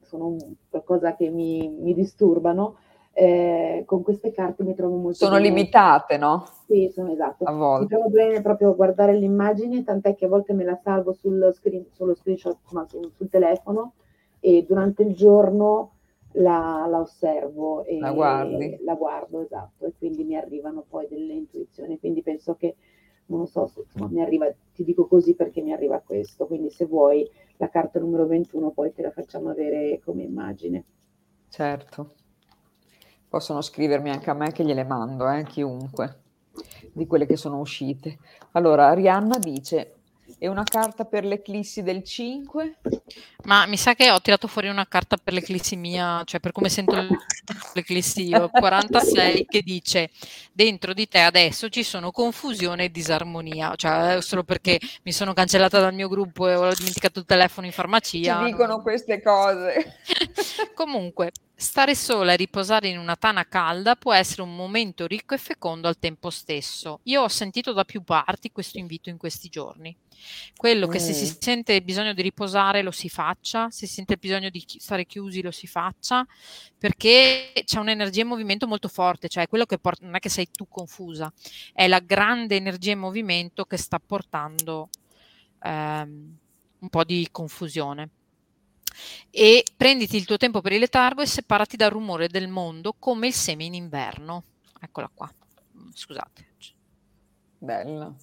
sono 0.00 0.36
qualcosa 0.68 1.14
che 1.16 1.30
mi, 1.30 1.68
mi 1.68 1.94
disturbano. 1.94 2.76
Eh, 3.12 3.82
con 3.86 4.02
queste 4.02 4.32
carte 4.32 4.62
mi 4.64 4.74
trovo 4.74 4.96
molto 4.96 5.26
Sono 5.26 5.36
bene. 5.36 5.48
limitate, 5.48 6.16
no? 6.18 6.44
Sì, 6.66 6.90
sono 6.94 7.12
esatto. 7.12 7.44
A 7.44 7.52
Mi 7.54 7.58
volte. 7.58 7.86
trovo 7.86 8.08
bene 8.08 8.40
proprio 8.42 8.70
a 8.70 8.74
guardare 8.74 9.16
l'immagine, 9.16 9.82
tant'è 9.84 10.14
che 10.14 10.26
a 10.26 10.28
volte 10.28 10.52
me 10.54 10.64
la 10.64 10.76
salvo 10.76 11.12
sullo, 11.12 11.52
screen, 11.52 11.86
sullo 11.92 12.14
screenshot, 12.14 12.58
insomma, 12.62 12.86
sul, 12.86 13.12
sul 13.14 13.28
telefono 13.28 13.94
e 14.40 14.64
durante 14.66 15.02
il 15.02 15.14
giorno 15.14 15.96
la, 16.32 16.86
la 16.88 17.00
osservo 17.00 17.84
e 17.84 17.98
La 18.00 18.12
guardi. 18.12 18.78
la 18.84 18.94
guardo, 18.94 19.40
esatto, 19.42 19.86
e 19.86 19.92
quindi 19.98 20.24
mi 20.24 20.36
arrivano 20.36 20.84
poi 20.88 21.06
delle 21.08 21.34
intuizioni, 21.34 21.98
quindi 21.98 22.22
penso 22.22 22.54
che, 22.54 22.76
non 23.26 23.40
lo 23.40 23.46
so, 23.46 23.66
se, 23.66 23.80
insomma, 23.80 24.08
mi 24.08 24.20
arriva, 24.22 24.50
ti 24.72 24.84
dico 24.84 25.06
così 25.06 25.34
perché 25.34 25.60
mi 25.62 25.72
arriva 25.72 26.00
questo, 26.00 26.46
quindi 26.46 26.70
se 26.70 26.86
vuoi 26.86 27.28
la 27.56 27.68
carta 27.68 27.98
numero 28.00 28.26
21 28.26 28.70
poi 28.70 28.92
te 28.92 29.02
la 29.02 29.10
facciamo 29.10 29.50
avere 29.50 30.00
come 30.04 30.22
immagine. 30.22 30.84
Certo. 31.50 32.16
Possono 33.32 33.62
scrivermi 33.62 34.10
anche 34.10 34.28
a 34.28 34.34
me 34.34 34.52
che 34.52 34.62
gliele 34.62 34.84
mando, 34.84 35.26
eh, 35.26 35.42
chiunque, 35.44 36.18
di 36.92 37.06
quelle 37.06 37.24
che 37.24 37.38
sono 37.38 37.60
uscite. 37.60 38.18
Allora, 38.50 38.88
Arianna 38.88 39.38
dice, 39.38 40.01
è 40.42 40.48
una 40.48 40.64
carta 40.64 41.04
per 41.04 41.24
l'eclissi 41.24 41.84
del 41.84 42.02
5? 42.02 42.78
Ma 43.44 43.64
mi 43.66 43.76
sa 43.76 43.94
che 43.94 44.10
ho 44.10 44.20
tirato 44.20 44.48
fuori 44.48 44.66
una 44.66 44.88
carta 44.88 45.16
per 45.16 45.34
l'eclissi 45.34 45.76
mia, 45.76 46.24
cioè 46.24 46.40
per 46.40 46.50
come 46.50 46.68
sento 46.68 46.96
l'eclissi 47.74 48.26
io, 48.26 48.48
46, 48.48 49.46
che 49.46 49.62
dice 49.62 50.10
dentro 50.52 50.94
di 50.94 51.06
te 51.06 51.20
adesso 51.20 51.68
ci 51.68 51.84
sono 51.84 52.10
confusione 52.10 52.86
e 52.86 52.90
disarmonia, 52.90 53.76
cioè 53.76 54.16
eh, 54.16 54.20
solo 54.20 54.42
perché 54.42 54.80
mi 55.04 55.12
sono 55.12 55.32
cancellata 55.32 55.78
dal 55.78 55.94
mio 55.94 56.08
gruppo 56.08 56.48
e 56.48 56.56
ho 56.56 56.74
dimenticato 56.74 57.20
il 57.20 57.24
telefono 57.24 57.66
in 57.66 57.72
Ci 57.72 57.78
farmacia. 57.78 58.42
dicono 58.42 58.66
non- 58.66 58.82
queste 58.82 59.22
cose. 59.22 59.98
Comunque, 60.74 61.30
stare 61.54 61.94
sola 61.94 62.32
e 62.32 62.36
riposare 62.36 62.88
in 62.88 62.98
una 62.98 63.14
tana 63.14 63.46
calda 63.46 63.94
può 63.94 64.12
essere 64.12 64.42
un 64.42 64.56
momento 64.56 65.06
ricco 65.06 65.34
e 65.34 65.38
fecondo 65.38 65.86
al 65.86 66.00
tempo 66.00 66.30
stesso. 66.30 66.98
Io 67.04 67.22
ho 67.22 67.28
sentito 67.28 67.72
da 67.72 67.84
più 67.84 68.02
parti 68.02 68.50
questo 68.50 68.78
invito 68.78 69.08
in 69.08 69.18
questi 69.18 69.48
giorni. 69.48 69.96
Quello 70.56 70.86
che 70.86 70.98
se 70.98 71.12
si 71.12 71.24
Mm. 71.24 71.38
sente 71.40 71.72
il 71.74 71.82
bisogno 71.82 72.12
di 72.14 72.22
riposare 72.22 72.82
lo 72.82 72.90
si 72.90 73.08
faccia, 73.08 73.70
se 73.70 73.86
si 73.86 73.94
sente 73.94 74.14
il 74.14 74.18
bisogno 74.18 74.50
di 74.50 74.60
chi- 74.64 74.78
stare 74.78 75.06
chiusi 75.06 75.42
lo 75.42 75.50
si 75.50 75.66
faccia, 75.66 76.26
perché 76.78 77.52
c'è 77.64 77.78
un'energia 77.78 78.22
in 78.22 78.28
movimento 78.28 78.66
molto 78.66 78.88
forte, 78.88 79.28
cioè 79.28 79.48
quello 79.48 79.64
che 79.66 79.78
porta, 79.78 80.04
non 80.04 80.14
è 80.14 80.18
che 80.20 80.28
sei 80.28 80.48
tu 80.50 80.66
confusa, 80.68 81.32
è 81.72 81.88
la 81.88 82.00
grande 82.00 82.56
energia 82.56 82.92
in 82.92 82.98
movimento 82.98 83.64
che 83.64 83.76
sta 83.76 83.98
portando 84.04 84.88
ehm, 85.62 86.36
un 86.80 86.88
po' 86.88 87.04
di 87.04 87.28
confusione 87.30 88.10
e 89.30 89.64
prenditi 89.76 90.16
il 90.16 90.24
tuo 90.26 90.36
tempo 90.36 90.60
per 90.60 90.72
il 90.72 90.80
letargo 90.80 91.22
e 91.22 91.26
separati 91.26 91.76
dal 91.76 91.90
rumore 91.90 92.28
del 92.28 92.48
mondo 92.48 92.94
come 92.98 93.28
il 93.28 93.32
seme 93.34 93.64
in 93.64 93.74
inverno. 93.74 94.44
Eccola 94.80 95.10
qua. 95.12 95.32
Mm, 95.78 95.90
Scusate. 95.94 96.46
Bella. 97.60 98.14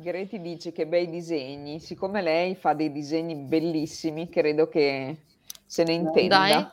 Greti 0.00 0.40
dice 0.40 0.72
che 0.72 0.86
bei 0.86 1.08
disegni. 1.10 1.78
Siccome 1.80 2.22
lei 2.22 2.54
fa 2.54 2.72
dei 2.72 2.90
disegni 2.90 3.34
bellissimi, 3.36 4.28
credo 4.28 4.68
che 4.68 5.18
se 5.66 5.84
ne 5.84 5.92
intenda. 5.92 6.38
Dai. 6.38 6.66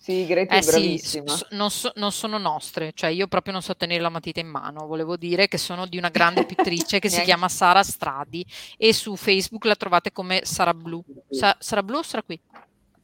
Sì, 0.00 0.24
Greti 0.26 0.54
Eh 0.54 0.58
è 0.58 0.62
sì, 0.62 0.70
bravissima. 0.70 1.36
s- 1.36 1.46
non, 1.50 1.70
so- 1.70 1.92
non 1.96 2.12
sono 2.12 2.38
nostre, 2.38 2.92
cioè 2.94 3.10
io 3.10 3.26
proprio 3.26 3.52
non 3.52 3.62
so 3.62 3.76
tenere 3.76 4.00
la 4.00 4.08
matita 4.08 4.40
in 4.40 4.46
mano, 4.46 4.86
volevo 4.86 5.16
dire 5.16 5.48
che 5.48 5.58
sono 5.58 5.86
di 5.86 5.98
una 5.98 6.08
grande 6.08 6.46
pittrice 6.46 7.00
che 7.00 7.08
si 7.10 7.20
chiama 7.22 7.48
Sara 7.48 7.82
Stradi 7.82 8.46
e 8.78 8.92
su 8.94 9.16
Facebook 9.16 9.64
la 9.64 9.74
trovate 9.74 10.12
come 10.12 10.40
Sara 10.44 10.72
Blu. 10.72 11.02
Sa- 11.28 11.56
Sara 11.58 11.82
Blu 11.82 11.98
o 11.98 12.02
Sara 12.02 12.22
qui? 12.22 12.40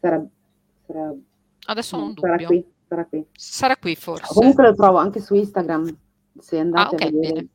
Sarà, 0.01 0.25
sarà, 0.87 1.13
Adesso 1.67 1.97
ho 1.97 2.03
un 2.03 2.15
sarà 2.17 2.33
dubbio. 2.37 2.47
qui, 2.47 2.65
sarà 2.89 3.05
qui. 3.07 3.25
Sarà 3.33 3.77
qui 3.77 3.95
forse. 3.97 4.33
Comunque 4.33 4.63
lo 4.65 4.75
trovo 4.75 4.99
anche 4.99 5.21
su 5.21 5.35
Instagram, 5.35 5.95
se 6.39 6.59
andate 6.61 6.95
Ah, 6.95 6.99
ok, 6.99 7.03
a 7.03 7.11
vedere. 7.11 7.33
bene. 7.33 7.49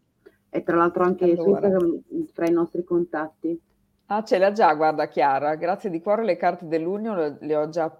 E 0.49 0.63
tra 0.63 0.77
l'altro 0.77 1.03
anche 1.03 1.35
su 1.35 1.41
Allora. 1.41 1.67
Instagram 1.67 2.03
fra 2.33 2.47
i 2.47 2.51
nostri 2.51 2.83
contatti. 2.83 3.59
Ah, 4.07 4.23
ce 4.23 4.37
l'ha 4.39 4.51
già, 4.51 4.73
guarda 4.73 5.07
Chiara. 5.07 5.55
Grazie 5.55 5.89
di 5.89 6.01
cuore, 6.01 6.23
le 6.23 6.37
carte 6.37 6.67
dell'Union 6.67 7.15
le, 7.15 7.37
le 7.39 7.55
ho 7.55 7.69
già, 7.69 7.95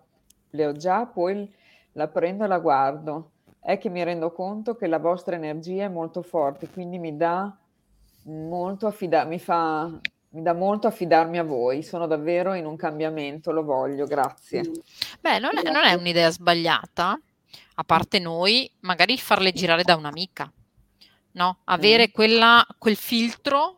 le 0.50 0.66
ho 0.66 0.72
già, 0.72 1.06
poi 1.06 1.52
la 1.94 2.08
prendo 2.08 2.44
e 2.44 2.48
la 2.48 2.60
guardo. 2.60 3.32
È 3.60 3.78
che 3.78 3.90
mi 3.90 4.04
rendo 4.04 4.32
conto 4.32 4.76
che 4.76 4.88
la 4.88 4.98
vostra 4.98 5.36
energia 5.36 5.84
è 5.84 5.90
molto 5.90 6.22
forte, 6.24 6.68
quindi 6.68 6.98
mi 6.98 7.16
dà 7.16 7.56
molto 8.24 8.88
affida- 8.88 9.26
mi 9.26 9.38
fa, 9.38 9.92
mi 10.30 10.42
dà 10.42 10.54
molto 10.54 10.88
affidarmi 10.88 11.38
a 11.38 11.44
voi. 11.44 11.84
Sono 11.84 12.08
davvero 12.08 12.54
in 12.54 12.66
un 12.66 12.76
cambiamento, 12.76 13.52
lo 13.52 13.64
voglio, 13.64 14.06
grazie. 14.06 14.68
Mm. 14.68 14.74
Beh, 15.20 15.40
non 15.40 15.52
è, 15.58 15.70
non 15.70 15.84
è 15.84 15.94
un'idea 15.94 16.32
sbagliata, 16.32 17.20
a 17.76 17.84
parte 17.84 18.20
noi, 18.20 18.70
magari 18.82 19.18
farle 19.18 19.52
girare 19.52 19.84
da 19.84 19.96
un'amica, 19.96 20.52
no? 21.40 21.60
Avere 21.66 22.12
quella, 22.12 22.66
quel 22.78 22.98
filtro 22.98 23.78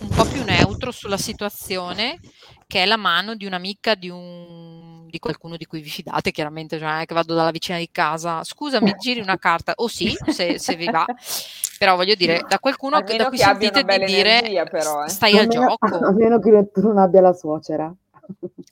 un 0.00 0.08
po' 0.08 0.24
più 0.24 0.42
neutro 0.44 0.90
sulla 0.90 1.18
situazione, 1.18 2.18
che 2.66 2.82
è 2.82 2.86
la 2.86 2.96
mano 2.96 3.34
di 3.34 3.44
un'amica, 3.44 3.94
di, 3.94 4.08
un, 4.08 5.06
di 5.08 5.18
qualcuno 5.18 5.58
di 5.58 5.66
cui 5.66 5.82
vi 5.82 5.90
fidate, 5.90 6.30
chiaramente, 6.30 6.78
cioè 6.78 6.88
non 6.88 6.98
è 7.00 7.04
che 7.04 7.12
vado 7.12 7.34
dalla 7.34 7.50
vicina 7.50 7.76
di 7.76 7.90
casa, 7.92 8.42
scusa, 8.44 8.80
mi 8.80 8.94
giri 8.98 9.20
una 9.20 9.36
carta, 9.36 9.74
o 9.76 9.88
sì, 9.88 10.14
se, 10.26 10.58
se 10.58 10.74
vi 10.74 10.86
va, 10.90 11.04
però 11.78 11.96
voglio 11.96 12.14
dire, 12.14 12.44
da 12.48 12.58
qualcuno 12.58 13.02
che- 13.02 13.16
da 13.18 13.28
cui 13.28 13.36
che 13.36 13.42
sentite 13.44 13.84
di 13.84 14.04
dire 14.06 14.66
però, 14.70 15.04
eh. 15.04 15.08
stai 15.10 15.32
al 15.36 15.48
Almeno- 15.50 15.66
gioco. 15.68 15.86
A 16.06 16.12
meno 16.12 16.38
che 16.38 16.70
tu 16.72 16.80
non 16.80 16.96
abbia 16.96 17.20
la 17.20 17.34
suocera. 17.34 17.94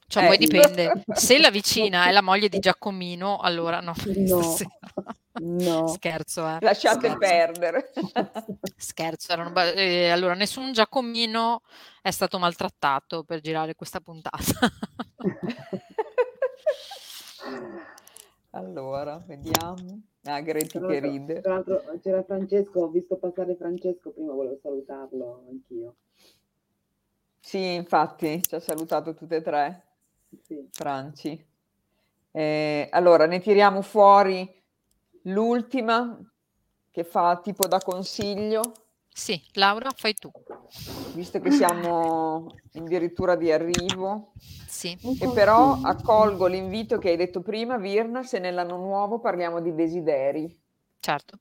Cioè, 0.07 0.25
Eh, 0.25 0.27
poi 0.27 0.37
dipende. 0.39 1.05
Se 1.15 1.39
la 1.39 1.51
vicina 1.51 2.07
è 2.07 2.11
la 2.13 2.23
moglie 2.23 2.49
di 2.49 2.59
Giacomino, 2.59 3.39
allora 3.39 3.81
no. 3.81 3.95
No. 4.07 4.57
No. 5.43 5.87
Scherzo, 5.87 6.47
eh. 6.47 6.59
Lasciate 6.61 7.09
Scherzo. 7.09 7.19
perdere. 7.19 7.93
Scherzo. 8.77 9.33
erano 9.33 9.59
eh, 9.75 10.11
allora, 10.11 10.35
nessun 10.35 10.73
Giacomino 10.73 11.63
è 12.03 12.11
stato 12.11 12.39
maltrattato 12.39 13.23
per 13.23 13.41
girare 13.41 13.75
questa 13.75 14.01
puntata. 14.01 14.39
Allora, 18.53 19.23
vediamo. 19.27 20.01
Ah, 20.25 20.41
Greti 20.41 20.79
che 20.81 20.99
ride. 20.99 21.41
tra 21.41 21.55
l'altro 21.55 21.83
c'era 22.03 22.23
Francesco, 22.25 22.81
ho 22.81 22.89
visto 22.89 23.17
passare 23.17 23.55
Francesco, 23.57 24.11
prima 24.11 24.33
volevo 24.33 24.59
salutarlo 24.61 25.45
anch'io. 25.49 25.95
Sì, 27.51 27.73
infatti, 27.75 28.41
ci 28.47 28.55
ha 28.55 28.61
salutato 28.61 29.13
tutte 29.13 29.35
e 29.35 29.43
tre, 29.43 29.87
Sì. 30.41 30.69
Franci. 30.71 31.45
Eh, 32.31 32.87
allora, 32.93 33.27
ne 33.27 33.41
tiriamo 33.41 33.83
fuori 33.83 34.49
l'ultima 35.23 36.17
che 36.93 37.03
fa 37.03 37.41
tipo 37.43 37.67
da 37.67 37.81
consiglio, 37.81 38.63
Sì, 39.13 39.43
Laura, 39.55 39.91
fai 39.91 40.15
tu. 40.15 40.31
visto 41.13 41.41
che 41.41 41.51
siamo 41.51 42.47
addirittura 42.73 43.35
di 43.35 43.51
arrivo. 43.51 44.35
Sì. 44.69 44.97
E 45.19 45.29
però 45.33 45.73
accolgo 45.73 46.47
l'invito 46.47 46.99
che 46.99 47.09
hai 47.09 47.17
detto 47.17 47.41
prima, 47.41 47.79
Virna, 47.79 48.23
se 48.23 48.39
nell'anno 48.39 48.77
nuovo 48.77 49.19
parliamo 49.19 49.61
di 49.61 49.75
desideri. 49.75 50.57
Certo. 51.01 51.39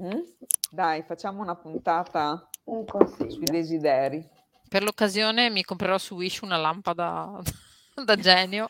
Mm? 0.00 0.22
Dai, 0.70 1.02
facciamo 1.02 1.42
una 1.42 1.56
puntata 1.56 2.48
Un 2.64 2.86
sui 3.28 3.44
desideri. 3.44 4.44
Per 4.68 4.82
l'occasione 4.82 5.48
mi 5.48 5.62
comprerò 5.62 5.96
su 5.96 6.16
Wish 6.16 6.40
una 6.40 6.56
lampada 6.56 7.40
da 8.04 8.16
genio. 8.16 8.68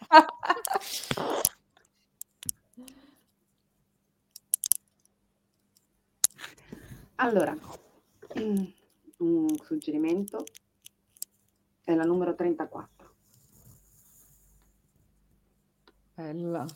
Allora, 7.16 7.56
un 9.18 9.56
suggerimento 9.64 10.44
è 11.82 11.94
la 11.94 12.04
numero 12.04 12.34
34. 12.34 13.14
Bella. 16.14 16.66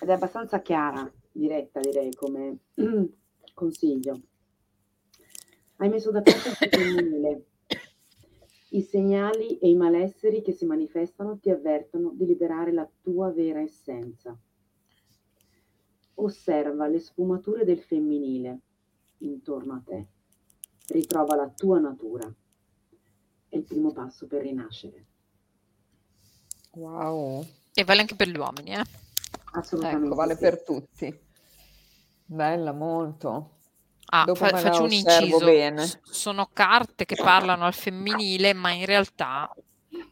Ed 0.00 0.08
è 0.08 0.12
abbastanza 0.12 0.60
chiara, 0.60 1.10
diretta 1.32 1.80
direi 1.80 2.14
come 2.14 2.58
consiglio. 3.54 4.20
Hai 5.76 5.88
messo 5.88 6.10
da 6.10 6.22
parte 6.22 6.48
il 6.48 6.70
femminile. 6.70 7.46
I 8.70 8.82
segnali 8.82 9.58
e 9.58 9.68
i 9.68 9.74
malesseri 9.74 10.42
che 10.42 10.52
si 10.52 10.64
manifestano 10.64 11.38
ti 11.38 11.50
avvertono 11.50 12.12
di 12.12 12.26
liberare 12.26 12.72
la 12.72 12.88
tua 13.02 13.30
vera 13.30 13.60
essenza. 13.60 14.36
Osserva 16.14 16.86
le 16.86 17.00
sfumature 17.00 17.64
del 17.64 17.80
femminile 17.80 18.60
intorno 19.18 19.74
a 19.74 19.82
te. 19.84 20.06
Ritrova 20.88 21.34
la 21.34 21.48
tua 21.48 21.78
natura. 21.78 22.32
È 23.48 23.56
il 23.56 23.64
primo 23.64 23.92
passo 23.92 24.26
per 24.26 24.42
rinascere. 24.42 25.06
Wow. 26.72 27.44
E 27.72 27.84
vale 27.84 28.00
anche 28.00 28.16
per 28.16 28.28
gli 28.28 28.36
uomini, 28.36 28.74
eh? 28.74 28.82
Assolutamente. 29.52 30.06
Ecco, 30.06 30.14
vale 30.14 30.34
sì. 30.34 30.40
per 30.40 30.62
tutti. 30.62 31.20
Bella, 32.26 32.72
molto. 32.72 33.53
Ah, 34.16 34.32
fa- 34.32 34.56
faccio 34.56 34.84
un 34.84 34.92
inciso. 34.92 35.44
bene. 35.44 35.84
Sono 36.04 36.48
carte 36.52 37.04
che 37.04 37.16
parlano 37.16 37.66
al 37.66 37.74
femminile, 37.74 38.52
ma 38.54 38.70
in 38.70 38.86
realtà 38.86 39.52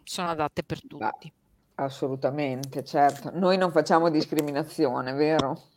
sono 0.02 0.30
adatte 0.30 0.64
per 0.64 0.80
Beh, 0.80 0.86
tutti. 0.88 1.32
assolutamente, 1.76 2.82
certo. 2.84 3.30
Noi 3.32 3.56
non 3.56 3.70
facciamo 3.70 4.10
discriminazione, 4.10 5.12
vero? 5.12 5.70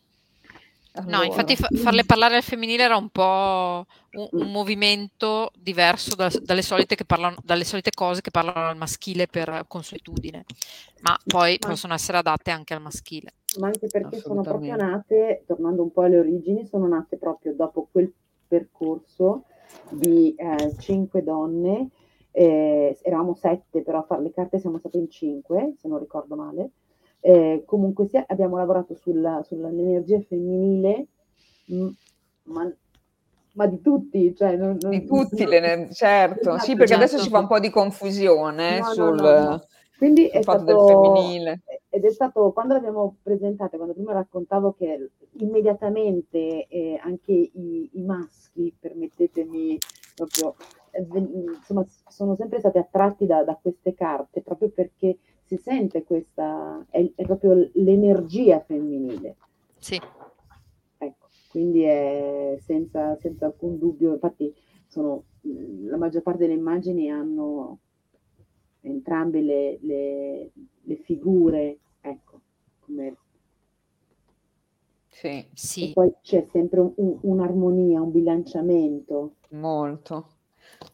No, 1.07 1.23
infatti 1.23 1.53
Allora, 1.53 1.67
fa- 1.69 1.77
farle 1.83 2.05
parlare 2.05 2.35
al 2.37 2.43
femminile 2.43 2.83
era 2.83 2.95
un 2.95 3.09
po' 3.09 3.85
un, 4.11 4.27
un 4.31 4.47
Mm. 4.47 4.51
movimento 4.51 5.51
diverso 5.57 6.15
da- 6.15 6.31
dalle, 6.41 6.61
solite 6.61 6.95
che 6.95 7.03
parlano, 7.05 7.35
dalle 7.43 7.65
solite 7.65 7.91
cose 7.91 8.21
che 8.21 8.31
parlano 8.31 8.69
al 8.69 8.77
maschile 8.77 9.27
per 9.27 9.65
consuetudine, 9.67 10.45
ma 11.01 11.17
poi 11.25 11.57
Ma- 11.61 11.67
possono 11.67 11.93
essere 11.93 12.17
adatte 12.19 12.51
anche 12.51 12.73
al 12.73 12.81
maschile. 12.81 13.33
ma 13.59 13.67
anche 13.67 13.87
perché 13.87 14.19
sono 14.19 14.41
proprio 14.41 14.75
nate, 14.75 15.43
tornando 15.45 15.81
un 15.83 15.91
po' 15.91 16.01
alle 16.01 16.19
origini, 16.19 16.65
sono 16.65 16.87
nate 16.87 17.17
proprio 17.17 17.53
dopo 17.53 17.87
quel 17.91 18.11
percorso 18.47 19.43
di 19.89 20.33
eh, 20.35 20.75
cinque 20.79 21.23
donne, 21.23 21.89
eh, 22.31 22.97
eravamo 23.01 23.33
sette, 23.33 23.81
però 23.81 23.99
a 23.99 24.03
fare 24.03 24.23
le 24.23 24.31
carte 24.31 24.59
siamo 24.59 24.77
state 24.77 24.97
in 24.97 25.09
cinque, 25.09 25.73
se 25.77 25.87
non 25.87 25.99
ricordo 25.99 26.35
male. 26.35 26.71
Eh, 27.27 27.63
comunque 27.65 28.07
sia, 28.07 28.23
abbiamo 28.27 28.57
lavorato 28.57 28.93
sulla- 28.95 29.41
sull'energia 29.43 30.19
femminile, 30.27 31.07
mm, 31.73 31.87
ma, 32.43 32.71
ma 33.53 33.65
di 33.67 33.81
tutti, 33.81 34.35
cioè 34.35 34.55
non- 34.55 34.77
non- 34.79 34.91
Di 34.91 35.05
tutti, 35.05 35.45
le- 35.45 35.87
certo. 35.91 36.57
Sì, 36.59 36.73
Esatto, 36.73 36.77
perché 36.77 36.93
adesso 36.93 37.17
certo. 37.17 37.23
si 37.23 37.29
fa 37.29 37.39
un 37.39 37.47
po' 37.47 37.59
di 37.59 37.69
confusione 37.71 38.77
No, 38.77 38.93
sul, 38.93 39.15
no, 39.15 39.31
no. 39.31 39.63
Quindi 39.97 40.27
è 40.27 40.43
fatto 40.43 40.63
del 40.65 40.75
stato, 40.75 40.85
femminile. 40.85 41.61
ed 41.89 42.03
è 42.05 42.11
stato, 42.11 42.51
quando 42.51 42.73
l'abbiamo 42.73 43.15
presentata, 43.23 43.75
quando 43.77 43.93
prima 43.93 44.13
raccontavo 44.13 44.73
che 44.73 45.09
immediatamente 45.39 46.67
eh, 46.67 46.99
anche 47.01 47.31
i, 47.31 47.89
i 47.93 48.01
maschi, 48.03 48.75
permettetemi 48.79 49.77
proprio, 50.15 50.55
eh, 50.91 51.01
insomma, 51.57 51.85
sono 52.07 52.35
sempre 52.35 52.59
stati 52.59 52.77
attratti 52.77 53.25
da, 53.25 53.43
da 53.43 53.57
queste 53.61 53.93
carte, 53.93 54.41
proprio 54.41 54.69
perché 54.69 55.17
si 55.45 55.57
sente 55.57 56.03
questa, 56.03 56.85
è, 56.89 57.09
è 57.15 57.23
proprio 57.25 57.69
l'energia 57.75 58.59
femminile. 58.61 59.37
Sì, 59.79 59.99
Ecco, 60.97 61.27
quindi 61.49 61.83
è 61.83 62.57
senza, 62.61 63.15
senza 63.17 63.45
alcun 63.45 63.77
dubbio, 63.77 64.13
infatti 64.13 64.53
sono, 64.87 65.25
la 65.41 65.97
maggior 65.97 66.21
parte 66.21 66.41
delle 66.41 66.53
immagini 66.53 67.09
hanno 67.11 67.79
entrambe 68.81 69.41
le, 69.41 69.77
le- 69.81 70.51
le 70.83 70.95
figure, 70.97 71.79
ecco, 72.01 72.41
come, 72.79 73.17
Sì, 75.09 75.49
e 75.77 75.87
sì. 75.87 75.87
poi 75.87 76.13
c'è 76.21 76.45
sempre 76.51 76.81
un- 76.81 76.91
un- 76.97 77.17
un'armonia, 77.21 78.01
un 78.01 78.11
bilanciamento. 78.11 79.35
molto. 79.63 80.34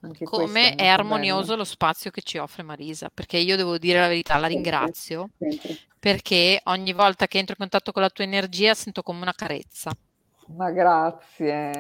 Anche 0.02 0.26
Come 0.26 0.76
è 0.76 0.86
molto 0.88 1.02
armonioso 1.02 1.42
bello. 1.48 1.58
lo 1.58 1.64
spazio 1.64 2.12
che 2.12 2.22
ci 2.22 2.38
offre 2.38 2.64
Marisa, 2.64 3.10
perché 3.14 3.38
io 3.38 3.56
devo 3.56 3.78
dire 3.78 4.00
la 4.00 4.08
verità, 4.08 4.36
la 4.38 4.48
Sempre, 4.48 4.54
ringrazio, 4.56 5.30
sempre. 5.38 5.78
perché 6.00 6.62
ogni 6.66 6.94
volta 6.94 7.28
che 7.28 7.38
entro 7.38 7.54
in 7.54 7.60
contatto 7.60 7.92
con 7.92 8.02
la 8.02 8.10
tua 8.10 8.24
energia 8.24 8.74
sento 8.74 9.02
come 9.04 9.22
una 9.22 9.34
carezza. 9.34 9.92
Ma 10.56 10.70
grazie, 10.72 11.72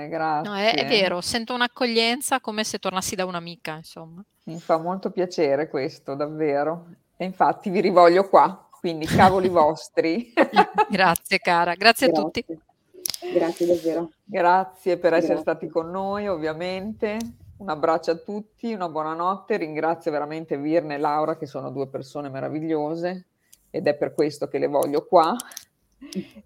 No, 0.43 0.55
è, 0.55 0.72
è 0.72 0.76
grazie. 0.76 0.84
vero, 0.88 1.20
sento 1.22 1.53
un'accoglienza 1.53 2.39
come 2.39 2.64
se 2.64 2.78
tornassi 2.80 3.16
da 3.16 3.26
un'amica, 3.26 3.76
insomma. 3.76 4.24
Mi 4.43 4.59
fa 4.59 4.78
molto 4.78 5.12
piacere 5.12 5.68
questo, 5.68 6.16
davvero. 6.16 6.88
E 7.18 7.26
infatti 7.26 7.70
vi 7.70 7.82
rivoglio 7.82 8.30
qua, 8.30 8.68
quindi 8.80 9.05
cavoli 9.07 9.49
vostri. 9.49 10.32
Grazie 10.89 11.39
cara, 11.39 11.76
grazie 11.76 12.07
a 12.07 12.12
tutti. 12.12 12.43
Grazie, 12.47 13.34
grazie 13.34 13.66
davvero. 13.68 14.12
Grazie 14.24 14.97
per 14.97 15.14
essere 15.14 15.34
Grazie. 15.36 15.41
stati 15.41 15.68
con 15.68 15.89
noi, 15.91 16.28
ovviamente. 16.28 17.18
Un 17.62 17.70
abbraccio 17.70 18.09
a 18.09 18.16
tutti, 18.16 18.74
una 18.74 18.89
buonanotte. 18.89 19.55
Ringrazio 19.55 20.09
veramente 20.09 20.57
Virne 20.57 20.95
e 20.95 20.97
Laura, 20.97 21.38
che 21.38 21.45
sono 21.45 21.70
due 21.70 21.88
persone 21.88 22.28
meravigliose 22.28 23.26
ed 23.70 23.86
è 23.86 23.93
per 23.93 24.16
questo 24.16 24.47
che 24.47 24.57
le 24.57 24.66
voglio 24.66 25.05
qua. 25.05 25.36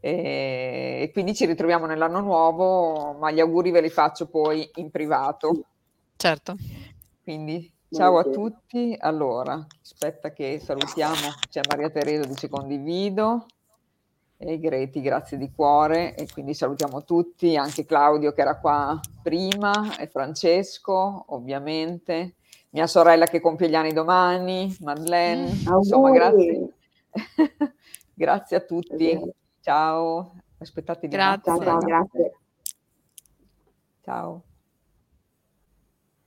E, 0.02 1.00
e 1.02 1.10
quindi 1.14 1.34
ci 1.34 1.46
ritroviamo 1.46 1.86
nell'anno 1.86 2.20
nuovo, 2.20 3.14
ma 3.14 3.32
gli 3.32 3.40
auguri 3.40 3.72
ve 3.72 3.80
li 3.80 3.90
faccio 3.90 4.28
poi 4.28 4.70
in 4.76 4.92
privato. 4.92 5.64
Certo. 6.18 6.58
Quindi 7.24 7.72
ciao 7.90 8.18
a 8.18 8.24
tutti. 8.26 8.94
Allora, 9.00 9.66
aspetta 9.82 10.34
che 10.34 10.60
salutiamo. 10.60 11.30
C'è 11.50 11.62
Maria 11.70 11.90
Teresa 11.92 12.26
dice 12.26 12.50
condivido. 12.50 13.46
E 14.38 14.60
Greti, 14.60 15.02
grazie 15.02 15.38
di 15.38 15.52
cuore. 15.52 16.16
E 16.16 16.28
quindi 16.32 16.54
salutiamo 16.54 17.04
tutti, 17.04 17.56
anche 17.56 17.86
Claudio 17.86 18.34
che 18.34 18.42
era 18.42 18.60
qua 18.60 19.00
prima, 19.22 19.98
e 19.98 20.08
Francesco, 20.08 21.26
ovviamente. 21.28 22.36
Mia 22.70 22.88
sorella 22.88 23.26
che 23.26 23.40
compie 23.40 23.70
gli 23.70 23.76
anni 23.76 23.94
domani, 23.94 24.76
Madeleine. 24.82 25.50
Mm. 25.50 25.78
Insomma, 25.78 26.12
grazie. 26.12 26.74
grazie 28.14 28.58
a 28.58 28.62
tutti. 28.62 29.20
Ciao. 29.62 30.36
Aspettate 30.58 31.08
di 31.08 31.16
Grazie. 31.16 31.42
Ciao, 31.44 31.64
ciao, 31.64 31.78
grazie. 31.80 32.38
Ciao. 34.04 34.44